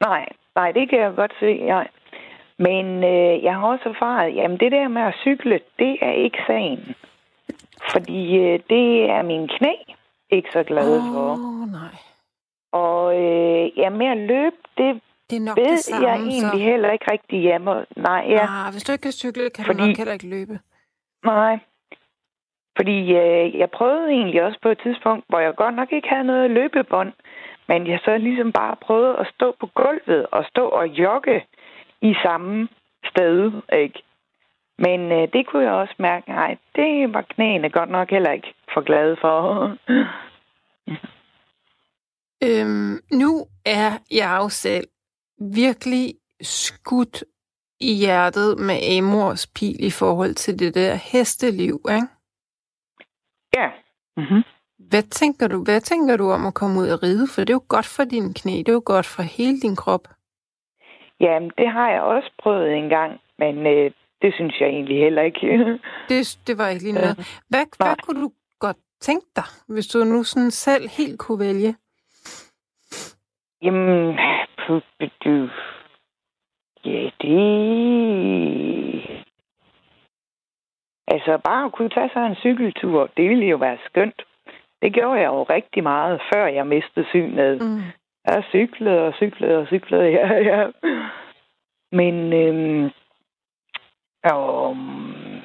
Nej, 0.00 0.28
nej, 0.54 0.72
det 0.72 0.90
kan 0.90 0.98
jeg 0.98 1.12
godt 1.16 1.34
se, 1.40 1.46
ja. 1.46 1.82
Men 2.58 2.86
øh, 3.04 3.44
jeg 3.44 3.54
har 3.54 3.66
også 3.66 3.88
erfaret, 3.88 4.34
jamen 4.34 4.58
det 4.60 4.72
der 4.72 4.88
med 4.88 5.02
at 5.02 5.14
cykle, 5.14 5.60
det 5.78 5.98
er 6.00 6.12
ikke 6.12 6.38
sagen. 6.46 6.94
Fordi 7.92 8.36
øh, 8.36 8.60
det 8.70 9.10
er 9.10 9.22
min 9.22 9.48
knæ 9.48 9.74
ikke 10.30 10.48
så 10.52 10.62
glad 10.62 10.98
oh, 10.98 11.04
for. 11.12 11.36
nej. 11.78 11.94
Og 12.72 13.20
øh, 13.22 13.78
ja, 13.78 13.90
med 13.90 14.06
at 14.06 14.18
løbe, 14.18 14.56
det 14.78 15.00
det 15.30 15.36
er 15.36 15.40
nok 15.40 15.56
ved 15.56 15.70
det 15.70 15.78
samme, 15.78 16.08
jeg 16.08 16.16
egentlig 16.16 16.50
så... 16.50 16.56
heller 16.56 16.90
ikke 16.90 17.12
rigtig 17.12 17.40
hjemme. 17.40 17.86
Nej, 17.96 18.24
ja. 18.28 18.46
Ah, 18.48 18.72
hvis 18.72 18.84
du 18.84 18.92
ikke 18.92 19.02
kan 19.02 19.12
cykle, 19.12 19.50
kan 19.50 19.64
Fordi... 19.64 19.80
du 19.80 19.86
nok 19.86 19.96
heller 19.96 20.12
ikke 20.12 20.28
løbe. 20.28 20.58
Nej. 21.24 21.58
Fordi 22.76 22.98
øh, 23.12 23.58
jeg 23.58 23.70
prøvede 23.70 24.10
egentlig 24.10 24.42
også 24.42 24.58
på 24.62 24.68
et 24.68 24.80
tidspunkt, 24.82 25.24
hvor 25.28 25.38
jeg 25.40 25.54
godt 25.54 25.74
nok 25.74 25.92
ikke 25.92 26.08
havde 26.08 26.24
noget 26.24 26.50
løbebånd, 26.50 27.12
men 27.68 27.86
jeg 27.86 27.98
så 28.04 28.18
ligesom 28.18 28.52
bare 28.52 28.76
prøvede 28.76 29.16
at 29.18 29.30
stå 29.34 29.56
på 29.60 29.66
gulvet 29.66 30.26
og 30.32 30.44
stå 30.44 30.68
og 30.68 30.86
jogge 30.86 31.44
i 32.02 32.14
samme 32.22 32.68
sted, 33.04 33.52
ikke? 33.72 34.02
Men 34.78 35.12
øh, 35.12 35.28
det 35.32 35.46
kunne 35.46 35.62
jeg 35.62 35.72
også 35.72 35.94
mærke, 35.98 36.30
nej, 36.30 36.56
det 36.76 37.14
var 37.14 37.22
knæene 37.22 37.70
godt 37.70 37.90
nok 37.90 38.10
heller 38.10 38.32
ikke 38.32 38.54
for 38.74 38.80
glade 38.80 39.16
for. 39.20 39.36
øhm, 42.46 43.00
nu 43.12 43.46
er 43.66 43.90
jeg 44.10 44.38
jo 44.42 44.48
selv 44.48 44.86
virkelig 45.38 46.14
skudt 46.42 47.24
i 47.80 47.94
hjertet 47.94 48.58
med 48.58 48.98
Amors 48.98 49.46
pil 49.46 49.84
i 49.84 49.90
forhold 49.90 50.34
til 50.34 50.58
det 50.58 50.74
der 50.74 50.94
hesteliv, 50.94 51.80
ikke? 51.90 52.06
Ja. 53.56 53.68
Mm-hmm. 54.16 54.42
Hvad 54.78 55.02
tænker 55.02 55.48
du, 55.48 55.64
hvad 55.64 55.80
tænker 55.80 56.16
du 56.16 56.30
om 56.30 56.46
at 56.46 56.54
komme 56.54 56.80
ud 56.80 56.88
og 56.88 57.02
ride? 57.02 57.26
For 57.34 57.40
det 57.40 57.50
er 57.50 57.54
jo 57.54 57.64
godt 57.68 57.86
for 57.96 58.04
din 58.04 58.34
knæ, 58.34 58.52
det 58.52 58.68
er 58.68 58.72
jo 58.72 58.82
godt 58.86 59.06
for 59.06 59.22
hele 59.22 59.60
din 59.60 59.76
krop. 59.76 60.08
Jamen, 61.20 61.50
det 61.58 61.68
har 61.68 61.90
jeg 61.90 62.02
også 62.02 62.30
prøvet 62.42 62.72
en 62.74 62.88
gang, 62.88 63.20
men 63.38 63.66
øh, 63.66 63.90
det 64.22 64.34
synes 64.34 64.60
jeg 64.60 64.68
egentlig 64.68 64.98
heller 64.98 65.22
ikke. 65.22 65.40
det, 66.08 66.38
det 66.46 66.58
var 66.58 66.68
ikke 66.68 66.82
lige 66.82 66.94
noget. 66.94 67.16
Hvad, 67.48 67.64
hvad 67.76 67.96
kunne 68.02 68.20
du 68.22 68.32
godt 68.58 68.76
tænke 69.00 69.26
dig, 69.36 69.44
hvis 69.68 69.86
du 69.86 70.04
nu 70.04 70.22
sådan 70.22 70.50
selv 70.50 70.88
helt 70.98 71.18
kunne 71.18 71.38
vælge? 71.38 71.76
Jamen, 73.62 74.18
du... 75.24 75.48
Ja, 76.84 77.10
det... 77.20 79.11
Altså, 81.12 81.38
bare 81.44 81.64
at 81.64 81.72
kunne 81.72 81.90
tage 81.90 82.10
sig 82.12 82.26
en 82.26 82.36
cykeltur, 82.44 83.10
det 83.16 83.30
ville 83.30 83.46
jo 83.46 83.56
være 83.56 83.78
skønt. 83.86 84.22
Det 84.82 84.94
gjorde 84.94 85.20
jeg 85.20 85.26
jo 85.26 85.42
rigtig 85.42 85.82
meget, 85.82 86.22
før 86.32 86.46
jeg 86.46 86.66
mistede 86.66 87.06
synet. 87.08 87.62
Mm. 87.62 87.82
Jeg 88.26 88.44
cyklede 88.48 89.06
og 89.06 89.14
cyklede 89.14 89.58
og 89.58 89.66
cyklede, 89.66 90.08
ja, 90.18 90.26
ja. 90.50 90.70
Men, 91.92 92.32
øhm, 92.32 92.84
um, 94.32 95.42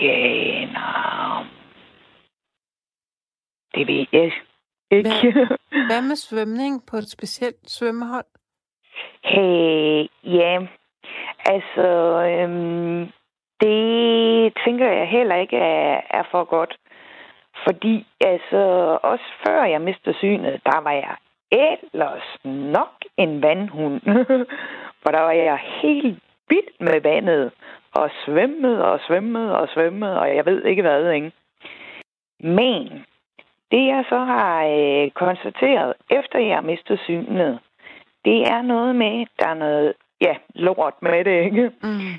ja, 0.00 0.64
no. 0.76 1.44
Det 3.74 3.86
ved 3.86 4.06
jeg 4.12 4.24
ikke. 4.24 4.42
Hvad, 4.88 5.46
hvad 5.88 6.02
med 6.02 6.16
svømning 6.16 6.86
på 6.86 6.96
et 6.96 7.10
specielt 7.10 7.70
svømmehold? 7.70 8.26
Hey, 9.24 10.08
ja, 10.24 10.66
altså, 11.46 11.88
øhm, 12.30 13.08
det 13.60 14.52
tænker 14.64 14.92
jeg 14.92 15.08
heller 15.08 15.36
ikke 15.36 15.56
er, 15.56 16.00
er 16.10 16.22
for 16.30 16.44
godt. 16.44 16.76
Fordi 17.64 18.06
altså, 18.20 18.62
også 19.02 19.24
før 19.46 19.64
jeg 19.64 19.80
mistede 19.80 20.16
synet, 20.18 20.60
der 20.64 20.80
var 20.80 20.92
jeg 20.92 21.16
ellers 21.52 22.38
nok 22.44 22.94
en 23.16 23.42
vandhund. 23.42 24.00
For 25.02 25.10
der 25.10 25.20
var 25.20 25.32
jeg 25.32 25.58
helt 25.82 26.18
vild 26.48 26.80
med 26.80 27.00
vandet. 27.00 27.52
Og 27.94 28.10
svømmede 28.24 28.84
og 28.84 29.00
svømmede 29.06 29.58
og 29.58 29.68
svømmede, 29.68 30.20
og 30.20 30.36
jeg 30.36 30.46
ved 30.46 30.64
ikke 30.64 30.82
hvad, 30.82 31.10
ikke? 31.10 31.32
Men 32.40 33.04
det 33.70 33.86
jeg 33.86 34.04
så 34.08 34.18
har 34.18 34.64
øh, 34.64 35.10
konstateret, 35.10 35.94
efter 36.10 36.38
jeg 36.38 36.64
mistet 36.64 37.00
synet, 37.04 37.58
det 38.24 38.38
er 38.48 38.62
noget 38.62 38.96
med, 38.96 39.26
der 39.38 39.48
er 39.48 39.54
noget, 39.54 39.92
ja, 40.20 40.34
lort 40.54 40.94
med 41.02 41.24
det, 41.24 41.44
ikke? 41.44 41.70
Mm. 41.82 42.14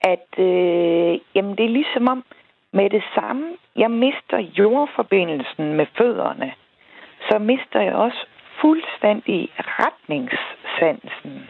At, 0.00 0.28
øh, 0.38 1.20
jamen 1.34 1.56
det 1.56 1.64
er 1.64 1.76
ligesom 1.80 2.08
om, 2.08 2.24
med 2.72 2.90
det 2.90 3.02
samme, 3.14 3.56
jeg 3.76 3.90
mister 3.90 4.38
jordforbindelsen 4.58 5.74
med 5.74 5.86
fødderne, 5.98 6.52
så 7.30 7.38
mister 7.38 7.80
jeg 7.80 7.94
også 7.94 8.26
fuldstændig 8.60 9.48
retningssansen. 9.58 11.48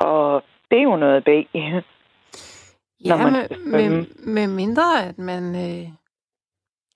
Og 0.00 0.42
det 0.70 0.78
er 0.78 0.82
jo 0.82 0.96
noget 0.96 1.24
bag. 1.24 1.48
Ja, 3.04 3.16
med, 3.16 3.48
med, 3.66 4.06
med 4.34 4.46
mindre 4.46 4.82
at 5.08 5.18
man 5.18 5.42
øh, 5.54 5.88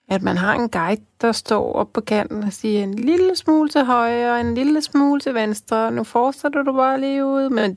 at 0.09 0.23
man 0.23 0.37
har 0.37 0.55
en 0.55 0.69
guide, 0.69 1.03
der 1.21 1.33
står 1.33 1.73
op 1.73 1.93
på 1.93 2.01
kanten 2.01 2.43
og 2.43 2.53
siger 2.53 2.83
en 2.83 2.95
lille 2.95 3.37
smule 3.37 3.69
til 3.69 3.85
højre, 3.85 4.41
en 4.41 4.55
lille 4.55 4.83
smule 4.83 5.21
til 5.21 5.35
venstre. 5.35 5.91
Nu 5.91 6.05
fortsætter 6.05 6.63
du 6.63 6.73
bare 6.73 7.01
lige 7.01 7.27
ud. 7.27 7.51
Men, 7.51 7.77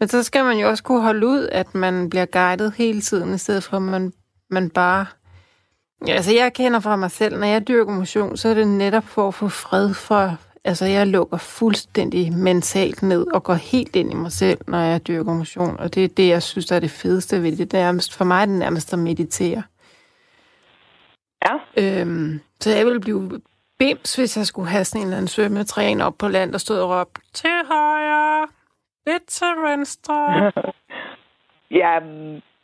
men 0.00 0.08
så 0.08 0.22
skal 0.22 0.44
man 0.44 0.58
jo 0.58 0.68
også 0.68 0.82
kunne 0.82 1.02
holde 1.02 1.26
ud, 1.26 1.48
at 1.52 1.74
man 1.74 2.10
bliver 2.10 2.26
guidet 2.26 2.72
hele 2.76 3.00
tiden, 3.00 3.34
i 3.34 3.38
stedet 3.38 3.64
for 3.64 3.76
at 3.76 3.82
man, 3.82 4.12
man 4.50 4.70
bare... 4.70 5.06
Ja, 6.06 6.12
altså, 6.12 6.32
jeg 6.32 6.52
kender 6.52 6.80
fra 6.80 6.96
mig 6.96 7.10
selv, 7.10 7.38
når 7.38 7.46
jeg 7.46 7.68
dyrker 7.68 7.92
motion, 7.92 8.36
så 8.36 8.48
er 8.48 8.54
det 8.54 8.68
netop 8.68 9.04
for 9.04 9.28
at 9.28 9.34
få 9.34 9.48
fred 9.48 9.94
for... 9.94 10.36
Altså, 10.64 10.84
jeg 10.84 11.06
lukker 11.06 11.36
fuldstændig 11.36 12.32
mentalt 12.32 13.02
ned 13.02 13.26
og 13.34 13.42
går 13.42 13.54
helt 13.54 13.96
ind 13.96 14.12
i 14.12 14.14
mig 14.14 14.32
selv, 14.32 14.58
når 14.68 14.78
jeg 14.78 15.06
dyrker 15.06 15.32
motion. 15.32 15.76
Og 15.78 15.94
det 15.94 16.04
er 16.04 16.08
det, 16.08 16.28
jeg 16.28 16.42
synes, 16.42 16.66
der 16.66 16.76
er 16.76 16.80
det 16.80 16.90
fedeste 16.90 17.42
ved 17.42 17.56
det. 17.56 17.70
det 17.70 17.78
er 17.78 17.84
nærmest, 17.84 18.14
for 18.14 18.24
mig 18.24 18.42
er 18.42 18.46
det 18.46 18.54
nærmest 18.54 18.92
at 18.92 18.98
meditere. 18.98 19.62
Ja. 21.46 21.54
Øhm, 22.00 22.40
så 22.60 22.70
jeg 22.70 22.86
ville 22.86 23.00
blive 23.00 23.40
bims, 23.78 24.16
hvis 24.16 24.36
jeg 24.36 24.46
skulle 24.46 24.68
have 24.68 24.84
sådan 24.84 25.00
en 25.00 25.06
eller 25.06 25.16
anden 25.16 25.28
svømmetræner 25.28 26.04
op 26.04 26.14
på 26.18 26.28
land, 26.28 26.54
og 26.54 26.60
stod 26.60 26.78
og 26.78 26.90
råbte, 26.90 27.20
til 27.34 27.50
højre, 27.70 28.46
lidt 29.06 29.26
til 29.26 29.46
venstre. 29.66 30.52
ja, 31.80 31.98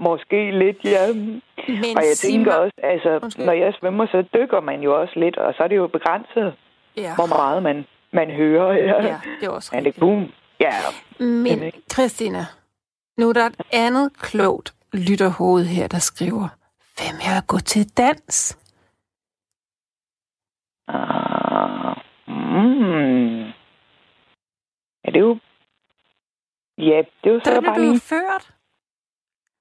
måske 0.00 0.50
lidt, 0.58 0.84
ja. 0.84 1.12
Men 1.68 1.96
Og 1.96 2.02
jeg 2.10 2.16
tænker 2.16 2.50
mig, 2.52 2.60
også, 2.60 2.74
altså, 2.82 3.18
Undskyld. 3.22 3.44
når 3.46 3.52
jeg 3.52 3.74
svømmer, 3.80 4.06
så 4.06 4.24
dykker 4.34 4.60
man 4.60 4.80
jo 4.80 5.00
også 5.00 5.12
lidt, 5.16 5.36
og 5.36 5.54
så 5.56 5.62
er 5.62 5.68
det 5.68 5.76
jo 5.76 5.86
begrænset, 5.86 6.54
ja, 6.96 7.14
hvor 7.14 7.26
meget 7.26 7.62
man, 7.62 7.84
man 8.12 8.30
hører. 8.30 8.72
Ja, 8.72 9.02
ja, 9.06 9.20
det 9.40 9.46
er 9.46 9.50
også 9.50 9.70
ja 9.72 9.78
rigtigt. 9.78 10.00
boom. 10.00 10.26
Ja, 10.60 10.72
Men 11.18 11.72
Christina, 11.92 12.46
nu 13.18 13.28
er 13.28 13.32
der 13.32 13.46
et 13.46 13.60
andet 13.72 14.10
klogt 14.20 14.74
lytterhoved 14.92 15.64
her, 15.64 15.86
der 15.88 15.98
skriver, 15.98 16.48
hvem 16.96 17.16
at 17.38 17.46
gå 17.46 17.58
til 17.58 17.88
dans? 17.96 18.58
Ah, 20.88 21.96
mm. 22.28 23.44
Ja, 25.04 25.10
det 25.10 25.16
er 25.16 25.20
jo... 25.20 25.38
Ja, 26.78 27.02
det 27.24 27.30
er 27.30 27.34
jo 27.34 27.40
så 27.44 27.50
Der 27.50 27.60
bare 27.60 27.76
du 27.76 27.80
lige... 27.80 28.00
ført. 28.00 28.50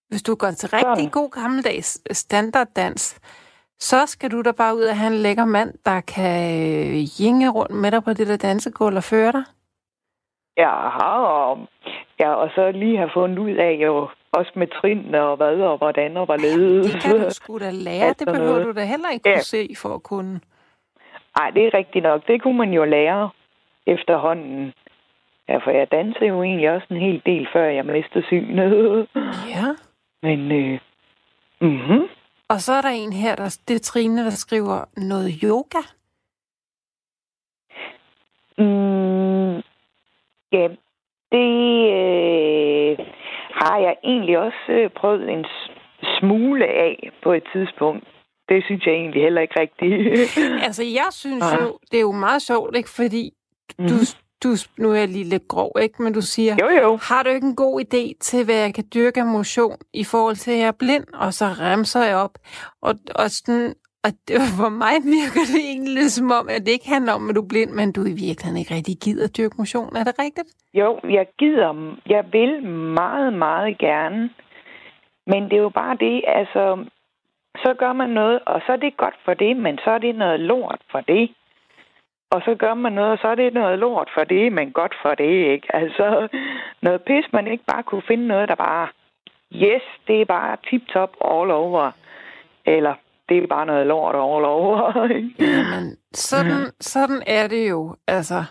Hvis 0.09 0.24
du 0.24 0.36
går 0.36 0.51
til 0.51 0.69
rigtig 0.69 1.11
god 1.11 1.30
gammeldags 1.32 2.17
standarddans, 2.17 3.19
så 3.80 4.05
skal 4.05 4.32
du 4.32 4.41
da 4.41 4.51
bare 4.51 4.76
ud 4.76 4.82
og 4.84 4.97
have 4.97 5.13
en 5.13 5.19
lækker 5.19 5.45
mand, 5.45 5.74
der 5.86 6.01
kan 6.01 6.61
øh, 6.89 7.21
jinge 7.21 7.49
rundt 7.49 7.76
med 7.76 7.91
dig 7.91 8.03
på 8.03 8.13
det 8.13 8.28
der 8.28 8.38
dansegulv 8.38 8.95
og 8.97 9.03
føre 9.03 9.32
dig. 9.32 9.43
Jaha, 10.57 11.09
og, 11.19 11.67
ja, 12.19 12.34
og 12.34 12.49
så 12.55 12.71
lige 12.71 12.97
have 12.97 13.09
fundet 13.13 13.39
ud 13.39 13.49
af 13.51 13.80
jo 13.84 14.09
også 14.32 14.51
med 14.55 14.67
trin 14.82 15.15
og 15.15 15.38
hvad 15.38 15.59
og 15.61 15.78
hvordan 15.78 16.17
og 16.17 16.26
hvorledes. 16.26 16.91
Det 16.91 17.01
kan 17.01 17.19
du 17.21 17.30
sgu 17.39 17.59
da 17.59 17.69
lære. 17.71 18.13
Det 18.19 18.28
behøver 18.28 18.49
noget. 18.51 18.65
du 18.65 18.71
da 18.71 18.86
heller 18.86 19.09
ikke 19.09 19.30
Ja. 19.30 19.36
kunne 19.36 19.43
se 19.43 19.74
for 19.78 19.95
at 19.95 20.03
kunne. 20.03 20.41
Nej, 21.38 21.49
det 21.49 21.65
er 21.65 21.73
rigtigt 21.73 22.03
nok. 22.03 22.27
Det 22.27 22.41
kunne 22.41 22.57
man 22.57 22.73
jo 22.73 22.84
lære 22.84 23.29
efterhånden. 23.86 24.73
Ja, 25.49 25.57
for 25.57 25.71
jeg 25.71 25.91
dansede 25.91 26.25
jo 26.25 26.43
egentlig 26.43 26.71
også 26.71 26.88
en 26.89 26.97
hel 26.97 27.21
del, 27.25 27.47
før 27.53 27.65
jeg 27.65 27.86
mistede 27.86 28.25
synet. 28.25 29.07
Ja. 29.55 29.67
Men, 30.21 30.51
øh, 30.51 30.79
mhm. 31.61 32.07
Og 32.47 32.59
så 32.59 32.73
er 32.73 32.81
der 32.81 32.89
en 32.89 33.13
her, 33.13 33.36
der, 33.36 33.59
det 33.67 33.75
er 33.75 33.79
Trine, 33.79 34.25
der 34.25 34.29
skriver 34.29 34.86
noget 34.97 35.31
yoga. 35.43 35.84
Mm, 38.57 39.55
ja, 40.51 40.67
det 41.31 41.49
øh, 41.97 42.97
har 43.61 43.77
jeg 43.77 43.95
egentlig 44.03 44.38
også 44.39 44.65
øh, 44.69 44.89
prøvet 44.89 45.29
en 45.29 45.45
smule 46.19 46.67
af 46.67 47.09
på 47.23 47.31
et 47.34 47.43
tidspunkt. 47.53 48.07
Det 48.49 48.63
synes 48.65 48.85
jeg 48.85 48.93
egentlig 48.93 49.21
heller 49.21 49.41
ikke 49.41 49.59
rigtigt. 49.59 49.93
Altså, 50.67 50.83
jeg 50.83 51.07
synes 51.11 51.43
Ja. 51.51 51.63
jo, 51.63 51.77
det 51.91 51.97
er 51.97 52.01
jo 52.01 52.11
meget 52.11 52.41
sjovt, 52.41 52.75
ikke? 52.77 52.89
Fordi 52.89 53.31
du, 53.79 53.95
du, 54.43 54.49
nu 54.77 54.91
er 54.91 54.95
jeg 54.95 55.07
lige 55.07 55.23
lidt 55.29 55.47
grov, 55.47 55.71
ikke? 55.81 56.03
Men 56.03 56.13
du 56.13 56.21
siger, 56.21 56.55
jo, 56.61 56.69
jo. 56.83 56.97
har 57.09 57.23
du 57.23 57.29
ikke 57.29 57.47
en 57.47 57.55
god 57.55 57.81
idé 57.81 58.13
til, 58.21 58.45
hvad 58.45 58.55
jeg 58.55 58.73
kan 58.73 58.83
dyrke 58.93 59.19
af 59.19 59.25
motion 59.25 59.77
i 59.93 60.03
forhold 60.03 60.35
til, 60.35 60.51
at 60.51 60.57
jeg 60.59 60.67
er 60.67 60.71
blind? 60.79 61.05
Og 61.13 61.33
så 61.33 61.45
remser 61.45 62.03
jeg 62.03 62.15
op. 62.15 62.37
Og, 62.81 62.93
og, 63.15 63.29
sådan, 63.29 63.73
og 64.03 64.11
det, 64.27 64.35
for 64.61 64.69
mig 64.69 64.95
virker 65.03 65.43
det 65.53 65.61
egentlig 65.71 66.11
som 66.11 66.31
om, 66.31 66.49
at 66.49 66.65
det 66.65 66.71
ikke 66.71 66.89
handler 66.89 67.13
om, 67.13 67.29
at 67.29 67.35
du 67.35 67.41
er 67.41 67.47
blind, 67.47 67.71
men 67.71 67.91
du 67.91 68.01
i 68.01 68.13
virkeligheden 68.27 68.57
ikke 68.57 68.75
rigtig 68.75 68.95
gider 69.03 69.27
dyrke 69.27 69.55
motion. 69.57 69.95
Er 69.95 70.03
det 70.03 70.13
rigtigt? 70.19 70.47
Jo, 70.73 70.99
jeg 71.03 71.25
gider, 71.39 71.95
jeg 72.09 72.23
vil 72.31 72.63
meget, 73.01 73.33
meget 73.33 73.77
gerne. 73.77 74.29
Men 75.27 75.43
det 75.43 75.53
er 75.53 75.61
jo 75.61 75.69
bare 75.69 75.97
det, 75.99 76.21
altså, 76.27 76.85
så 77.57 77.73
gør 77.79 77.93
man 77.93 78.09
noget, 78.09 78.39
og 78.45 78.61
så 78.65 78.71
er 78.71 78.77
det 78.77 78.97
godt 78.97 79.15
for 79.25 79.33
det, 79.33 79.57
men 79.57 79.77
så 79.83 79.89
er 79.91 79.97
det 79.97 80.15
noget 80.15 80.39
lort 80.39 80.81
for 80.91 81.01
det. 81.01 81.31
Og 82.31 82.41
så 82.45 82.55
gør 82.59 82.73
man 82.73 82.93
noget, 82.93 83.11
og 83.11 83.17
så 83.21 83.27
er 83.27 83.35
det 83.35 83.53
noget 83.53 83.79
lort 83.79 84.09
for 84.13 84.23
det, 84.23 84.53
men 84.53 84.71
godt 84.71 84.95
for 85.01 85.15
det, 85.15 85.51
ikke? 85.53 85.75
Altså, 85.75 86.27
noget 86.81 87.01
pis, 87.01 87.33
man 87.33 87.47
ikke 87.47 87.63
bare 87.71 87.83
kunne 87.83 88.01
finde 88.07 88.27
noget, 88.27 88.49
der 88.49 88.55
bare, 88.55 88.87
yes, 89.55 89.81
det 90.07 90.21
er 90.21 90.25
bare 90.25 90.57
tip-top 90.69 91.11
all 91.21 91.51
over. 91.51 91.91
Eller, 92.65 92.93
det 93.29 93.37
er 93.37 93.47
bare 93.47 93.65
noget 93.65 93.87
lort 93.87 94.15
all 94.15 94.45
over, 94.45 95.07
ikke? 95.09 95.33
Jamen, 95.39 95.97
sådan, 96.13 96.71
sådan 96.79 97.23
er 97.27 97.47
det 97.47 97.69
jo. 97.69 97.95
Altså, 98.07 98.43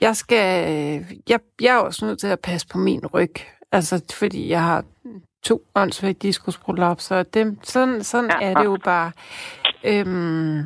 jeg 0.00 0.16
skal... 0.16 0.46
Øh, 0.72 1.00
jeg, 1.28 1.40
jeg 1.60 1.76
er 1.76 1.80
også 1.80 2.06
nødt 2.06 2.18
til 2.18 2.28
at 2.28 2.40
passe 2.40 2.66
på 2.72 2.78
min 2.78 3.06
ryg. 3.06 3.34
Altså, 3.72 4.14
fordi 4.18 4.50
jeg 4.50 4.62
har 4.62 4.84
to 5.46 5.60
åndssvagt 5.74 6.22
diskusprolaps, 6.22 7.04
så 7.04 7.22
dem, 7.22 7.58
sådan, 7.62 8.04
sådan 8.04 8.30
Ja. 8.40 8.50
er 8.50 8.54
det 8.54 8.64
jo 8.64 8.78
bare. 8.84 9.12
Øhm, 9.84 10.62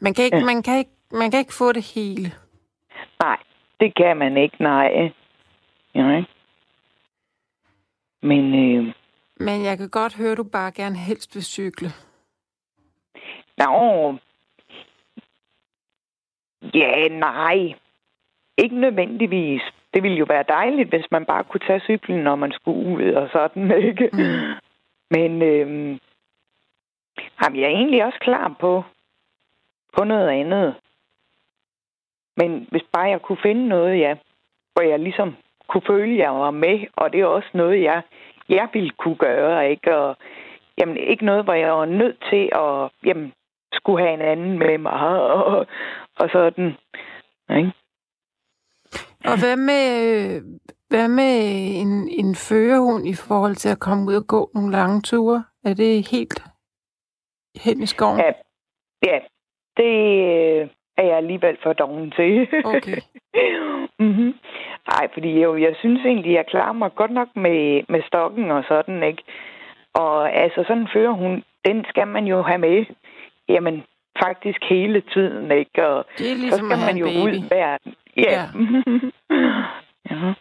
man, 0.00 0.14
kan 0.14 0.24
ikke, 0.24 0.36
Ja. 0.36 0.44
man, 0.44 0.62
kan 0.62 0.78
ikke, 0.78 0.90
man 1.10 1.30
kan 1.30 1.40
ikke 1.40 1.54
få 1.54 1.72
det 1.72 1.82
hele. 1.94 2.32
Nej, 3.22 3.38
det 3.80 3.94
kan 3.96 4.16
man 4.16 4.36
ikke, 4.36 4.56
nej. 4.62 5.12
Ja? 5.94 6.24
Men, 8.22 8.54
øh, 8.54 8.94
Men 9.40 9.64
jeg 9.64 9.78
kan 9.78 9.88
godt 9.90 10.14
høre, 10.16 10.32
at 10.32 10.38
du 10.38 10.42
bare 10.44 10.72
gerne 10.72 10.96
helst 10.96 11.34
vil 11.34 11.44
cykle. 11.44 11.88
Nå. 13.58 14.18
Ja, 16.74 17.08
nej. 17.08 17.74
Ikke 18.58 18.80
nødvendigvis. 18.80 19.62
Det 19.96 20.02
ville 20.02 20.18
jo 20.18 20.26
være 20.28 20.44
dejligt, 20.48 20.88
hvis 20.88 21.10
man 21.10 21.24
bare 21.24 21.44
kunne 21.44 21.66
tage 21.66 21.80
cyklen, 21.80 22.18
når 22.24 22.36
man 22.36 22.52
skulle 22.52 22.88
ud 22.96 23.12
og 23.12 23.28
sådan, 23.32 23.70
ikke? 23.88 24.10
Mm. 24.12 24.54
Men 25.10 25.42
øhm, 25.42 25.98
jamen, 27.42 27.60
jeg 27.60 27.64
er 27.64 27.76
egentlig 27.76 28.04
også 28.04 28.18
klar 28.18 28.56
på, 28.60 28.84
på 29.96 30.04
noget 30.04 30.28
andet. 30.28 30.74
Men 32.36 32.68
hvis 32.70 32.82
bare 32.92 33.08
jeg 33.08 33.22
kunne 33.22 33.38
finde 33.42 33.68
noget, 33.68 33.98
ja, 33.98 34.14
hvor 34.72 34.82
jeg 34.82 34.98
ligesom 34.98 35.36
kunne 35.68 35.86
føle, 35.86 36.12
at 36.12 36.18
jeg 36.18 36.34
var 36.34 36.50
med, 36.50 36.86
og 36.96 37.12
det 37.12 37.20
er 37.20 37.26
også 37.26 37.50
noget, 37.54 37.82
jeg, 37.82 38.02
jeg 38.48 38.68
ville 38.72 38.90
kunne 38.90 39.16
gøre, 39.16 39.70
ikke? 39.70 39.96
Og, 39.96 40.16
jamen, 40.78 40.96
ikke 40.96 41.24
noget, 41.24 41.44
hvor 41.44 41.54
jeg 41.54 41.72
var 41.72 41.84
nødt 41.84 42.18
til 42.30 42.50
at 42.52 42.90
jamen, 43.04 43.32
skulle 43.72 44.04
have 44.04 44.14
en 44.14 44.20
anden 44.32 44.58
med 44.58 44.78
mig, 44.78 44.92
og, 45.32 45.66
og 46.16 46.30
sådan. 46.32 46.76
Ikke? 47.50 47.72
Og 49.24 49.38
hvad 49.40 49.56
med, 49.56 49.86
hvad 50.88 51.08
med 51.08 51.34
en, 51.82 52.08
en 52.08 52.34
førerhund 52.34 53.08
i 53.08 53.14
forhold 53.14 53.54
til 53.54 53.68
at 53.68 53.80
komme 53.80 54.04
ud 54.10 54.14
og 54.14 54.26
gå 54.26 54.50
nogle 54.54 54.72
lange 54.72 55.02
ture? 55.02 55.44
Er 55.64 55.74
det 55.74 56.10
helt 56.10 56.42
hen 57.64 57.82
i 57.82 57.86
skoven? 57.86 58.18
Ja, 58.18 58.32
ja 59.02 59.18
det 59.76 59.94
øh, 60.32 60.68
er 60.98 61.02
jeg 61.02 61.16
alligevel 61.16 61.56
for 61.62 61.72
doven 61.72 62.10
til. 62.10 62.48
Okay. 62.64 63.00
mm-hmm. 64.04 64.34
Nej, 64.92 65.08
fordi 65.14 65.40
jo, 65.40 65.56
jeg 65.56 65.74
synes 65.78 66.00
egentlig, 66.04 66.32
jeg 66.34 66.46
klarer 66.46 66.72
mig 66.72 66.94
godt 66.94 67.10
nok 67.10 67.28
med, 67.36 67.82
med 67.88 68.02
stokken 68.06 68.50
og 68.50 68.64
sådan, 68.68 69.02
ikke? 69.02 69.22
Og 69.94 70.32
altså, 70.32 70.64
sådan 70.66 70.82
en 70.82 70.88
førerhund, 70.92 71.42
den 71.64 71.84
skal 71.88 72.08
man 72.08 72.24
jo 72.24 72.42
have 72.42 72.58
med, 72.58 72.84
jamen, 73.48 73.84
faktisk 74.22 74.58
hele 74.68 75.00
tiden, 75.00 75.50
ikke? 75.50 75.86
Og 75.86 76.06
Det 76.18 76.30
er 76.30 76.34
så 76.34 76.40
ligesom 76.40 76.66
skal 76.66 76.72
at 76.72 76.78
have 76.78 76.92
man 76.92 76.96
jo 77.02 77.06
baby. 77.06 77.36
ud 77.36 77.48
hver... 77.48 77.78
Ja. 78.16 78.22
Ja. 78.22 78.44
ja. 80.10 80.34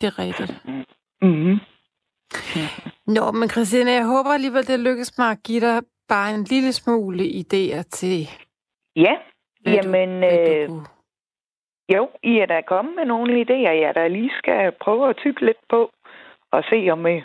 Det 0.00 0.06
er 0.06 0.18
rigtigt. 0.18 0.52
Mm-hmm. 1.22 1.58
Nå, 3.06 3.30
men 3.32 3.50
Christina, 3.50 3.92
jeg 3.92 4.06
håber 4.06 4.30
alligevel, 4.30 4.66
det 4.66 4.80
lykkes 4.80 5.18
mig 5.18 5.30
at 5.30 5.42
give 5.46 5.60
dig 5.60 5.82
bare 6.08 6.34
en 6.34 6.44
lille 6.44 6.72
smule 6.72 7.24
idéer 7.24 7.82
til, 7.82 8.28
Ja, 8.96 9.14
hvad 9.60 9.72
jamen, 9.72 10.10
du, 10.12 10.18
hvad 10.18 10.48
øh, 10.48 10.68
du 10.68 10.72
kunne. 10.72 10.86
jo, 11.96 12.08
I 12.22 12.38
er 12.38 12.46
da 12.46 12.60
kommet 12.60 12.94
med 12.96 13.04
nogle 13.04 13.40
idéer, 13.42 13.74
jeg 13.84 13.92
da 13.94 14.08
lige 14.08 14.30
skal 14.38 14.72
prøve 14.80 15.10
at 15.10 15.16
tykke 15.16 15.46
lidt 15.46 15.62
på, 15.68 15.90
og 16.52 16.64
se 16.70 16.88
om 16.92 17.06
øh, 17.06 17.22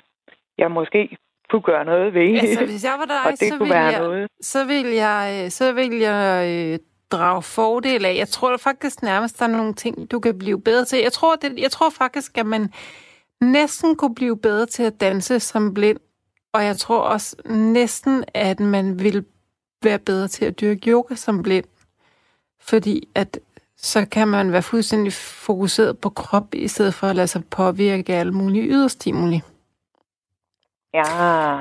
jeg 0.58 0.72
måske 0.72 1.18
kunne 1.50 1.62
gøre 1.62 1.86
noget 1.86 2.14
ved. 2.14 2.40
Altså, 2.40 2.66
hvis 2.66 2.84
jeg 2.84 2.94
var 2.98 3.02
og 3.02 3.08
dig, 3.08 3.32
det 3.32 3.40
så 3.40 3.50
kunne 3.50 3.60
ville 3.60 3.74
være 3.74 3.86
jeg, 3.86 4.00
noget. 4.00 4.28
så 4.42 4.66
vil 4.66 4.86
jeg, 4.86 5.42
øh, 5.46 5.52
så 5.52 5.72
vil 5.72 5.98
jeg 5.98 6.50
øh, 6.50 6.80
drage 7.12 7.42
fordel 7.42 8.06
af. 8.06 8.16
Jeg 8.16 8.28
tror 8.28 8.58
faktisk 8.58 9.02
nærmest, 9.04 9.40
der 9.40 9.46
er 9.46 9.50
nogle 9.50 9.74
ting, 9.74 10.12
du 10.12 10.20
kan 10.20 10.38
blive 10.38 10.62
bedre 10.62 10.86
til. 10.86 11.00
Jeg 11.00 11.14
tror, 11.14 11.36
det, 11.36 11.60
jeg 11.60 11.72
tror 11.72 11.90
faktisk, 11.90 12.38
at 12.38 12.46
man 12.46 12.74
næsten 13.42 13.96
kunne 13.96 14.16
blive 14.16 14.38
bedre 14.38 14.66
til 14.66 14.84
at 14.84 15.02
danse 15.02 15.40
som 15.40 15.74
blind, 15.74 15.98
Og 16.54 16.66
jeg 16.66 16.78
tror 16.78 17.00
også 17.00 17.36
næsten, 17.50 18.24
at 18.34 18.60
man 18.60 19.00
vil 19.00 19.26
være 19.84 20.00
bedre 20.00 20.28
til 20.28 20.46
at 20.46 20.62
dyrke 20.62 20.92
yoga 20.92 21.16
som 21.16 21.44
blind. 21.44 21.66
Fordi 22.62 23.10
at 23.16 23.40
så 23.78 24.06
kan 24.12 24.28
man 24.28 24.52
være 24.52 24.62
fuldstændig 24.62 25.14
fokuseret 25.14 25.98
på 25.98 26.10
krop, 26.10 26.54
i 26.54 26.68
stedet 26.68 26.94
for 26.94 27.08
at 27.08 27.16
lade 27.16 27.28
sig 27.28 27.46
påvirke 27.46 28.14
af 28.14 28.20
alle 28.20 28.32
mulige 28.32 28.68
yderstimuli. 28.68 29.42
Ja. 31.00 31.02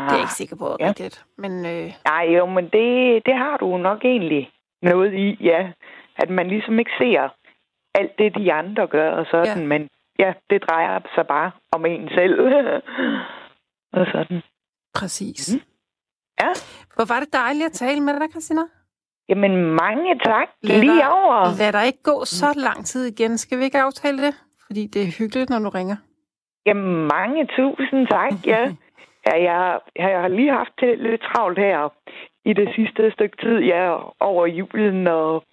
Det 0.05 0.11
er 0.11 0.17
jeg 0.19 0.21
ikke 0.27 0.41
sikker 0.43 0.57
på 0.57 0.69
Ja. 0.81 0.89
rigtigt. 0.89 1.25
Men 1.39 1.53
øh, 1.67 1.87
Nej, 2.11 2.25
jo, 2.37 2.47
men 2.47 2.65
det, 2.65 2.89
det 3.27 3.35
har 3.43 3.57
du 3.57 3.77
nok 3.77 4.01
egentlig 4.05 4.51
noget 4.83 5.13
i, 5.15 5.27
ja. 5.51 5.61
At 6.17 6.31
man 6.31 6.49
ligesom 6.49 6.79
ikke 6.79 6.91
ser 6.99 7.29
alt 7.95 8.13
det, 8.19 8.35
de 8.39 8.53
andre 8.53 8.87
gør 8.87 9.11
og 9.11 9.27
sådan, 9.31 9.59
Ja. 9.61 9.67
men 9.67 9.89
ja, 10.19 10.33
det 10.51 10.63
drejer 10.69 11.01
sig 11.15 11.27
bare 11.27 11.51
om 11.73 11.87
en 11.87 12.09
selv. 12.09 12.41
og 13.99 14.07
sådan. 14.13 14.43
præcis. 14.95 15.55
Mm. 15.55 15.61
Ja. 16.43 16.49
Hvor 16.95 17.05
var 17.15 17.21
det 17.21 17.33
dejligt 17.33 17.67
at 17.67 17.73
tale 17.73 18.01
med 18.01 18.21
dig, 18.21 18.31
Christina. 18.31 18.63
Jamen, 19.29 19.53
mange 19.65 20.19
tak. 20.25 20.49
Lad 20.63 20.81
Lige 20.81 20.93
dig- 20.97 21.11
over. 21.13 21.59
Lad 21.59 21.73
dig 21.73 21.87
ikke 21.87 22.03
gå 22.03 22.25
så 22.25 22.47
lang 22.57 22.87
tid 22.87 23.05
igen. 23.07 23.39
Skal 23.39 23.59
vi 23.59 23.65
ikke 23.65 23.81
aftale 23.81 24.27
det? 24.27 24.35
Fordi 24.67 24.87
det 24.87 25.03
er 25.03 25.19
hyggeligt, 25.19 25.51
når 25.51 25.59
du 25.59 25.69
ringer. 25.69 25.97
Jamen, 26.67 27.09
mange 27.15 27.47
tusind 27.57 28.07
tak, 28.09 28.33
ja. 28.47 28.63
ja 29.27 29.43
jeg, 29.43 29.81
jeg 29.97 30.21
har 30.21 30.29
lige 30.29 30.53
haft 30.53 30.81
det 30.81 30.99
lidt 30.99 31.21
travlt 31.21 31.59
her 31.59 31.89
i 32.45 32.53
det 32.53 32.69
sidste 32.77 33.11
stykke 33.11 33.37
tid, 33.37 33.59
ja, 33.59 33.99
over 34.21 34.47
julen 34.47 35.07
og 35.07 35.45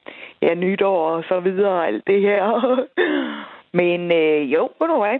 ja, 0.42 0.54
nytår 0.54 1.10
og 1.10 1.24
så 1.24 1.40
videre 1.40 1.72
og 1.72 1.88
alt 1.88 2.08
det 2.08 2.22
her. 2.22 2.44
Men 3.80 4.02
øh, 4.12 4.54
jo, 4.54 4.70
ved 4.80 4.88
du 4.88 4.98
hvad, 4.98 5.20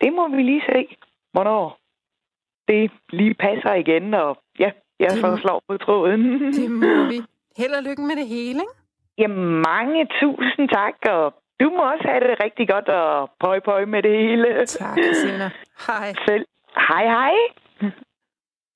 det 0.00 0.12
må 0.12 0.28
vi 0.28 0.42
lige 0.42 0.62
se, 0.72 0.96
hvornår 1.32 1.78
det 2.68 2.90
lige 3.12 3.34
passer 3.34 3.74
igen, 3.74 4.14
og 4.14 4.38
ja, 4.58 4.70
jeg 5.00 5.10
Det 5.10 5.20
så 5.20 5.36
slår 5.40 5.62
på 5.68 5.76
tråden. 5.76 6.22
Det 6.58 6.70
må 6.70 7.08
vi. 7.10 7.18
Held 7.56 7.74
og 7.78 7.82
lykke 7.82 8.02
med 8.02 8.16
det 8.16 8.26
hele, 8.28 8.60
ikke? 8.60 8.76
Jamen, 9.18 9.62
mange 9.70 10.08
tusind 10.20 10.68
tak, 10.68 10.94
og 11.08 11.34
du 11.60 11.70
må 11.70 11.82
også 11.92 12.08
have 12.08 12.20
det 12.20 12.44
rigtig 12.44 12.68
godt 12.68 12.88
og 12.88 13.30
pøj 13.40 13.60
pøj 13.60 13.84
med 13.84 14.02
det 14.02 14.18
hele. 14.18 14.66
Tak, 14.66 14.98
Christina. 15.02 15.50
Hej. 15.86 16.14
Selv. 16.28 16.46
Hej, 16.88 17.04
hej. 17.04 17.34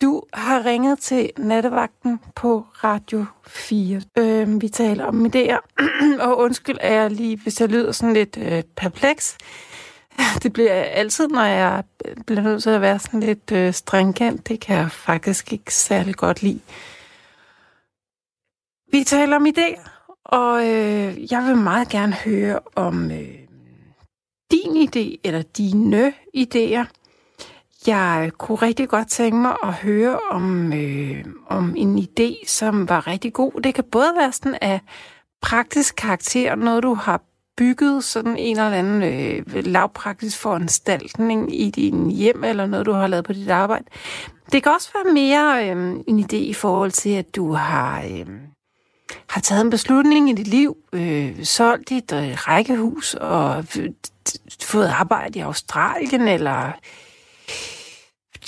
Du 0.02 0.22
har 0.32 0.64
ringet 0.64 0.98
til 0.98 1.30
nattevagten 1.38 2.20
på 2.34 2.66
Radio 2.84 3.24
4. 3.46 4.02
Øh, 4.18 4.62
vi 4.62 4.68
taler 4.68 5.04
om 5.04 5.26
idéer, 5.26 5.58
og 6.26 6.38
undskyld, 6.38 6.76
er 6.80 6.94
jeg 7.02 7.10
lige, 7.10 7.36
hvis 7.36 7.60
jeg 7.60 7.68
lyder 7.68 7.92
sådan 7.92 8.14
lidt 8.14 8.36
øh, 8.36 8.62
perpleks. 8.76 9.38
Det 10.42 10.52
bliver 10.52 10.74
jeg 10.74 10.86
altid, 10.86 11.28
når 11.28 11.42
jeg 11.42 11.84
bliver 12.26 12.42
nødt 12.42 12.62
til 12.62 12.70
at 12.70 12.80
være 12.80 12.98
sådan 12.98 13.20
lidt 13.20 13.52
øh, 13.52 13.72
stringent. 13.72 14.48
Det 14.48 14.60
kan 14.60 14.76
jeg 14.76 14.90
faktisk 14.90 15.52
ikke 15.52 15.74
særlig 15.74 16.14
godt 16.14 16.42
lide. 16.42 16.60
Vi 18.92 19.04
taler 19.04 19.36
om 19.36 19.46
idéer, 19.46 19.88
og 20.24 20.68
øh, 20.68 21.32
jeg 21.32 21.44
vil 21.46 21.56
meget 21.56 21.88
gerne 21.88 22.12
høre 22.12 22.60
om 22.74 23.10
øh, 23.10 23.38
din 24.50 24.88
idé, 24.88 25.20
eller 25.24 25.42
dine 25.42 26.12
idéer. 26.36 27.01
Jeg 27.86 28.30
kunne 28.38 28.56
rigtig 28.56 28.88
godt 28.88 29.08
tænke 29.08 29.36
mig 29.36 29.56
at 29.62 29.72
høre 29.72 30.18
om, 30.30 30.72
øh, 30.72 31.24
om 31.46 31.74
en 31.76 31.98
idé, 31.98 32.46
som 32.46 32.88
var 32.88 33.06
rigtig 33.06 33.32
god. 33.32 33.60
Det 33.64 33.74
kan 33.74 33.84
både 33.84 34.12
være 34.16 34.32
sådan 34.32 34.58
af 34.60 34.80
praktisk 35.42 35.94
karakter, 35.96 36.54
noget 36.54 36.82
du 36.82 36.94
har 36.94 37.20
bygget, 37.56 38.04
sådan 38.04 38.36
en 38.36 38.56
eller 38.56 38.78
anden 38.78 39.02
øh, 39.02 39.64
lavpraktisk 39.66 40.38
foranstaltning 40.38 41.60
i 41.60 41.70
din 41.70 42.10
hjem, 42.10 42.44
eller 42.44 42.66
noget, 42.66 42.86
du 42.86 42.92
har 42.92 43.06
lavet 43.06 43.24
på 43.24 43.32
dit 43.32 43.50
arbejde. 43.50 43.84
Det 44.52 44.62
kan 44.62 44.72
også 44.72 44.90
være 44.94 45.14
mere 45.14 45.70
øh, 45.70 45.96
en 46.06 46.20
idé 46.20 46.36
i 46.36 46.54
forhold 46.54 46.90
til, 46.90 47.10
at 47.10 47.36
du 47.36 47.52
har, 47.52 48.02
øh, 48.02 48.26
har 49.28 49.40
taget 49.40 49.60
en 49.60 49.70
beslutning 49.70 50.30
i 50.30 50.32
dit 50.32 50.48
liv, 50.48 50.76
øh, 50.92 51.44
solgt 51.44 51.88
dit 51.88 52.12
øh, 52.12 52.34
rækkehus 52.34 53.14
og 53.14 53.64
øh, 53.78 53.90
fået 54.62 54.88
arbejde 54.88 55.38
i 55.38 55.42
Australien, 55.42 56.28
eller 56.28 56.72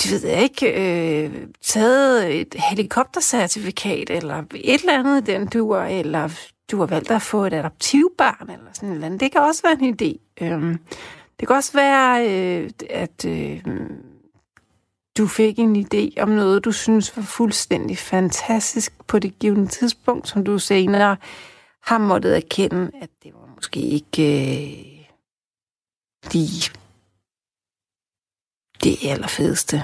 det 0.03 0.11
ved 0.11 0.30
jeg 0.30 0.42
ikke, 0.42 0.66
øh, 0.72 1.47
taget 1.62 2.40
et 2.40 2.55
helikoptercertifikat, 2.70 4.11
eller 4.11 4.42
et 4.55 4.80
eller 4.80 4.99
andet 4.99 5.26
den 5.26 5.47
dur, 5.47 5.78
eller 5.78 6.30
du 6.70 6.78
har 6.78 6.86
valgt 6.86 7.11
at 7.11 7.22
få 7.22 7.45
et 7.45 7.53
adoptivbarn, 7.53 8.51
eller 8.51 8.70
sådan 8.72 8.88
et 8.88 8.95
eller 8.95 9.07
andet. 9.07 9.20
Det 9.20 9.32
kan 9.32 9.40
også 9.40 9.62
være 9.62 9.78
en 9.80 9.97
idé. 10.03 10.45
Øh, 10.45 10.76
det 11.40 11.49
kan 11.49 11.57
også 11.57 11.72
være, 11.72 12.30
øh, 12.30 12.70
at 12.90 13.24
øh, 13.24 13.62
du 15.18 15.26
fik 15.26 15.59
en 15.59 15.86
idé 15.86 16.22
om 16.22 16.28
noget, 16.28 16.64
du 16.64 16.72
synes 16.72 17.16
var 17.16 17.22
fuldstændig 17.22 17.99
fantastisk 17.99 19.07
på 19.07 19.18
det 19.18 19.38
givende 19.38 19.66
tidspunkt, 19.66 20.28
som 20.28 20.45
du 20.45 20.59
senere 20.59 21.16
har 21.82 21.99
måttet 21.99 22.36
erkende, 22.36 22.90
at 23.01 23.11
det 23.22 23.32
var 23.34 23.55
måske 23.55 23.80
ikke 23.80 24.22
øh, 24.22 25.07
lige 26.32 26.70
det 28.85 28.95
allerfedeste. 29.12 29.76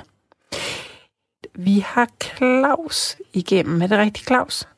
Vi 1.66 1.76
har 1.92 2.08
Claus 2.22 2.98
igennem. 3.40 3.82
Er 3.82 3.86
det 3.86 3.98
rigtigt, 3.98 4.26
Claus? 4.26 4.68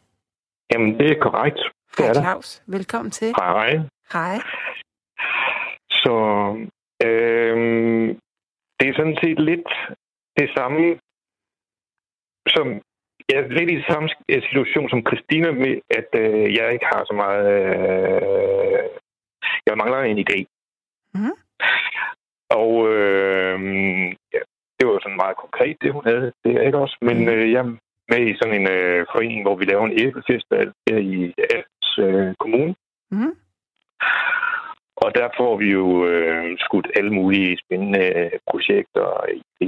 Jamen, 0.72 0.98
det 0.98 1.06
er 1.10 1.18
korrekt. 1.26 1.62
Det 1.96 1.98
Hej 1.98 2.08
er 2.08 2.12
der. 2.12 2.22
Claus. 2.22 2.62
Velkommen 2.66 3.10
til. 3.10 3.28
Hej. 3.36 3.70
Hej. 4.12 4.36
Så 6.02 6.14
øhm, 7.06 8.06
det 8.78 8.86
er 8.88 8.94
sådan 8.96 9.18
set 9.22 9.38
lidt 9.50 9.70
det 10.38 10.48
samme, 10.56 10.98
som 12.54 12.66
ja, 13.32 13.38
lidt 13.58 13.70
i 13.70 13.84
samme 13.90 14.08
situation 14.48 14.88
som 14.90 15.04
Christina 15.08 15.50
med, 15.62 15.74
at 15.98 16.10
øh, 16.22 16.54
jeg 16.56 16.72
ikke 16.72 16.86
har 16.92 17.02
så 17.04 17.14
meget... 17.22 17.46
Øh, 17.64 18.82
jeg 19.66 19.76
mangler 19.76 19.98
en 19.98 20.18
idé. 20.24 20.38
Mhm. 21.14 21.34
Og 22.61 22.72
øh, 22.94 23.59
ja, 24.34 24.40
det 24.76 24.82
var 24.86 24.92
jo 24.92 25.00
sådan 25.03 25.22
meget 25.24 25.36
konkret, 25.36 25.76
det 25.82 25.92
hun 25.92 26.05
havde. 26.05 26.32
Det 26.44 26.53
er 26.57 26.62
ikke 26.66 26.78
også. 26.78 26.96
Men 27.00 27.16
Mhm. 27.18 27.28
øh, 27.28 27.53
jeg 27.53 27.59
er 27.61 27.76
med 28.12 28.20
i 28.30 28.36
sådan 28.36 28.61
en 28.61 28.68
øh, 28.70 29.07
forening, 29.12 29.42
hvor 29.42 29.57
vi 29.57 29.64
laver 29.64 29.84
en 29.86 29.98
æblefestival 30.00 30.72
her 30.88 30.96
i 30.96 31.34
Als 31.55 31.98
øh, 31.98 32.34
Kommune. 32.38 32.74
Mhm. 33.11 33.32
Og 34.96 35.14
der 35.14 35.28
får 35.36 35.57
vi 35.57 35.70
jo 35.70 36.07
øh, 36.07 36.59
skudt 36.59 36.88
alle 36.96 37.11
mulige 37.11 37.59
spændende 37.64 38.05
øh, 38.20 38.30
projekter 38.50 39.07
i, 39.61 39.64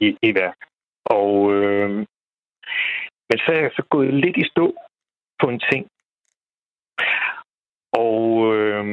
i, 0.00 0.16
i 0.22 0.34
værk. 0.34 0.58
Og, 1.04 1.52
øh, 1.54 1.90
men 3.28 3.38
så 3.38 3.48
er 3.52 3.60
jeg 3.60 3.70
så 3.76 3.82
gået 3.90 4.14
lidt 4.14 4.36
i 4.36 4.48
stå 4.48 4.74
på 5.40 5.46
en 5.48 5.60
ting. 5.70 5.86
Og 7.92 8.54
øh, 8.56 8.84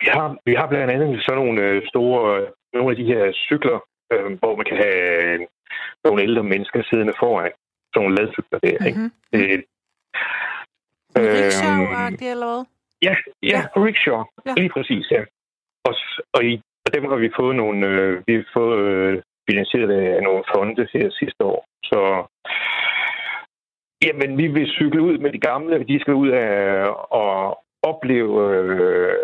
vi, 0.00 0.06
har, 0.14 0.36
vi 0.46 0.54
har 0.54 0.66
blandt 0.68 0.92
andet 0.94 1.22
sådan 1.24 1.40
nogle 1.42 1.62
øh, 1.62 1.82
store, 1.90 2.46
nogle 2.74 2.90
af 2.90 2.96
de 2.96 3.04
her 3.12 3.32
cykler, 3.32 3.78
øh, 4.12 4.38
hvor 4.40 4.56
man 4.56 4.66
kan 4.70 4.76
have 4.76 5.46
nogle 6.04 6.22
ældre 6.22 6.42
mennesker 6.42 6.82
siddende 6.82 7.14
foran. 7.18 7.52
Sådan 7.90 8.02
nogle 8.02 8.16
ladcykler 8.16 8.58
der, 8.58 8.86
ikke? 8.88 8.98
Mm-hmm. 8.98 9.12
Det, 9.32 9.64
Rickshaw-agtigt, 11.18 12.30
eller 12.34 12.46
hvad? 12.52 12.64
Ja, 13.02 13.14
ja, 13.42 13.58
Ja. 13.76 13.82
rickshaw. 13.84 14.22
Ja. 14.46 14.52
Lige 14.56 14.70
præcis, 14.76 15.10
ja. 15.10 15.22
Og, 15.88 15.94
og, 16.34 16.44
i, 16.44 16.60
og 16.86 16.94
dem 16.94 17.04
har 17.10 17.16
vi 17.16 17.30
fået 17.40 17.56
nogle, 17.56 17.86
øh, 17.86 18.22
vi 18.26 18.34
har 18.34 18.44
fået 18.54 18.80
øh, 18.92 19.22
finansieret 19.50 19.90
af 19.90 20.22
nogle 20.22 20.44
fonde 20.54 20.88
her 20.92 21.10
sidste 21.10 21.44
år. 21.44 21.64
Så 21.84 21.98
jamen, 24.06 24.38
vi 24.38 24.46
vil 24.46 24.66
cykle 24.78 25.02
ud 25.02 25.18
med 25.18 25.32
de 25.32 25.38
gamle, 25.38 25.84
de 25.84 26.00
skal 26.00 26.14
ud 26.14 26.28
af 26.28 26.86
og 27.10 27.64
opleve 27.82 28.56
øh, 28.56 29.14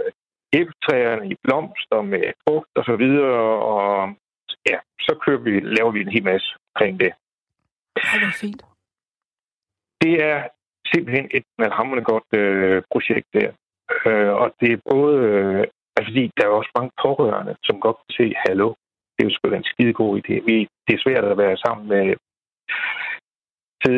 æbletræerne 0.53 1.30
i 1.32 1.34
blomster 1.42 2.03
med 2.03 2.24
frugt 2.42 2.72
og 2.74 2.84
så 2.84 2.96
videre, 2.96 3.42
og 3.72 4.14
ja, 4.70 4.78
så 5.01 5.12
kører 5.24 5.38
vi, 5.38 5.61
laver 5.61 5.90
vi 5.90 6.01
en 6.01 6.14
hel 6.16 6.24
masse 6.24 6.48
omkring 6.74 7.01
det. 7.01 7.12
Det 7.94 8.22
er 8.22 8.32
fint. 8.40 8.62
Det 10.03 10.24
er 10.24 10.48
simpelthen 10.94 11.30
et 11.34 11.44
hammerende 11.72 12.05
godt 12.05 12.28
øh, 12.32 12.82
projekt 12.92 13.26
der. 13.32 13.51
Øh, 14.07 14.32
og 14.42 14.55
det 14.61 14.72
er 14.72 14.86
både... 14.90 15.16
Øh, 15.18 15.64
altså, 15.96 16.11
fordi 16.11 16.30
der 16.36 16.44
er 16.44 16.59
også 16.61 16.70
mange 16.78 16.92
pårørende, 17.03 17.57
som 17.62 17.80
godt 17.80 17.96
kan 17.96 18.14
se, 18.18 18.34
hallo, 18.46 18.68
det 19.14 19.20
er 19.20 19.28
jo 19.28 19.34
sgu 19.34 19.48
en 19.48 19.64
skide 19.64 19.92
god 19.92 20.12
idé. 20.20 20.34
Vi, 20.46 20.68
det 20.86 20.94
er 20.94 21.05
svært 21.05 21.24
at 21.24 21.38
være 21.38 21.57
sammen 21.57 21.88
med... 21.88 22.14
Så, 23.82 23.90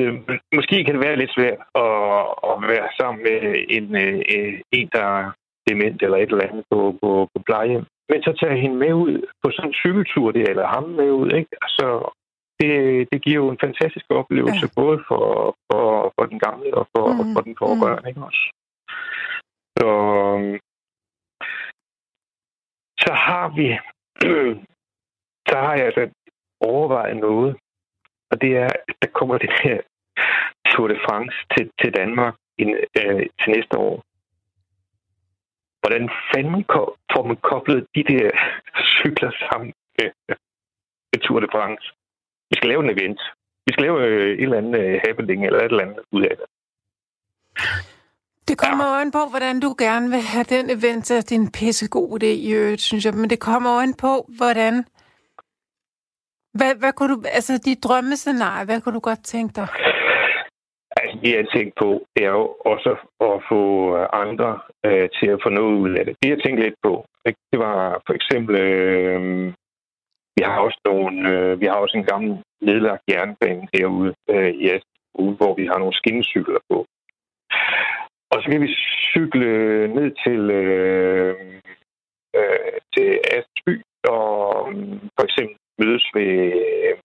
måske 0.54 0.84
kan 0.84 0.94
det 0.94 1.04
være 1.06 1.16
lidt 1.16 1.34
svært 1.34 1.60
at, 1.84 2.22
at 2.50 2.56
være 2.74 2.88
sammen 3.00 3.22
med 3.22 3.64
en, 3.76 3.96
øh, 4.04 4.60
en, 4.72 4.88
der 4.92 5.04
er 5.04 5.32
dement 5.68 6.02
eller 6.02 6.18
et 6.18 6.30
eller 6.32 6.48
andet 6.48 6.64
på, 6.70 6.78
på, 7.02 7.10
på 7.32 7.42
plejehjem. 7.46 7.84
Men 8.10 8.22
så 8.22 8.32
tager 8.40 8.62
hende 8.62 8.76
med 8.76 8.92
ud 8.92 9.14
på 9.42 9.50
sådan 9.50 9.70
en 9.70 9.80
cykeltur, 9.82 10.32
det, 10.32 10.48
eller 10.48 10.66
ham 10.66 10.84
med 11.00 11.10
ud, 11.10 11.30
ikke? 11.38 11.52
Altså, 11.62 11.86
det, 12.60 12.72
det 13.12 13.22
giver 13.22 13.40
jo 13.44 13.48
en 13.50 13.62
fantastisk 13.64 14.06
oplevelse, 14.10 14.66
ja. 14.66 14.80
både 14.80 14.98
for, 15.08 15.56
for, 15.68 16.12
for 16.16 16.24
den 16.26 16.38
gamle 16.38 16.74
og 16.74 16.86
for, 16.96 17.06
Mhm, 17.12 17.24
mm, 17.24 17.34
for 17.34 17.40
den 17.40 17.54
pårørende, 17.54 18.08
ikke 18.08 18.22
også? 18.28 18.42
Så, 19.78 19.88
så 23.04 23.12
har 23.12 23.46
vi, 23.58 23.66
så 25.48 25.56
har 25.64 25.74
jeg 25.74 25.86
altså 25.86 26.04
overvejet 26.60 27.16
noget, 27.16 27.56
og 28.30 28.40
det 28.42 28.56
er, 28.56 28.70
at 28.88 28.94
der 29.02 29.08
kommer 29.18 29.38
det 29.38 29.50
her 29.62 29.78
Tour 30.70 30.88
de 30.88 30.98
France 31.06 31.36
til, 31.52 31.70
til 31.80 31.90
Danmark 32.00 32.34
in, 32.58 32.68
øh, 33.00 33.26
til 33.40 33.48
næste 33.56 33.78
år. 33.78 34.02
Hvordan 35.82 36.04
fanden 36.30 36.64
får 37.12 37.24
man 37.28 37.38
koblet 37.50 37.86
de 37.94 38.02
der 38.12 38.30
cykler 38.98 39.30
sammen 39.46 39.72
med, 39.98 40.08
med 41.10 41.20
Tour 41.20 41.40
de 41.40 41.48
France? 41.54 41.84
Vi 42.50 42.54
skal 42.56 42.68
lave 42.68 42.82
en 42.84 42.94
event. 42.96 43.20
Vi 43.66 43.72
skal 43.72 43.82
lave 43.86 43.98
øh, 44.06 44.32
et 44.38 44.42
eller 44.42 44.58
andet 44.58 44.80
øh, 44.80 45.00
happening 45.06 45.46
eller 45.46 45.58
et 45.58 45.64
eller 45.64 45.84
andet 45.86 46.00
ud 46.12 46.22
af 46.22 46.34
det. 46.38 46.46
Det 48.48 48.58
kommer 48.58 48.86
ja. 48.86 49.00
an 49.00 49.10
på, 49.10 49.22
hvordan 49.30 49.60
du 49.60 49.74
gerne 49.78 50.10
vil 50.10 50.20
have 50.20 50.44
den 50.44 50.70
event. 50.70 51.08
Det 51.08 51.32
er 51.32 51.36
en 51.36 51.52
pissegod 51.52 52.22
idé 52.22 52.26
i 52.26 52.52
øvrigt, 52.52 52.80
synes 52.80 53.04
jeg. 53.04 53.14
Men 53.14 53.30
det 53.30 53.40
kommer 53.40 53.70
an 53.70 53.94
på, 53.94 54.12
hvordan... 54.36 54.84
Hvad, 56.58 56.74
hvad 56.74 56.92
kunne 56.92 57.14
du... 57.14 57.22
Altså, 57.38 57.60
dit 57.64 57.84
drømmescenarie, 57.84 58.64
hvad 58.64 58.80
kunne 58.80 58.94
du 58.94 59.00
godt 59.00 59.24
tænke 59.24 59.54
dig? 59.54 59.68
Altså, 61.22 61.30
det 61.30 61.44
jeg 61.44 61.48
tænkt 61.54 61.74
på, 61.82 62.06
det 62.16 62.24
er 62.24 62.30
jo 62.30 62.56
også 62.64 62.90
at 63.20 63.42
få 63.48 63.94
andre 64.12 64.60
øh, 64.86 65.08
til 65.20 65.28
at 65.34 65.40
få 65.42 65.48
noget 65.48 65.76
ud 65.84 65.90
af 65.98 66.04
det. 66.04 66.16
Det 66.22 66.28
jeg 66.30 66.38
tænkte 66.42 66.62
lidt 66.62 66.74
på, 66.82 67.04
det 67.24 67.58
var 67.58 68.02
for 68.06 68.14
eksempel... 68.14 68.56
Øh, 68.56 69.52
vi 70.36 70.42
har 70.44 70.58
også 70.60 70.80
nogle, 70.84 71.30
øh, 71.30 71.60
vi 71.60 71.66
har 71.66 71.74
også 71.74 71.96
en 71.98 72.04
gammel 72.04 72.42
nedlagt 72.60 73.02
jernbane 73.08 73.68
herude 73.74 74.14
øh, 74.30 74.50
i 74.50 74.68
Astrup, 74.68 75.36
hvor 75.36 75.54
vi 75.54 75.66
har 75.66 75.78
nogle 75.78 75.94
skinnecykler 75.94 76.58
på. 76.70 76.86
Og 78.30 78.42
så 78.42 78.46
kan 78.50 78.60
vi 78.60 78.76
cykle 79.12 79.48
ned 79.88 80.10
til, 80.24 80.50
øh, 80.50 81.34
øh, 82.36 82.78
til 82.94 83.20
Astby 83.36 83.82
og 84.08 84.72
øh, 84.72 85.00
for 85.16 85.24
eksempel 85.24 85.56
mødes 85.78 86.06
ved... 86.14 86.30
Øh, 86.62 86.96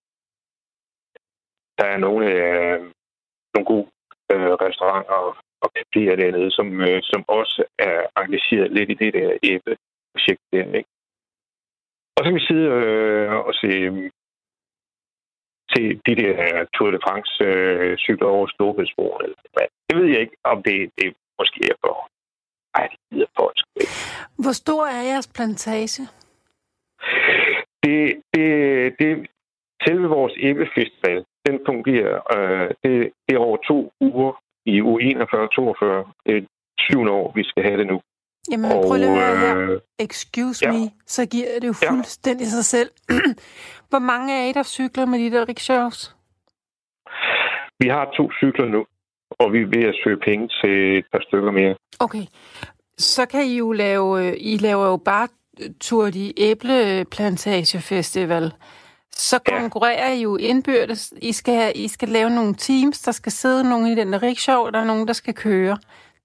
der 1.77 1.85
er 1.85 1.97
nogle, 1.97 2.25
øh, 2.33 2.79
nogle 3.53 3.65
gode 3.65 3.87
øh, 4.31 4.51
restauranter 4.65 5.17
og, 5.27 5.35
og 5.63 5.69
caféer 5.77 6.15
dernede, 6.21 6.51
som, 6.51 6.81
øh, 6.81 6.99
som 7.03 7.21
også 7.27 7.63
er 7.79 7.99
engageret 8.21 8.71
lidt 8.71 8.89
i 8.89 8.93
det 8.93 9.13
der 9.13 9.29
æbleprojekt 9.43 10.43
der, 10.53 10.65
ikke? 10.79 10.89
Og 12.15 12.19
så 12.19 12.23
kan 12.29 12.35
vi 12.35 12.49
sidde 12.49 12.67
øh, 12.79 13.31
og 13.47 13.53
se, 13.61 13.69
se 15.73 15.81
de 16.07 16.13
der 16.21 16.65
Tour 16.73 16.91
de 16.91 16.99
France 17.05 17.43
øh, 17.43 17.97
cykler 17.97 18.27
over 18.27 18.47
Storbritannien. 18.47 19.35
Det 19.87 19.97
ved 19.97 20.05
jeg 20.13 20.19
ikke, 20.21 20.37
om 20.43 20.63
det, 20.63 20.91
det 20.97 21.15
måske 21.39 21.59
er 21.71 21.77
for... 21.85 22.09
Ej, 22.75 22.87
det 22.91 22.99
gider 23.11 23.29
for 23.35 23.53
Hvor 24.43 24.51
stor 24.51 24.85
er 24.85 25.03
jeres 25.11 25.27
plantage? 25.35 26.03
Det, 27.83 28.23
det, 28.33 28.49
det, 28.99 29.27
selve 29.85 30.07
vores 30.07 30.33
æblefestival, 30.49 31.25
den 31.47 31.59
fungerer, 31.65 32.15
øh, 32.35 32.69
det, 32.83 32.93
det 33.25 33.35
er 33.35 33.39
over 33.39 33.57
to 33.57 33.91
uger 34.01 34.33
i 34.65 34.81
uge 34.81 34.99
41-42. 35.01 36.11
Det 36.25 36.37
er 36.37 36.41
syvende 36.79 37.11
år, 37.11 37.31
vi 37.35 37.43
skal 37.43 37.63
have 37.63 37.77
det 37.77 37.87
nu. 37.87 38.01
Jamen, 38.51 38.71
og, 38.71 38.83
prøv 38.87 38.97
lige 38.97 39.09
at 39.09 39.17
høre 39.17 39.37
her. 39.37 39.57
Øh, 39.57 39.79
Excuse 39.99 40.65
ja. 40.65 40.71
me, 40.71 40.91
så 41.05 41.25
giver 41.25 41.47
det 41.61 41.67
jo 41.67 41.73
fuldstændig 41.73 42.45
ja. 42.45 42.49
sig 42.49 42.65
selv. 42.65 42.89
Hvor 43.89 43.99
mange 43.99 44.35
af 44.37 44.49
I, 44.49 44.51
der 44.53 44.63
cykler 44.63 45.05
med 45.05 45.19
de 45.19 45.31
der 45.31 45.49
rickshaws? 45.49 46.15
Vi 47.79 47.87
har 47.87 48.05
to 48.17 48.29
cykler 48.31 48.65
nu, 48.65 48.85
og 49.31 49.53
vi 49.53 49.61
er 49.61 49.65
ved 49.65 49.83
at 49.83 49.95
søge 50.03 50.17
penge 50.17 50.49
til 50.61 50.97
et 50.97 51.05
par 51.11 51.21
stykker 51.27 51.51
mere. 51.51 51.75
Okay. 51.99 52.25
Så 52.97 53.25
kan 53.25 53.45
I 53.45 53.57
jo 53.57 53.71
lave, 53.71 54.37
I 54.37 54.57
laver 54.57 54.85
jo 54.85 54.97
bare 54.97 55.27
Tour 55.81 56.09
de 56.09 56.33
Æbleplantage 56.37 57.81
Festival. 57.81 58.51
Så 59.17 59.39
konkurrerer 59.39 60.11
I 60.11 60.21
jo 60.21 60.35
indbyrdes. 60.35 61.13
I 61.21 61.31
skal, 61.31 61.71
I 61.75 61.87
skal 61.87 62.09
lave 62.09 62.29
nogle 62.29 62.55
teams, 62.55 63.01
der 63.01 63.11
skal 63.11 63.31
sidde 63.31 63.69
nogen 63.69 63.87
i 63.87 63.95
den 63.95 64.21
rickshaw, 64.23 64.59
og 64.59 64.73
der 64.73 64.79
er 64.79 64.85
nogen, 64.85 65.07
der 65.07 65.13
skal 65.13 65.33
køre. 65.33 65.77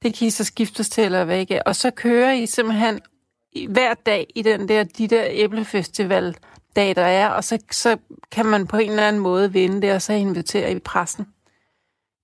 Det 0.03 0.18
kan 0.18 0.26
I 0.26 0.30
så 0.30 0.45
skiftes 0.45 0.88
til 0.88 1.05
eller 1.05 1.24
hvad 1.24 1.38
ikke. 1.38 1.66
Og 1.66 1.76
så 1.76 1.90
kører 1.90 2.32
I 2.32 2.47
simpelthen 2.47 3.01
hver 3.68 3.95
dag 3.95 4.26
i 4.34 4.43
den 4.43 4.68
der, 4.68 4.84
de 4.84 5.09
der 5.09 5.24
æblefestival 5.30 6.36
dag, 6.76 6.97
der 6.97 7.05
er, 7.05 7.28
og 7.28 7.45
så, 7.45 7.59
så 7.70 7.99
kan 8.32 8.47
man 8.47 8.66
på 8.66 8.76
en 8.76 8.90
eller 8.90 9.09
anden 9.09 9.22
måde 9.22 9.53
vinde 9.53 9.82
det, 9.82 9.95
og 9.95 10.03
så 10.03 10.12
inviterer 10.12 10.68
I 10.68 10.78
pressen. 10.78 11.26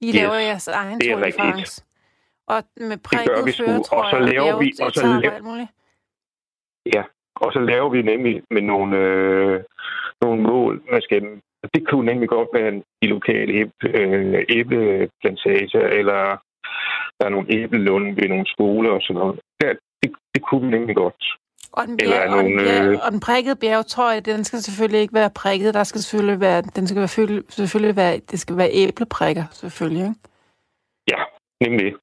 I 0.00 0.08
yes, 0.08 0.14
laver 0.14 0.34
jeres 0.34 0.68
egen 0.68 1.00
Tour 1.00 1.24
de 1.24 1.32
France. 1.32 1.84
Og 2.46 2.62
med 2.76 2.98
prikket 2.98 3.56
føretrøjer 3.56 4.04
og 4.04 4.10
så 4.10 4.18
laver 4.18 4.58
vi, 4.58 4.72
og 4.80 4.92
så 4.92 5.06
laver, 5.06 5.66
Ja, 6.94 7.02
og 7.36 7.52
så 7.52 7.58
laver 7.58 7.88
vi 7.88 8.02
nemlig 8.02 8.42
med 8.50 8.62
nogle, 8.62 8.96
øh, 8.96 9.64
nogle 10.20 10.42
mål, 10.42 10.82
man 10.90 11.02
skal 11.02 11.22
det 11.74 11.88
kunne 11.88 12.06
nemlig 12.06 12.28
godt 12.28 12.48
være 12.52 12.68
en, 12.68 12.82
de 13.02 13.06
lokale 13.08 13.70
øh, 13.82 14.44
æbleplantager, 14.48 15.86
eller 15.98 16.20
der 17.18 17.24
er 17.26 17.28
nogle 17.28 17.46
æblelunde 17.50 18.16
ved 18.16 18.28
nogle 18.28 18.46
skoler 18.46 18.90
og 18.90 19.02
sådan 19.02 19.20
noget. 19.20 19.40
Det, 19.60 19.78
det, 20.02 20.12
det 20.34 20.42
kunne 20.42 20.62
vi 20.66 20.78
nemlig 20.78 20.96
godt. 20.96 21.24
Og 21.72 21.86
den, 21.86 21.96
bjerg, 21.96 22.24
Eller 22.24 22.30
nogle, 22.30 22.38
og, 22.38 22.48
den 22.48 22.58
bjerg, 22.58 22.86
øh... 22.86 22.98
og 23.04 23.12
den 23.12 23.20
prikkede 23.20 23.56
bjergetrøje, 23.56 24.20
den 24.20 24.44
skal 24.44 24.58
selvfølgelig 24.58 25.00
ikke 25.00 25.14
være 25.14 25.30
prikket. 25.30 25.74
Der 25.74 25.84
skal 25.84 26.00
selvfølgelig 26.00 26.40
være, 26.40 26.62
den 26.62 26.86
skal 26.86 27.00
være, 27.00 27.42
selvfølgelig 27.50 27.96
være, 27.96 28.18
det 28.30 28.40
skal 28.40 28.56
være 28.56 28.70
æbleprikker, 28.72 29.44
selvfølgelig. 29.52 30.02
Ikke? 30.02 30.20
Ja, 31.12 31.20
nemlig. 31.60 31.94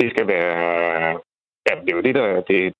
Det 0.00 0.10
skal 0.10 0.26
være, 0.26 1.20
ja, 1.66 1.74
det 1.80 1.90
er 1.90 1.96
jo 1.96 2.02
det, 2.02 2.14
der, 2.14 2.40
det, 2.40 2.72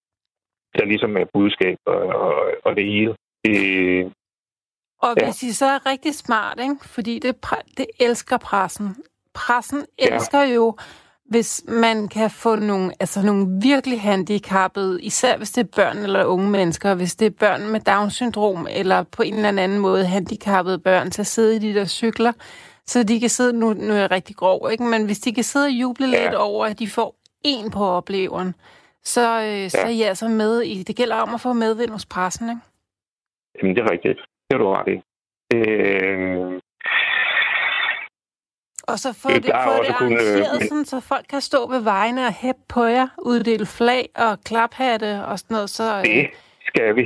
der 0.79 0.85
ligesom 0.85 1.17
er 1.17 1.25
budskab 1.35 1.79
og, 1.87 2.03
og, 2.03 2.35
og 2.65 2.77
det 2.77 2.85
hele. 2.85 3.17
Det, 3.45 4.13
og 5.03 5.15
ja. 5.21 5.25
hvis 5.25 5.43
I 5.43 5.53
så 5.53 5.67
er 5.67 5.87
rigtig 5.87 6.15
smart, 6.15 6.61
ikke? 6.61 6.77
fordi 6.83 7.19
det, 7.19 7.37
det 7.77 7.87
elsker 8.01 8.37
pressen. 8.37 8.97
Pressen 9.35 9.85
elsker 9.99 10.41
ja. 10.41 10.55
jo 10.55 10.77
hvis 11.33 11.65
man 11.69 12.09
kan 12.09 12.31
få 12.31 12.57
nogle, 12.57 12.93
altså 13.01 13.23
nogle 13.23 13.47
virkelig 13.63 14.01
handicappede, 14.01 15.03
især 15.03 15.37
hvis 15.37 15.51
det 15.51 15.61
er 15.61 15.69
børn 15.77 15.99
eller 15.99 16.25
unge 16.25 16.51
mennesker, 16.51 16.95
hvis 16.95 17.17
det 17.17 17.27
er 17.27 17.31
børn 17.31 17.69
med 17.69 17.81
Down-syndrom, 17.81 18.67
eller 18.71 19.03
på 19.03 19.23
en 19.23 19.35
eller 19.35 19.63
anden 19.63 19.79
måde 19.79 20.07
handicappede 20.07 20.79
børn, 20.79 21.11
til 21.11 21.23
at 21.23 21.27
sidde 21.27 21.57
i 21.57 21.59
de 21.59 21.75
der 21.75 21.85
cykler, 21.85 22.33
så 22.87 23.03
de 23.03 23.21
kan 23.21 23.29
sidde, 23.29 23.53
nu, 23.53 23.73
nu 23.73 23.93
er 23.93 23.99
jeg 23.99 24.11
rigtig 24.11 24.37
grov, 24.37 24.69
ikke? 24.73 24.85
men 24.85 25.05
hvis 25.05 25.19
de 25.19 25.33
kan 25.33 25.45
sidde 25.45 25.67
og 25.67 25.71
juble 25.71 26.07
ja. 26.07 26.25
lidt 26.25 26.35
over, 26.35 26.67
at 26.67 26.79
de 26.79 26.89
får 26.89 27.15
en 27.45 27.71
på 27.71 27.85
opleveren, 27.85 28.55
så, 29.05 29.21
øh, 29.21 29.71
så 29.71 29.79
ja. 29.79 29.85
er 29.85 29.89
I 29.89 30.03
altså 30.03 30.29
med 30.29 30.61
i, 30.61 30.83
det 30.83 30.97
gælder 30.97 31.17
om 31.17 31.35
at 31.35 31.41
få 31.41 31.53
medvind 31.53 31.91
hos 31.91 32.07
pressen, 32.07 32.49
ikke? 32.49 32.61
Jamen, 33.63 33.77
det 33.77 33.83
er 33.83 33.91
rigtigt. 33.91 34.21
Det 34.53 34.61
er 34.61 34.65
du 34.65 34.73
ret 34.73 34.89
i. 34.89 34.97
Øh, 35.55 36.61
og 38.83 38.99
så 38.99 39.13
få 39.23 39.29
det, 39.29 39.45
få 39.45 39.83
det 39.83 39.89
arrangeret, 39.89 40.59
kunne, 40.59 40.69
sådan, 40.69 40.85
så 40.85 41.01
folk 41.01 41.27
kan 41.29 41.41
stå 41.41 41.71
ved 41.71 41.81
vejene 41.81 42.27
og 42.27 42.33
hæppe 42.33 42.61
på 42.69 42.85
jer, 42.85 43.09
uddele 43.19 43.67
flag 43.67 44.09
og 44.15 44.41
klaphatte 44.45 45.25
og 45.25 45.39
sådan 45.39 45.55
noget. 45.55 45.71
Så, 45.71 45.97
øh, 45.99 46.05
det 46.05 46.31
skal 46.67 46.97
vi. 46.97 47.03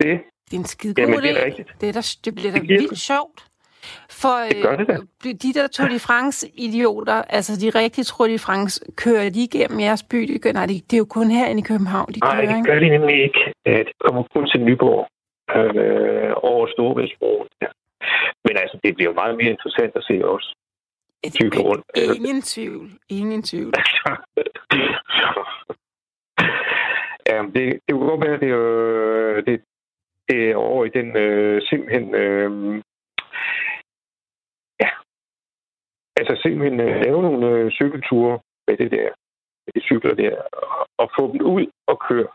Det. 0.00 0.20
Det 0.50 0.56
er 0.56 0.58
en 0.58 0.64
skide 0.64 0.94
god 0.94 1.02
Jamen, 1.02 1.22
det 1.22 1.30
er 1.30 1.44
rigtigt. 1.44 1.68
Det, 1.80 1.88
er 1.88 1.92
der, 1.92 2.16
det 2.24 2.34
bliver 2.34 2.52
da 2.52 2.60
vildt 2.60 2.98
sjovt. 2.98 3.46
For 4.10 4.36
det 4.48 4.62
gør 4.62 4.76
det 4.76 4.86
da. 4.88 4.92
Øh, 5.26 5.34
de 5.42 5.52
der 5.54 5.66
Tour 5.66 5.88
de 5.88 5.98
France-idioter, 5.98 7.22
altså 7.22 7.52
de 7.60 7.70
rigtige 7.80 8.04
Tour 8.04 8.26
de 8.26 8.38
France, 8.38 8.80
kører 8.96 9.30
de 9.30 9.42
igennem 9.44 9.80
jeres 9.80 10.02
by? 10.02 10.18
De 10.32 10.38
gør, 10.38 10.52
nej, 10.52 10.66
det, 10.66 10.90
det 10.90 10.96
er 10.96 10.98
jo 10.98 11.04
kun 11.04 11.30
her 11.30 11.46
i 11.48 11.60
København, 11.60 12.12
de 12.14 12.20
kører, 12.20 12.34
Nej, 12.34 12.56
det 12.56 12.66
gør 12.66 12.78
de 12.78 12.88
nemlig 12.88 13.22
ikke. 13.22 13.52
Det 13.66 13.88
kommer 14.04 14.22
kun 14.34 14.46
til 14.46 14.60
Nyborg 14.60 15.08
øh, 15.56 16.32
over 16.36 16.66
Storebæltsbroen. 16.66 17.48
Men 18.44 18.54
altså, 18.62 18.78
det 18.84 18.94
bliver 18.94 19.10
jo 19.10 19.20
meget 19.22 19.36
mere 19.36 19.50
interessant 19.50 19.96
at 19.96 20.04
se 20.04 20.24
os 20.24 20.54
cykle 21.28 21.60
rundt. 21.60 21.84
Ingen 22.16 22.42
tvivl. 22.42 22.90
Ingen 23.08 23.42
tvivl. 23.42 23.72
ja, 27.28 27.42
det, 27.54 27.80
det 27.86 27.92
kunne 27.92 28.10
godt 28.10 28.24
være, 28.26 28.34
at 28.34 28.40
det, 28.40 28.52
øh, 28.52 29.46
det, 29.46 29.62
det 30.28 30.50
er 30.50 30.56
over 30.56 30.84
i 30.84 30.88
den 30.88 31.16
øh, 31.16 31.62
simpelthen... 31.62 32.14
Øh, 32.14 32.82
ja. 34.80 34.90
Altså 36.16 36.40
simpelthen 36.42 36.80
øh, 36.80 37.00
lave 37.04 37.22
nogle 37.22 37.48
øh, 37.48 37.70
cykelture 37.70 38.38
med 38.66 38.76
det 38.76 38.90
der, 38.90 39.08
med 39.64 39.72
de 39.74 39.80
cykler 39.80 40.14
der, 40.14 40.36
og, 40.52 40.86
og 40.98 41.10
få 41.18 41.32
dem 41.32 41.46
ud 41.46 41.66
og 41.86 41.98
køre. 42.08 42.28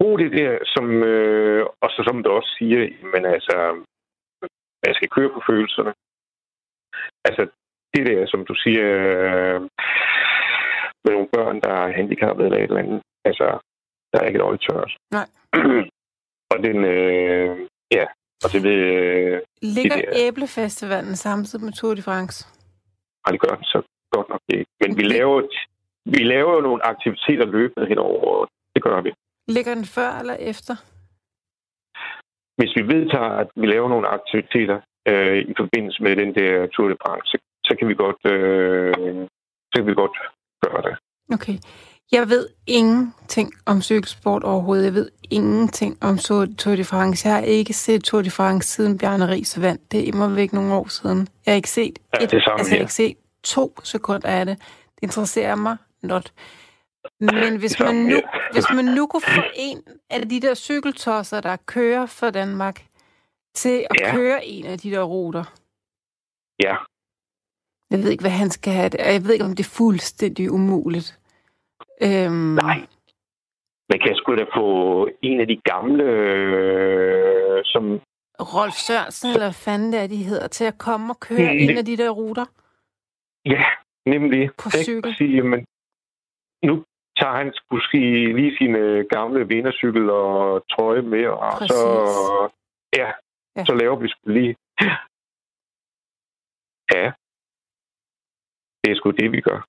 Brug 0.00 0.18
det 0.18 0.32
der, 0.32 0.58
som, 0.74 1.02
øh, 1.02 1.66
og 1.82 1.88
så 1.90 2.00
som 2.06 2.22
du 2.22 2.30
også 2.30 2.50
siger, 2.58 2.78
men 3.12 3.22
altså, 3.34 3.54
jeg 4.86 4.94
skal 4.94 5.08
køre 5.08 5.30
på 5.34 5.42
følelserne. 5.48 5.92
Altså, 7.24 7.42
det 7.94 8.06
der, 8.06 8.26
som 8.26 8.44
du 8.44 8.54
siger, 8.54 8.86
øh, 9.08 9.60
med 11.04 11.12
nogle 11.12 11.28
børn, 11.32 11.60
der 11.60 11.72
er 11.82 11.96
handicappet 11.98 12.44
eller 12.44 12.58
et 12.58 12.62
eller 12.62 12.82
andet, 12.84 13.02
altså, 13.24 13.46
der 14.12 14.18
er 14.20 14.26
ikke 14.26 14.38
et 14.38 14.48
øje 14.48 14.58
tørt. 14.58 14.92
Nej. 15.10 15.26
og 16.52 16.58
den, 16.66 16.78
øh, 16.84 17.50
ja, 17.96 18.04
og 18.44 18.48
det 18.52 18.62
vil... 18.62 18.78
Øh, 18.78 19.40
Ligger 19.62 19.96
de 19.96 20.02
der, 20.02 20.12
Æblefestivalen 20.26 21.16
samtidig 21.16 21.64
med 21.64 21.72
Tour 21.72 21.94
de 21.94 22.02
France? 22.02 22.36
Nej, 23.22 23.30
det 23.32 23.40
gør 23.40 23.54
den 23.56 23.64
så 23.64 23.82
godt 24.10 24.28
nok 24.28 24.40
ikke. 24.48 24.70
Men 24.80 24.96
vi 24.96 25.02
laver, 25.02 25.42
vi 26.04 26.22
laver 26.34 26.52
jo 26.54 26.60
nogle 26.60 26.86
aktiviteter 26.86 27.46
løbende 27.46 27.88
hen 27.88 27.98
over 27.98 28.18
året. 28.24 28.48
Det 28.74 28.82
gør 28.82 29.00
vi. 29.00 29.10
Ligger 29.56 29.74
den 29.74 29.84
før 29.84 30.10
eller 30.20 30.34
efter? 30.34 30.74
hvis 32.60 32.72
vi 32.78 32.82
vedtager, 32.94 33.32
at 33.42 33.48
vi 33.60 33.66
laver 33.66 33.88
nogle 33.88 34.06
aktiviteter, 34.18 34.78
øh, 35.08 35.38
i 35.50 35.54
forbindelse 35.60 36.02
med 36.02 36.12
den 36.22 36.30
der 36.38 36.66
Tour 36.74 36.88
de 36.88 36.96
France, 37.04 37.26
så, 37.30 37.36
så 37.66 37.72
kan 37.78 37.88
vi 37.88 37.94
godt, 38.04 38.20
øh, 38.34 38.94
så 39.70 39.76
kan 39.76 39.86
vi 39.86 39.94
godt 40.02 40.16
gøre 40.64 40.82
det. 40.86 40.94
Okay. 41.36 41.56
Jeg 42.12 42.28
ved 42.28 42.44
ingenting 42.66 43.48
om 43.66 43.82
cykelsport 43.82 44.42
overhovedet. 44.42 44.84
Jeg 44.84 44.94
ved 44.94 45.08
ingenting 45.30 45.92
om 46.08 46.14
Tour 46.58 46.76
de 46.76 46.84
France. 46.84 47.28
Jeg 47.28 47.34
har 47.36 47.42
ikke 47.42 47.72
set 47.72 48.04
Tour 48.04 48.22
de 48.22 48.30
France 48.30 48.68
siden 48.68 48.98
Bjarne 48.98 49.28
Ries 49.32 49.62
vandt. 49.62 49.92
Det 49.92 50.00
er 50.00 50.12
imod 50.14 50.34
væk 50.34 50.52
nogle 50.52 50.74
år 50.74 50.88
siden. 50.88 51.28
Jeg 51.46 51.52
har 51.52 51.56
ikke 51.56 51.70
set, 51.70 51.98
ja, 52.14 52.24
et, 52.24 52.30
det 52.30 52.42
samme, 52.42 52.58
altså, 52.58 52.74
jeg 52.74 52.78
har 52.78 52.84
ikke 52.84 53.00
set 53.02 53.16
to 53.44 53.64
sekunder 53.84 54.28
af 54.28 54.46
det. 54.46 54.56
Det 54.94 55.02
interesserer 55.02 55.54
mig 55.54 55.76
not. 56.02 56.32
Men 57.20 57.58
hvis 57.58 57.80
man, 57.80 57.94
nu, 57.94 58.16
hvis 58.52 58.64
man 58.74 58.84
nu 58.84 59.06
kunne 59.06 59.22
få 59.22 59.42
en 59.54 59.82
af 60.10 60.28
de 60.28 60.40
der 60.40 60.54
cykeltosser, 60.54 61.40
der 61.40 61.56
kører 61.56 62.06
for 62.06 62.30
Danmark, 62.30 62.86
til 63.54 63.86
at 63.90 63.96
ja. 64.00 64.14
køre 64.14 64.44
en 64.44 64.66
af 64.66 64.78
de 64.78 64.90
der 64.90 65.02
ruter. 65.02 65.44
Ja. 66.62 66.76
Jeg 67.90 67.98
ved 68.02 68.10
ikke, 68.10 68.22
hvad 68.22 68.30
han 68.30 68.50
skal 68.50 68.72
have. 68.72 68.90
Jeg 68.98 69.24
ved 69.24 69.32
ikke, 69.32 69.44
om 69.44 69.56
det 69.56 69.64
er 69.66 69.76
fuldstændig 69.76 70.50
umuligt. 70.50 71.18
Øhm... 72.02 72.54
Nej. 72.54 72.86
Man 73.90 73.98
kan 74.04 74.16
sgu 74.16 74.36
da 74.36 74.44
få 74.54 75.08
en 75.22 75.40
af 75.40 75.46
de 75.46 75.60
gamle, 75.64 76.04
øh, 76.04 77.64
som... 77.64 78.00
Rolf 78.40 78.74
Sørensen, 78.74 79.30
eller 79.30 79.46
hvad 79.46 79.52
fanden 79.52 79.92
det 79.92 80.00
er, 80.00 80.06
de 80.06 80.16
hedder, 80.16 80.48
til 80.48 80.64
at 80.64 80.78
komme 80.78 81.12
og 81.12 81.20
køre 81.20 81.52
mm, 81.52 81.58
en 81.58 81.78
af 81.78 81.84
de 81.84 81.96
der 81.96 82.10
ruter? 82.10 82.46
Ja, 83.44 83.64
nemlig. 84.06 84.50
På 84.58 84.70
cykel? 84.70 85.14
Sige, 85.16 85.42
men 85.42 85.64
nu 86.64 86.84
tager 87.20 87.36
han 87.40 87.52
måske 87.72 88.00
lige 88.38 88.56
sine 88.58 89.04
gamle 89.14 89.48
vindercykel 89.48 90.10
og 90.10 90.64
trøje 90.72 91.02
med, 91.02 91.26
og 91.26 91.52
Præcis. 91.58 91.76
så, 91.76 91.82
ja, 92.96 93.08
ja. 93.56 93.64
så 93.64 93.72
laver 93.80 93.96
vi 93.96 94.08
sgu 94.08 94.30
lige. 94.30 94.56
Ja. 96.94 97.06
Det 98.82 98.88
er 98.92 98.96
sgu 98.96 99.10
det, 99.10 99.32
vi 99.32 99.40
gør. 99.40 99.60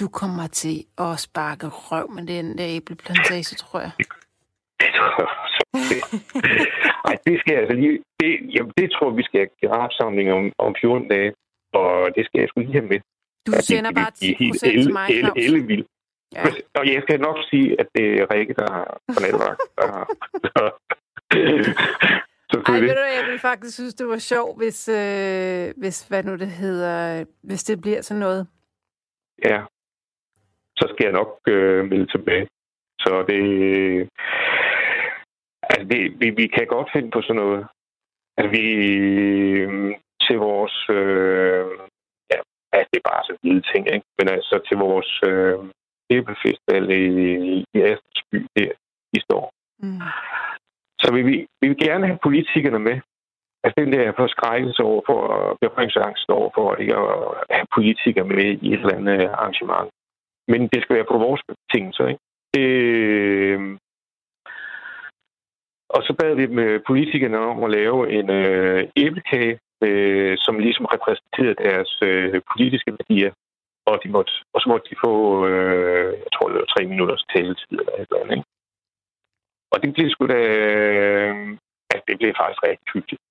Du 0.00 0.08
kommer 0.08 0.46
til 0.46 0.76
at 0.98 1.20
sparke 1.26 1.66
røv 1.68 2.10
med 2.10 2.26
den 2.26 2.58
der 2.58 2.66
æbleplantage, 2.76 3.54
tror 3.62 3.80
jeg. 3.80 3.92
Det 4.80 4.90
tror 4.96 5.10
jeg 5.20 5.28
også. 5.44 5.58
Ej, 7.08 7.16
det 7.26 7.40
skal 7.40 7.52
jeg 7.52 7.60
altså 7.62 7.76
lige... 7.82 7.98
Det, 8.20 8.30
jamen, 8.54 8.72
det 8.78 8.90
tror 8.92 9.10
vi 9.10 9.22
skal 9.22 9.40
have 9.40 9.50
generalsamling 9.60 10.32
om, 10.32 10.52
om 10.58 10.74
14 10.80 11.08
dage, 11.08 11.32
og 11.72 11.90
det 12.16 12.22
skal 12.26 12.38
jeg 12.40 12.48
sgu 12.48 12.60
lige 12.60 12.72
have 12.72 12.88
med. 12.92 13.00
Du 13.46 13.52
sender 13.60 13.92
bare 14.00 14.10
10 14.10 14.36
procent 14.48 14.82
til 14.84 14.92
mig, 14.92 15.06
Claus. 15.20 15.36
Ja. 16.34 16.44
Og 16.74 16.86
jeg 16.86 17.02
skal 17.02 17.20
nok 17.20 17.36
sige, 17.50 17.80
at 17.80 17.86
det 17.94 18.20
er 18.20 18.34
Rikke, 18.34 18.54
der 18.54 18.72
har 18.72 19.00
nattevagt. 19.20 19.60
Ej, 22.68 22.80
ved 22.80 22.94
du, 22.94 23.04
jeg 23.18 23.24
ville 23.26 23.38
faktisk 23.38 23.74
synes, 23.74 23.94
det 23.94 24.08
var 24.08 24.18
sjovt, 24.18 24.56
hvis, 24.58 24.88
øh, 24.88 25.74
hvis, 25.76 26.08
hvad 26.08 26.22
nu 26.22 26.36
det 26.36 26.50
hedder, 26.50 27.24
hvis 27.42 27.64
det 27.64 27.80
bliver 27.80 28.02
sådan 28.02 28.20
noget. 28.20 28.46
Ja, 29.44 29.62
så 30.76 30.84
skal 30.92 31.04
jeg 31.04 31.12
nok 31.12 31.40
øh, 31.48 31.84
melde 31.84 32.06
tilbage. 32.06 32.48
Så 33.00 33.24
det, 33.28 33.42
altså 35.62 35.86
det, 35.90 36.20
vi, 36.20 36.30
vi 36.30 36.46
kan 36.46 36.66
godt 36.66 36.88
finde 36.92 37.10
på 37.10 37.22
sådan 37.22 37.36
noget. 37.36 37.66
Altså 38.36 38.50
vi, 38.50 38.64
øh, 39.62 39.94
til 40.24 40.36
vores, 40.38 40.76
øh, 40.90 41.66
ja, 42.30 42.38
altså 42.72 42.88
det 42.92 42.98
er 42.98 43.10
bare 43.10 43.24
så 43.24 43.36
vilde 43.42 43.62
ting, 43.72 43.82
ikke? 43.94 44.06
Men 44.18 44.28
altså 44.28 44.60
til 44.68 44.76
vores 44.76 45.20
øh, 45.30 45.58
æblefestival 46.10 46.90
i, 46.90 47.04
i 47.74 47.78
Astersby 47.90 48.38
her 48.56 48.72
i 49.12 49.20
står. 49.20 49.52
Mm. 49.82 50.00
Så 51.00 51.12
vi, 51.14 51.22
vi, 51.22 51.46
vi 51.60 51.68
vil 51.68 51.76
gerne 51.76 52.06
have 52.06 52.18
politikerne 52.22 52.78
med. 52.78 53.00
Altså 53.64 53.74
den 53.78 53.92
der 53.92 54.12
forskrækkelse 54.16 54.82
over 54.82 55.02
for, 55.06 55.20
berøringsangst 55.60 56.28
over 56.28 56.50
for 56.54 56.74
ikke 56.74 56.96
at 56.96 57.56
have 57.56 57.66
politikere 57.74 58.24
med 58.24 58.44
i 58.62 58.72
et 58.74 58.80
eller 58.80 58.96
andet 58.96 59.28
arrangement. 59.28 59.90
Men 60.48 60.60
det 60.72 60.82
skal 60.82 60.96
være 60.96 61.10
på 61.10 61.18
vores 61.18 61.42
betingelser, 61.48 62.06
ikke? 62.06 62.20
Øh, 62.58 63.78
og 65.94 66.02
så 66.02 66.12
bad 66.20 66.34
vi 66.34 66.46
med 66.46 66.80
politikerne 66.86 67.38
om 67.38 67.64
at 67.64 67.70
lave 67.70 68.12
en 68.12 68.30
øh, 68.30 68.88
æblekage, 68.96 69.58
øh, 69.84 70.36
som 70.38 70.58
ligesom 70.58 70.84
repræsenterede 70.84 71.62
deres 71.64 71.92
øh, 72.02 72.40
politiske 72.52 72.92
værdier. 72.98 73.32
Og, 73.88 73.94
de 74.02 74.08
måtte, 74.08 74.32
og 74.54 74.60
så 74.60 74.66
måtte 74.68 74.86
de 74.90 74.96
få, 75.04 75.12
øh, 75.48 76.12
jeg 76.24 76.30
tror, 76.32 76.48
det 76.48 76.58
var 76.62 76.72
tre 76.74 76.82
minutters 76.92 77.24
taletid 77.34 77.76
eller 77.80 77.94
et 77.94 78.08
eller 78.10 78.22
andet. 78.22 78.36
Ikke? 78.36 78.48
Og 79.72 79.76
det 79.82 79.94
blev 79.94 80.10
sgu 80.10 80.26
da... 80.26 80.40
Øh, 80.60 81.34
altså, 81.90 82.04
det 82.08 82.18
blev 82.18 82.30
faktisk 82.40 82.62
rigtig 82.68 82.88
hyggeligt. 82.94 83.22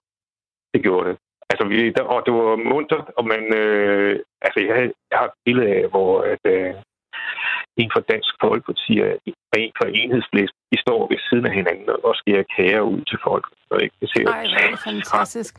Det 0.74 0.84
gjorde 0.86 1.10
det. 1.10 1.18
Altså, 1.52 1.64
vi, 1.72 1.78
der, 1.96 2.04
og 2.04 2.22
det 2.26 2.34
var 2.34 2.56
muntert, 2.56 3.08
og 3.18 3.24
man... 3.34 3.44
Øh, 3.62 4.20
altså, 4.46 4.60
jeg, 4.66 4.76
havde, 4.76 4.94
jeg 5.12 5.18
har 5.20 5.28
et 5.28 5.40
billede 5.46 5.70
af, 5.78 5.90
hvor 5.94 6.12
at, 6.34 6.44
øh, 6.56 6.74
en 7.82 7.92
fra 7.94 8.08
Dansk 8.12 8.34
Folkeparti 8.44 8.94
og 9.04 9.10
en 9.64 9.72
fra 9.78 9.88
Enhedsblæst, 10.02 10.56
de 10.72 10.78
står 10.86 11.00
ved 11.12 11.20
siden 11.30 11.46
af 11.46 11.54
hinanden 11.60 11.90
og 12.04 12.16
skærer 12.16 12.52
kager 12.56 12.82
ud 12.82 13.02
til 13.10 13.20
folk. 13.28 13.46
Så 13.68 13.74
ikke? 13.84 13.96
Det 14.02 14.10
ser 14.14 14.28
Ej, 14.28 14.44
det 14.54 14.74
er 14.74 14.78
fantastisk. 14.92 15.54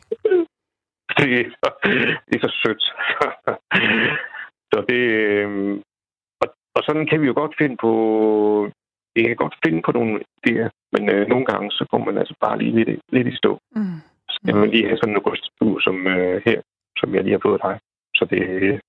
Det 1.17 1.29
er, 1.39 1.71
det 2.27 2.35
er 2.37 2.43
så 2.47 2.51
sødt. 2.63 2.83
Så 4.73 4.85
det, 4.89 5.03
øh, 5.21 5.79
og, 6.41 6.47
og 6.75 6.81
sådan 6.83 7.07
kan 7.07 7.21
vi 7.21 7.27
jo 7.27 7.33
godt 7.33 7.55
finde 7.59 7.77
på 7.77 7.91
jeg 9.15 9.25
kan 9.27 9.35
godt 9.35 9.55
finde 9.65 9.81
på 9.85 9.91
nogle 9.91 10.19
idéer, 10.39 10.69
men 10.93 11.09
øh, 11.09 11.27
nogle 11.27 11.45
gange, 11.45 11.71
så 11.71 11.85
kommer 11.89 12.05
man 12.05 12.17
altså 12.17 12.35
bare 12.41 12.57
lige 12.57 12.75
lidt, 12.75 13.01
lidt 13.09 13.27
i 13.27 13.35
stå. 13.35 13.59
Mm. 13.75 13.99
Så 14.29 14.39
skal 14.43 14.55
man 14.55 14.69
lige 14.69 14.85
have 14.85 14.97
sådan 14.97 15.13
en 15.13 15.21
augusttur 15.21 15.79
som 15.79 16.07
øh, 16.07 16.41
her, 16.45 16.61
som 16.97 17.15
jeg 17.15 17.23
lige 17.23 17.37
har 17.37 17.45
fået 17.45 17.61
dig. 17.63 17.79
Så 18.15 18.25
det, 18.29 18.41
øh, 18.49 18.79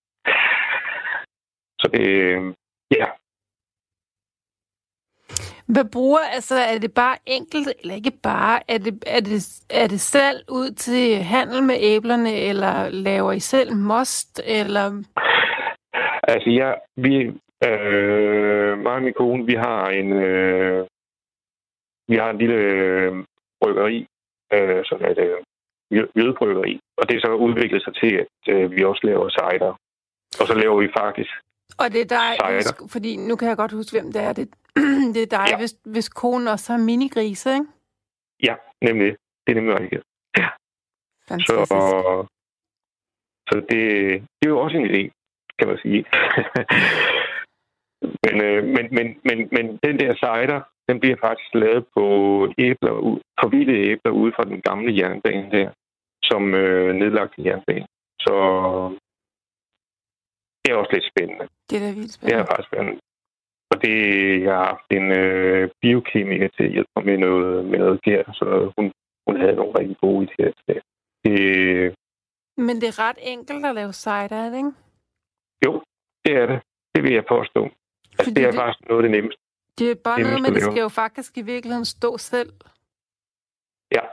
så 1.79 1.89
det, 1.93 2.07
øh, 2.09 2.55
ja. 2.91 3.07
Hvad 5.67 5.85
bruger, 5.93 6.19
altså 6.35 6.55
er 6.55 6.79
det 6.79 6.95
bare 6.95 7.17
enkelt, 7.27 7.69
eller 7.81 7.95
ikke 7.95 8.13
bare, 8.23 8.61
er 8.69 8.79
det, 8.79 9.05
er 9.07 9.21
det, 9.21 9.61
er 9.71 9.87
det 9.87 10.01
selv 10.01 10.45
ud 10.49 10.71
til 10.71 11.23
handel 11.23 11.63
med 11.63 11.77
æblerne, 11.81 12.33
eller 12.35 12.89
laver 12.89 13.33
I 13.33 13.41
selv 13.41 13.77
most, 13.77 14.41
eller? 14.45 15.03
Altså 16.23 16.51
ja, 16.51 16.73
vi, 16.97 17.33
Øh, 17.69 18.79
mig 18.79 18.93
og 18.93 19.03
min 19.03 19.15
kone, 19.15 19.47
vi 19.47 19.55
har 19.55 19.87
en, 19.87 20.13
øh, 20.13 20.87
vi 22.09 22.17
har 22.17 22.31
en 22.31 22.39
lille 22.39 22.55
øh, 22.55 23.25
bryggeri, 23.61 24.07
øh, 24.53 24.85
sådan 24.85 25.11
et 25.13 25.19
øh, 25.19 25.43
jødebryggeri. 26.17 26.81
Og 26.97 27.09
det 27.09 27.17
er 27.17 27.21
så 27.21 27.33
udviklet 27.35 27.83
sig 27.83 27.95
til, 27.95 28.13
at 28.23 28.55
øh, 28.55 28.71
vi 28.71 28.85
også 28.85 29.01
laver 29.05 29.29
cider. 29.29 29.73
Og 30.41 30.47
så 30.47 30.55
laver 30.55 30.81
vi 30.81 30.89
faktisk 30.97 31.31
Og 31.79 31.93
det 31.93 32.01
er 32.01 32.11
dig, 32.19 32.63
cider. 32.63 32.89
fordi 32.93 33.17
nu 33.17 33.37
kan 33.37 33.49
jeg 33.49 33.57
godt 33.57 33.73
huske, 33.73 34.01
hvem 34.01 34.13
det 34.13 34.23
er. 34.23 34.33
Det, 34.33 34.49
det 35.15 35.23
er 35.23 35.37
dig, 35.39 35.47
ja. 35.51 35.59
hvis, 35.59 35.75
hvis 35.85 36.09
konen 36.09 36.49
også 36.49 36.73
har 36.73 36.79
minigrise, 36.79 37.53
ikke? 37.55 37.67
Ja, 38.43 38.55
nemlig. 38.81 39.17
Det 39.47 39.51
er 39.53 39.55
nemlig 39.55 39.81
rigtigt. 39.81 40.03
Ja. 40.39 40.49
Fantastisk. 41.29 41.69
Så, 41.69 42.27
så 43.49 43.55
det, 43.71 43.81
det 44.39 44.45
er 44.47 44.49
jo 44.49 44.61
også 44.61 44.77
en 44.77 44.87
idé, 44.91 45.22
kan 45.63 45.71
man 45.71 45.79
sige. 45.83 46.05
Men, 48.25 48.35
øh, 48.47 48.65
men, 48.65 48.85
men, 48.97 49.07
men, 49.29 49.39
men 49.53 49.65
den 49.85 49.99
der 50.03 50.15
cider, 50.15 50.61
den 50.89 51.01
bliver 51.01 51.17
faktisk 51.27 51.55
lavet 51.55 51.85
på 51.97 52.05
æbler, 52.59 52.95
på 53.43 53.49
vilde 53.49 53.75
æbler 53.91 54.13
ude 54.13 54.33
fra 54.37 54.45
den 54.45 54.61
gamle 54.61 54.97
jernbane 54.99 55.51
der, 55.51 55.71
som 56.23 56.55
øh, 56.55 56.95
nedlagt 56.95 57.35
jernbane. 57.39 57.87
Så 58.21 58.35
det 60.63 60.73
er 60.73 60.77
også 60.77 60.93
lidt 60.93 61.11
spændende. 61.13 61.49
Det 61.71 61.77
er 61.77 61.83
da 61.87 61.93
vildt 61.95 62.13
spændende. 62.13 62.39
Det 62.39 62.43
er 62.43 62.51
faktisk 62.53 62.69
spændende. 62.69 63.01
Og 63.71 63.77
det, 63.85 63.97
jeg 64.43 64.55
har 64.57 64.65
haft 64.65 64.89
en 64.91 65.07
øh, 65.23 65.71
biokemiker 65.83 66.49
til 66.49 66.65
at 66.65 66.73
hjælpe 66.73 66.91
mig 66.97 67.05
med 67.05 67.19
noget, 67.19 67.65
med 67.65 67.79
noget 67.79 68.01
der, 68.05 68.23
så 68.33 68.73
hun, 68.77 68.93
hun 69.27 69.41
havde 69.41 69.57
nogle 69.57 69.79
rigtig 69.79 69.97
gode 70.01 70.27
idéer 70.27 70.53
til 70.57 70.65
det. 70.69 70.83
det. 71.25 71.95
Men 72.57 72.77
det 72.81 72.89
er 72.89 72.99
ret 73.09 73.19
enkelt 73.23 73.67
at 73.67 73.75
lave 73.75 73.93
cider, 73.93 74.37
er 74.37 74.57
ikke? 74.57 74.73
Jo, 75.65 75.83
det 76.25 76.33
er 76.37 76.47
det. 76.47 76.61
Det 76.95 77.03
vil 77.05 77.13
jeg 77.13 77.25
påstå. 77.29 77.63
Altså, 78.19 78.35
det 78.35 78.43
er 78.45 78.51
det, 78.51 78.61
faktisk 78.61 78.89
noget 78.89 79.01
af 79.01 79.09
det 79.09 79.17
nemmeste. 79.17 79.43
Det 79.79 79.91
er 79.91 79.95
bare 80.05 80.21
noget, 80.21 80.43
men 80.43 80.55
det 80.55 80.63
skal 80.63 80.81
jo 80.81 80.89
faktisk 80.89 81.39
i 81.39 81.43
virkeligheden 81.43 81.85
stå 81.85 82.19
selv. 82.19 82.53
Ja, 83.97 84.05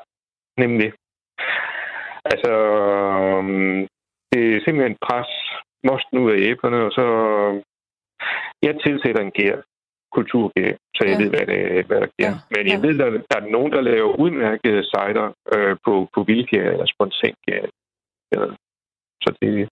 nemlig. 0.58 0.94
Altså, 2.32 2.52
um, 3.38 3.88
det 4.32 4.42
er 4.56 4.62
simpelthen 4.66 4.98
pres 5.08 5.32
mosten 5.84 6.18
ud 6.18 6.32
af 6.32 6.40
æblerne, 6.40 6.80
og 6.88 6.92
så 6.92 7.06
jeg 8.62 8.74
tilsætter 8.86 9.22
en 9.22 9.32
gær, 9.32 9.56
kulturgær, 10.12 10.74
så 10.96 11.02
jeg 11.08 11.16
ja. 11.18 11.24
ved, 11.24 11.30
hvad, 11.30 11.46
det, 11.52 11.86
hvad 11.86 12.02
der 12.02 12.10
giver. 12.18 12.34
Ja. 12.36 12.40
Men 12.54 12.68
jeg 12.72 12.80
ja. 12.80 12.88
ved, 12.88 13.02
at 13.02 13.26
der 13.32 13.38
er 13.42 13.52
nogen, 13.56 13.72
der 13.72 13.82
laver 13.82 14.16
udmærkede 14.24 14.84
cider 14.92 15.28
øh, 15.56 15.78
på, 15.86 15.94
på 16.14 16.24
vildgær 16.24 16.72
eller 16.72 16.86
spontangær. 16.94 17.64
Ja. 18.34 18.42
Så 19.24 19.30
det, 19.42 19.70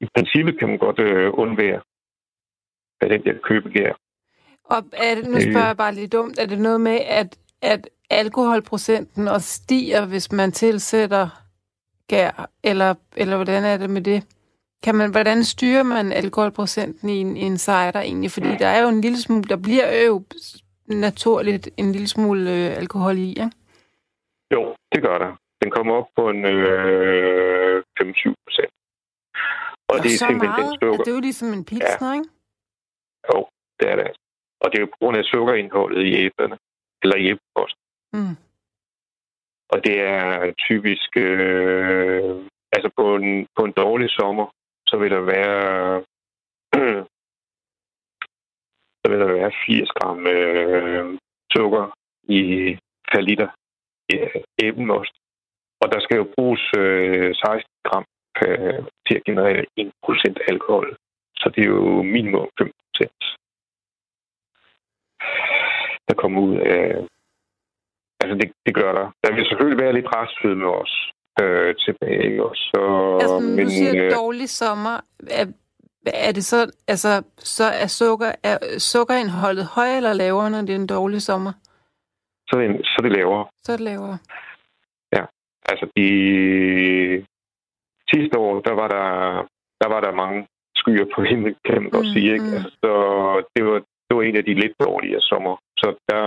i 0.00 0.06
princippet 0.14 0.58
kan 0.58 0.68
man 0.68 0.78
godt 0.78 0.98
øh, 0.98 1.30
undvære 1.34 1.80
af 3.00 3.08
den 3.08 3.24
der 3.24 3.34
købegær. 3.42 3.92
Og 4.64 4.82
er 4.92 5.14
det, 5.14 5.26
nu 5.26 5.40
spørger 5.40 5.66
jeg 5.66 5.76
bare 5.76 5.94
lidt 5.94 6.12
dumt, 6.12 6.38
er 6.38 6.46
det 6.46 6.58
noget 6.58 6.80
med, 6.80 6.98
at, 7.20 7.38
at 7.62 7.88
alkoholprocenten 8.10 9.28
også 9.28 9.48
stiger, 9.48 10.06
hvis 10.06 10.32
man 10.32 10.52
tilsætter 10.52 11.28
gær, 12.08 12.50
eller, 12.64 12.94
eller 13.16 13.36
hvordan 13.36 13.64
er 13.64 13.76
det 13.76 13.90
med 13.90 14.02
det? 14.02 14.22
Kan 14.82 14.94
man, 14.94 15.10
hvordan 15.10 15.44
styrer 15.44 15.82
man 15.82 16.12
alkoholprocenten 16.12 17.08
i 17.08 17.16
en, 17.16 17.36
i 17.36 17.40
en 17.40 17.58
cider 17.58 18.00
egentlig? 18.00 18.30
Fordi 18.30 18.48
der 18.48 18.66
er 18.66 18.82
jo 18.82 18.88
en 18.88 19.00
lille 19.00 19.18
smule, 19.18 19.44
der 19.44 19.56
bliver 19.56 20.04
jo 20.06 20.24
naturligt 20.86 21.68
en 21.76 21.92
lille 21.92 22.08
smule 22.08 22.40
øh, 22.50 22.76
alkohol 22.76 23.18
i, 23.18 23.28
ikke? 23.28 23.50
Jo, 24.52 24.74
det 24.92 25.02
gør 25.02 25.18
der. 25.18 25.36
Den 25.62 25.70
kommer 25.70 25.94
op 25.94 26.08
på 26.16 26.30
en 26.30 26.44
øh, 26.44 27.82
25 27.98 28.34
procent. 28.46 28.72
Og, 29.94 29.98
det 30.04 30.10
er 30.14 30.18
så 30.22 30.26
simpelthen 30.28 30.66
meget? 30.66 30.78
sukker. 30.82 30.98
Ja, 30.98 31.02
det 31.04 31.10
er 31.12 31.18
jo 31.18 31.26
ligesom 31.28 31.48
en 31.58 31.64
pilsner, 31.70 32.10
ja. 32.10 32.16
ikke? 32.18 32.28
Jo, 33.30 33.38
det 33.78 33.86
er 33.92 33.96
det. 34.02 34.10
Og 34.62 34.66
det 34.70 34.76
er 34.76 34.84
jo 34.84 34.92
på 34.94 34.98
grund 35.00 35.16
af 35.16 35.24
sukkerindholdet 35.24 36.02
i 36.10 36.12
æblerne, 36.26 36.56
eller 37.02 37.16
i 37.16 37.24
æbleposten. 37.30 37.82
Mm. 38.16 38.36
Og 39.72 39.78
det 39.86 39.96
er 40.00 40.52
typisk, 40.68 41.10
øh, 41.16 42.30
altså 42.74 42.88
på 42.98 43.16
en, 43.16 43.46
på 43.56 43.62
en 43.64 43.74
dårlig 43.82 44.10
sommer, 44.10 44.46
så 44.88 44.96
vil 44.96 45.10
der 45.10 45.20
være 45.20 46.02
så 49.00 49.06
vil 49.10 49.20
der 49.20 49.32
være 49.32 49.52
80 49.66 49.88
gram 49.98 50.26
øh, 50.26 51.18
sukker 51.52 51.84
i 52.28 52.40
per 53.12 53.20
liter 53.20 53.48
øh, 54.14 54.42
æblemost. 54.62 55.14
Og 55.82 55.92
der 55.92 56.00
skal 56.00 56.16
jo 56.16 56.26
bruges 56.34 56.64
øh, 56.78 57.34
16 57.34 57.62
gram 57.84 58.04
per, 58.38 58.86
til 59.06 59.14
at 59.16 59.24
generere 59.24 59.64
1% 59.80 60.34
alkohol. 60.48 60.96
Så 61.36 61.52
det 61.54 61.62
er 61.62 61.68
jo 61.68 62.02
minimum 62.02 62.48
5 62.58 62.72
der 66.08 66.14
kommer 66.14 66.40
ud 66.40 66.56
af... 66.56 67.06
Altså, 68.20 68.34
det, 68.40 68.52
det 68.66 68.74
gør 68.74 68.92
der. 68.92 69.06
Der 69.24 69.34
vil 69.34 69.46
selvfølgelig 69.46 69.84
være 69.84 69.92
lidt 69.92 70.06
restfødme 70.16 70.66
også 70.66 71.12
øh, 71.42 71.74
tilbage. 71.84 72.24
Ikke? 72.24 72.44
Og 72.44 72.56
så, 72.56 72.80
altså, 73.20 73.38
men, 73.38 73.64
du 73.64 73.70
siger 73.70 74.04
øh, 74.04 74.12
dårlig 74.12 74.48
sommer. 74.48 75.00
Er, 75.30 75.46
er 76.06 76.32
det 76.32 76.44
så, 76.44 76.72
altså, 76.88 77.22
så 77.38 77.64
er, 77.64 77.86
sukker, 77.86 78.32
er 78.42 78.58
sukkerindholdet 78.78 79.66
højere 79.66 79.96
eller 79.96 80.12
lavere, 80.12 80.50
når 80.50 80.60
det 80.60 80.70
er 80.70 80.78
en 80.78 80.86
dårlig 80.86 81.22
sommer? 81.22 81.52
Så 82.48 82.56
er 82.56 82.68
det, 82.68 82.80
så 82.86 82.94
er 82.98 83.02
det 83.02 83.12
lavere. 83.12 83.46
Så 83.64 83.72
er 83.72 83.76
det 83.76 83.84
lavere. 83.84 84.18
Ja, 85.12 85.24
altså 85.68 85.86
de 85.96 87.26
sidste 88.14 88.36
år, 88.38 88.60
der 88.68 88.74
var 88.80 88.88
der, 88.96 89.08
der 89.80 89.88
var 89.94 90.00
der 90.00 90.20
mange 90.22 90.40
skyer 90.80 91.06
på 91.14 91.20
himlen, 91.22 91.56
kan 91.64 91.82
man 91.82 91.90
godt 91.90 92.08
mm, 92.08 92.14
sige. 92.14 92.32
Ikke? 92.36 92.48
Mm. 92.50 92.54
Altså, 92.56 92.70
så 92.84 92.92
det 93.54 93.62
var, 93.68 93.78
det 94.06 94.12
var 94.16 94.22
en 94.22 94.36
af 94.36 94.44
de 94.44 94.54
lidt 94.62 94.76
dårlige 94.86 95.20
sommer. 95.20 95.54
Så 95.80 95.88
der, 96.10 96.22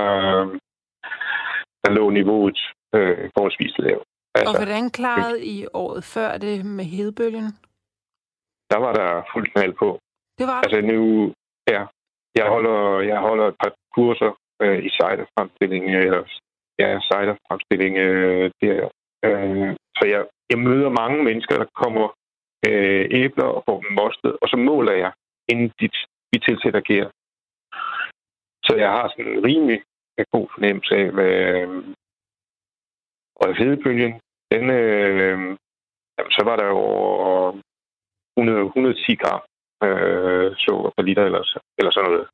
der 1.83 1.89
lå 1.97 2.09
niveauet 2.09 2.59
øh, 2.95 3.29
forholdsvis 3.35 3.75
lavt. 3.77 4.07
Altså, 4.35 4.49
og 4.49 4.57
hvordan 4.59 4.89
klarede 4.89 5.45
I 5.45 5.65
året 5.73 6.03
før 6.03 6.37
det 6.37 6.65
med 6.65 6.85
hedebølgen? 6.85 7.47
Der 8.71 8.79
var 8.85 8.93
der 8.99 9.09
fuldt 9.33 9.53
knald 9.53 9.73
på. 9.73 9.99
Det 10.39 10.45
var 10.47 10.61
Altså 10.65 10.81
nu, 10.81 10.99
ja. 11.73 11.81
Jeg 12.39 12.45
holder, 12.53 12.99
jeg 13.11 13.19
holder 13.19 13.47
et 13.47 13.57
par 13.63 13.73
kurser 13.95 14.31
øh, 14.61 14.79
i 14.87 14.89
ciderfremstilling, 14.89 15.83
eller 15.95 16.23
ja, 16.79 16.89
ciderfremstilling 17.09 17.97
øh, 17.97 18.51
der. 18.61 18.89
Øh, 19.25 19.75
så 19.97 20.03
jeg, 20.13 20.21
jeg 20.49 20.59
møder 20.59 20.89
mange 21.01 21.23
mennesker, 21.23 21.55
der 21.57 21.75
kommer 21.83 22.07
øh, 22.67 23.05
æbler 23.11 23.47
og 23.55 23.63
får 23.67 23.81
dem 23.81 23.91
mostet, 23.91 24.37
og 24.41 24.47
så 24.49 24.57
måler 24.57 24.93
jeg, 25.03 25.11
inden 25.51 25.71
dit, 25.79 25.95
vi 26.31 26.39
tilsætter 26.39 26.81
gær. 26.89 27.07
Så 28.65 28.73
jeg 28.83 28.89
har 28.89 29.07
sådan 29.07 29.31
en 29.31 29.45
rimelig 29.45 29.79
øh, 30.17 30.25
god 30.31 30.47
fornemmelse 30.53 30.95
af, 30.95 31.11
hvad, 31.11 31.33
øh, 31.55 31.69
og 33.35 33.55
hedebølgen, 33.55 34.13
den, 34.51 34.69
øh, 34.69 35.15
øh 35.25 35.57
jamen, 36.17 36.31
så 36.37 36.41
var 36.49 36.55
der 36.55 36.67
jo 36.75 36.81
100, 38.37 38.65
110 38.65 39.15
gram 39.15 39.41
øh, 39.83 40.55
sukker 40.63 40.89
per 40.95 41.03
liter, 41.03 41.23
eller, 41.25 41.41
eller 41.77 41.91
sådan 41.91 42.11
noget 42.11 42.27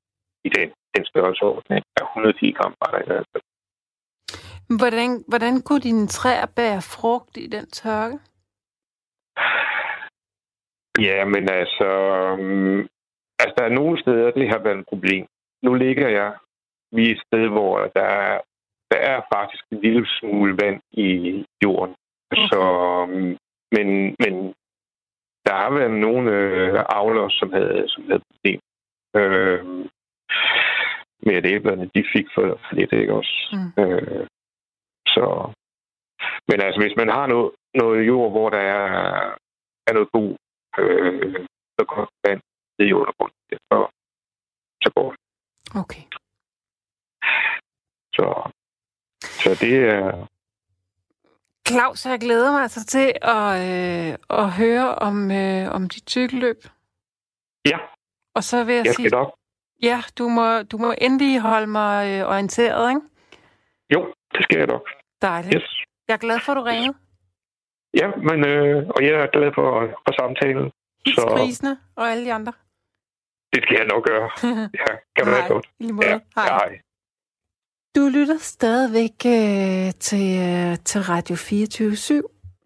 i 0.48 0.50
den, 0.50 0.68
den 0.96 1.06
størrelse 1.06 1.44
ordning. 1.44 1.84
Ja, 2.00 2.04
110 2.06 2.52
gram 2.52 2.74
var 2.82 2.90
der 2.92 3.02
i 3.04 3.08
hvert 3.08 3.28
fald. 3.32 3.44
Hvordan, 4.78 5.24
hvordan 5.28 5.62
kunne 5.62 5.80
dine 5.80 6.08
træer 6.08 6.46
bære 6.46 6.82
frugt 6.82 7.38
i 7.38 7.48
den 7.48 7.66
tørke? 7.70 8.20
Ja, 11.00 11.26
men 11.26 11.50
altså, 11.50 11.90
um, 12.34 12.80
altså, 13.40 13.54
der 13.58 13.64
er 13.66 13.70
nogle 13.80 14.02
steder, 14.02 14.32
det 14.32 14.50
har 14.50 14.60
været 14.60 14.80
et 14.80 14.86
problem. 14.90 15.26
Nu 15.62 15.74
ligger 15.74 16.10
jeg 16.10 16.34
vi 16.96 17.08
er 17.08 17.12
et 17.16 17.24
sted, 17.28 17.48
hvor 17.48 17.92
der 17.96 18.08
er, 18.30 18.40
der 18.92 18.98
er 18.98 19.22
faktisk 19.36 19.64
en 19.72 19.82
lille 19.82 20.08
smule 20.08 20.58
vand 20.62 20.82
i 20.92 21.08
jorden. 21.64 21.96
Okay. 22.32 22.48
Så, 22.48 22.60
um, 23.04 23.38
men, 23.76 24.16
men 24.24 24.34
der 25.46 25.54
har 25.54 25.72
været 25.74 25.92
nogle 25.92 26.32
øh, 26.32 26.86
avler, 26.90 27.30
som 27.30 27.54
havde, 27.54 27.84
som 27.88 28.04
havde 28.04 28.22
problem. 28.32 28.60
Øh, 29.16 29.66
med 31.26 31.36
at 31.36 31.46
æblerne, 31.46 31.90
de 31.96 32.04
fik 32.14 32.26
for, 32.36 32.42
for 32.42 32.76
lidt, 32.76 32.94
ikke 32.94 33.14
også? 33.14 33.36
Mm. 33.54 33.84
Øh, 33.84 34.28
så, 35.16 35.26
men 36.48 36.58
altså, 36.66 36.80
hvis 36.82 36.96
man 36.98 37.10
har 37.10 37.28
noget, 37.28 37.52
noget 37.76 38.08
jord, 38.08 38.32
hvor 38.32 38.50
der 38.50 38.64
er, 38.76 38.84
er 39.88 39.94
noget 39.94 40.12
god, 40.12 40.32
øh, 40.80 41.48
så 41.80 41.86
godt 41.86 42.10
vand 42.26 42.42
i 42.80 42.94
undergrunden, 42.94 43.38
så, 43.52 43.88
så 44.84 44.92
går 44.96 45.12
det. 45.12 45.20
Okay. 45.82 46.04
Så, 48.16 48.52
så 49.22 49.50
det 49.62 49.76
er... 49.90 50.28
Claus, 51.68 52.06
jeg 52.06 52.20
glæder 52.20 52.52
mig 52.52 52.62
altså 52.62 52.86
til 52.86 53.14
at, 53.22 53.50
øh, 53.70 54.18
at 54.30 54.52
høre 54.52 54.96
om, 54.96 55.32
øh, 55.32 55.72
om 55.76 55.90
dit 55.90 56.10
cykelløb. 56.10 56.58
Ja. 57.66 57.78
Og 58.36 58.44
så 58.44 58.64
vil 58.64 58.76
jeg, 58.76 58.86
jeg 58.86 58.96
sige... 58.96 59.10
Nok. 59.10 59.36
Ja, 59.82 60.02
du 60.18 60.28
må, 60.28 60.62
du 60.62 60.78
må 60.78 60.94
endelig 60.98 61.40
holde 61.40 61.68
mig 61.68 62.20
øh, 62.20 62.28
orienteret, 62.28 62.90
ikke? 62.90 63.02
Jo, 63.94 64.14
det 64.34 64.44
skal 64.44 64.58
jeg 64.58 64.68
nok. 64.68 65.03
Dejligt. 65.24 65.54
Yes. 65.56 65.70
Jeg 66.08 66.14
er 66.14 66.24
glad 66.26 66.40
for, 66.40 66.52
at 66.52 66.58
du 66.58 66.62
ringede. 66.62 66.96
Ja, 68.02 68.08
men, 68.28 68.38
øh, 68.52 68.88
og 68.96 69.00
jeg 69.08 69.16
er 69.26 69.28
glad 69.36 69.52
for, 69.58 69.68
for 70.06 70.14
samtalen. 70.22 70.72
Hils 71.06 71.16
så... 71.16 71.34
prisene 71.38 71.78
og 71.96 72.12
alle 72.12 72.26
de 72.26 72.34
andre. 72.34 72.54
Det 73.54 73.64
skal 73.64 73.76
jeg 73.78 73.88
nok 73.94 74.04
gøre. 74.10 74.30
ja, 74.82 74.92
kan 75.16 75.26
du 75.26 75.32
have 75.32 75.48
godt. 75.54 75.68
Ja, 75.80 76.20
hej. 76.36 76.48
hej. 76.48 76.80
Du 77.96 78.10
lytter 78.18 78.38
stadigvæk 78.38 79.18
øh, 79.26 79.94
til, 80.08 80.28
øh, 80.50 80.78
til 80.90 81.02
Radio 81.02 81.36
24 81.36 81.92
/7. 81.92 82.22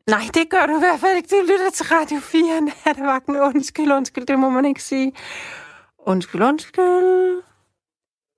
Nej, 0.07 0.21
det 0.33 0.49
gør 0.49 0.65
du 0.65 0.75
i 0.75 0.79
hvert 0.79 0.99
fald 0.99 1.17
ikke. 1.17 1.29
Du 1.35 1.41
lytter 1.41 1.69
til 1.73 1.85
Radio 1.85 2.19
4 2.19 2.61
nattevagten. 2.61 3.35
Undskyld, 3.35 3.91
undskyld, 3.91 4.25
det 4.25 4.39
må 4.39 4.49
man 4.49 4.65
ikke 4.65 4.83
sige. 4.83 5.13
Undskyld, 5.99 6.41
undskyld. 6.41 7.43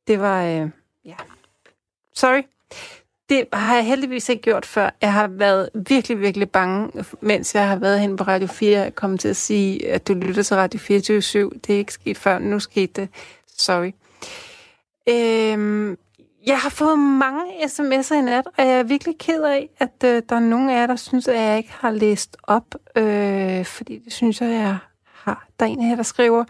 Det 0.08 0.20
var, 0.20 0.44
øh, 0.44 0.70
ja. 1.06 1.16
Sorry. 2.16 2.44
Det 3.30 3.46
har 3.54 3.76
jeg 3.76 3.86
heldigvis 3.86 4.30
ikke 4.30 4.42
gjort 4.42 4.66
før. 4.66 4.90
Jeg 5.02 5.14
har 5.14 5.28
været 5.28 5.70
virkelig, 5.90 6.20
virkelig 6.20 6.50
bange, 6.50 7.06
mens 7.22 7.56
jeg 7.56 7.68
har 7.68 7.76
været 7.76 8.00
hen 8.00 8.16
på 8.16 8.24
Radio 8.24 8.48
4. 8.48 8.80
Jeg 8.80 8.96
kom 8.96 9.18
til 9.18 9.28
at 9.28 9.36
sige, 9.36 9.88
at 9.90 10.08
du 10.08 10.14
lytter 10.14 10.44
til 10.44 10.56
Radio 10.56 10.80
24 10.80 11.20
/7. 11.20 11.60
Det 11.68 11.74
er 11.74 11.78
ikke 11.78 11.94
sket 11.94 12.18
før. 12.18 12.40
Nu 12.40 12.60
skete 12.60 13.02
det. 13.02 13.10
Sorry. 13.58 13.92
Øhm, 15.10 15.98
jeg 16.46 16.58
har 16.58 16.70
fået 16.70 17.00
mange 17.00 17.42
sms'er 17.66 18.14
i 18.14 18.22
nat, 18.22 18.48
og 18.58 18.66
jeg 18.66 18.80
er 18.80 18.84
virkelig 18.84 19.16
ked 19.20 19.44
af, 19.44 19.70
at 19.80 20.04
øh, 20.06 20.22
der 20.30 20.36
er 20.36 20.40
nogen 20.40 20.70
af 20.70 20.74
jer, 20.74 20.88
der 20.88 20.96
synes, 20.96 21.28
at 21.28 21.36
jeg 21.36 21.58
ikke 21.58 21.74
har 21.80 21.92
læst 21.92 22.38
op, 22.44 22.76
øh, 22.96 23.66
fordi 23.66 24.00
det 24.06 24.14
synes 24.14 24.42
jeg, 24.42 24.50
jeg 24.50 24.78
har. 25.14 25.48
Der 25.60 25.66
er 25.66 25.70
en 25.70 25.82
her, 25.82 25.96
der 25.96 26.04
skriver, 26.04 26.44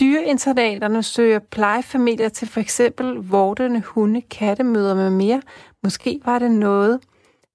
Dyreinternaterne 0.00 1.02
søger 1.02 1.38
plejefamilier 1.38 2.28
til 2.28 2.48
for 2.48 2.60
eksempel 2.60 3.14
vortende 3.14 3.80
hunde, 3.80 4.20
kattemøder 4.20 4.94
med 4.94 5.10
mere. 5.10 5.42
Måske 5.82 6.20
var 6.24 6.38
det 6.38 6.50
noget. 6.50 7.00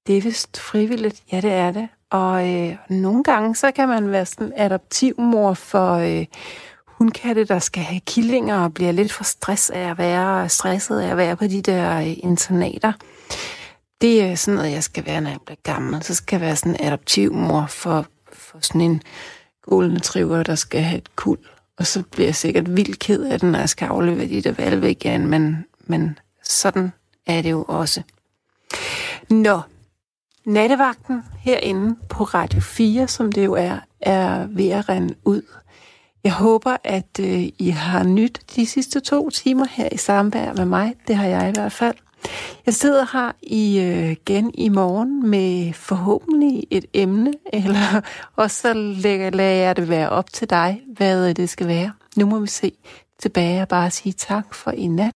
Det 0.07 0.17
er 0.17 0.21
vist 0.21 0.59
frivilligt. 0.59 1.23
Ja, 1.31 1.41
det 1.41 1.51
er 1.51 1.71
det. 1.71 1.87
Og 2.09 2.53
øh, 2.53 2.75
nogle 2.89 3.23
gange, 3.23 3.55
så 3.55 3.71
kan 3.71 3.87
man 3.87 4.11
være 4.11 4.25
sådan 4.25 4.53
adoptivmor 4.55 5.53
for 5.53 5.93
øh, 5.93 6.25
hundkatte, 6.87 7.43
der 7.45 7.59
skal 7.59 7.83
have 7.83 7.99
killinger 7.99 8.59
og 8.59 8.73
bliver 8.73 8.91
lidt 8.91 9.11
for 9.11 9.23
stress 9.23 9.69
af 9.69 9.89
at 9.89 9.97
være, 9.97 10.49
stresset 10.49 10.99
af 10.99 11.07
at 11.07 11.17
være 11.17 11.35
på 11.35 11.47
de 11.47 11.61
der 11.61 11.97
øh, 11.97 12.13
internater. 12.17 12.93
Det 14.01 14.23
er 14.23 14.35
sådan 14.35 14.55
noget, 14.55 14.71
jeg 14.71 14.83
skal 14.83 15.05
være, 15.05 15.21
når 15.21 15.29
jeg 15.29 15.39
bliver 15.45 15.57
gammel. 15.63 16.03
Så 16.03 16.15
skal 16.15 16.35
jeg 16.37 16.47
være 16.47 16.55
sådan 16.55 16.77
adoptivmor 16.79 17.65
for, 17.69 18.05
for 18.33 18.59
sådan 18.61 18.81
en 18.81 19.01
golden 19.61 19.99
triver, 19.99 20.43
der 20.43 20.55
skal 20.55 20.81
have 20.81 20.97
et 20.97 21.15
kul. 21.15 21.37
Og 21.77 21.87
så 21.87 22.03
bliver 22.11 22.27
jeg 22.27 22.35
sikkert 22.35 22.75
vildt 22.75 22.99
ked 22.99 23.23
af 23.23 23.39
den, 23.39 23.51
når 23.51 23.59
jeg 23.59 23.69
skal 23.69 23.85
aflevere 23.85 24.27
de 24.27 24.41
der 24.41 24.51
valve 24.51 24.91
igen. 24.91 25.27
Men, 25.27 25.65
men 25.79 26.19
sådan 26.43 26.91
er 27.25 27.41
det 27.41 27.51
jo 27.51 27.65
også. 27.67 28.01
Nå, 29.29 29.61
nattevagten 30.45 31.23
herinde 31.39 31.95
på 32.09 32.23
Radio 32.23 32.61
4, 32.61 33.07
som 33.07 33.31
det 33.31 33.45
jo 33.45 33.53
er, 33.53 33.77
er 34.01 34.47
ved 34.49 34.69
at 34.69 34.89
rende 34.89 35.15
ud. 35.25 35.41
Jeg 36.23 36.33
håber, 36.33 36.77
at 36.83 37.19
øh, 37.19 37.43
I 37.59 37.69
har 37.69 38.03
nyt 38.03 38.41
de 38.55 38.65
sidste 38.65 38.99
to 38.99 39.29
timer 39.29 39.65
her 39.71 39.89
i 39.91 39.97
samvær 39.97 40.53
med 40.53 40.65
mig. 40.65 40.95
Det 41.07 41.15
har 41.15 41.27
jeg 41.27 41.49
i 41.49 41.51
hvert 41.51 41.71
fald. 41.71 41.95
Jeg 42.65 42.73
sidder 42.73 43.05
her 43.13 43.31
i, 43.41 43.79
øh, 43.79 44.11
igen 44.11 44.51
i 44.53 44.69
morgen 44.69 45.29
med 45.29 45.73
forhåbentlig 45.73 46.63
et 46.71 46.85
emne, 46.93 47.33
eller 47.53 48.01
også 48.35 48.61
så 48.61 48.73
lader 48.73 49.63
jeg 49.65 49.75
det 49.75 49.89
være 49.89 50.09
op 50.09 50.33
til 50.33 50.49
dig, 50.49 50.81
hvad 50.87 51.33
det 51.33 51.49
skal 51.49 51.67
være. 51.67 51.91
Nu 52.15 52.25
må 52.25 52.39
vi 52.39 52.47
se 52.47 52.71
tilbage 53.19 53.61
og 53.61 53.67
bare 53.67 53.91
sige 53.91 54.13
tak 54.13 54.53
for 54.53 54.71
i 54.71 54.87
nat. 54.87 55.13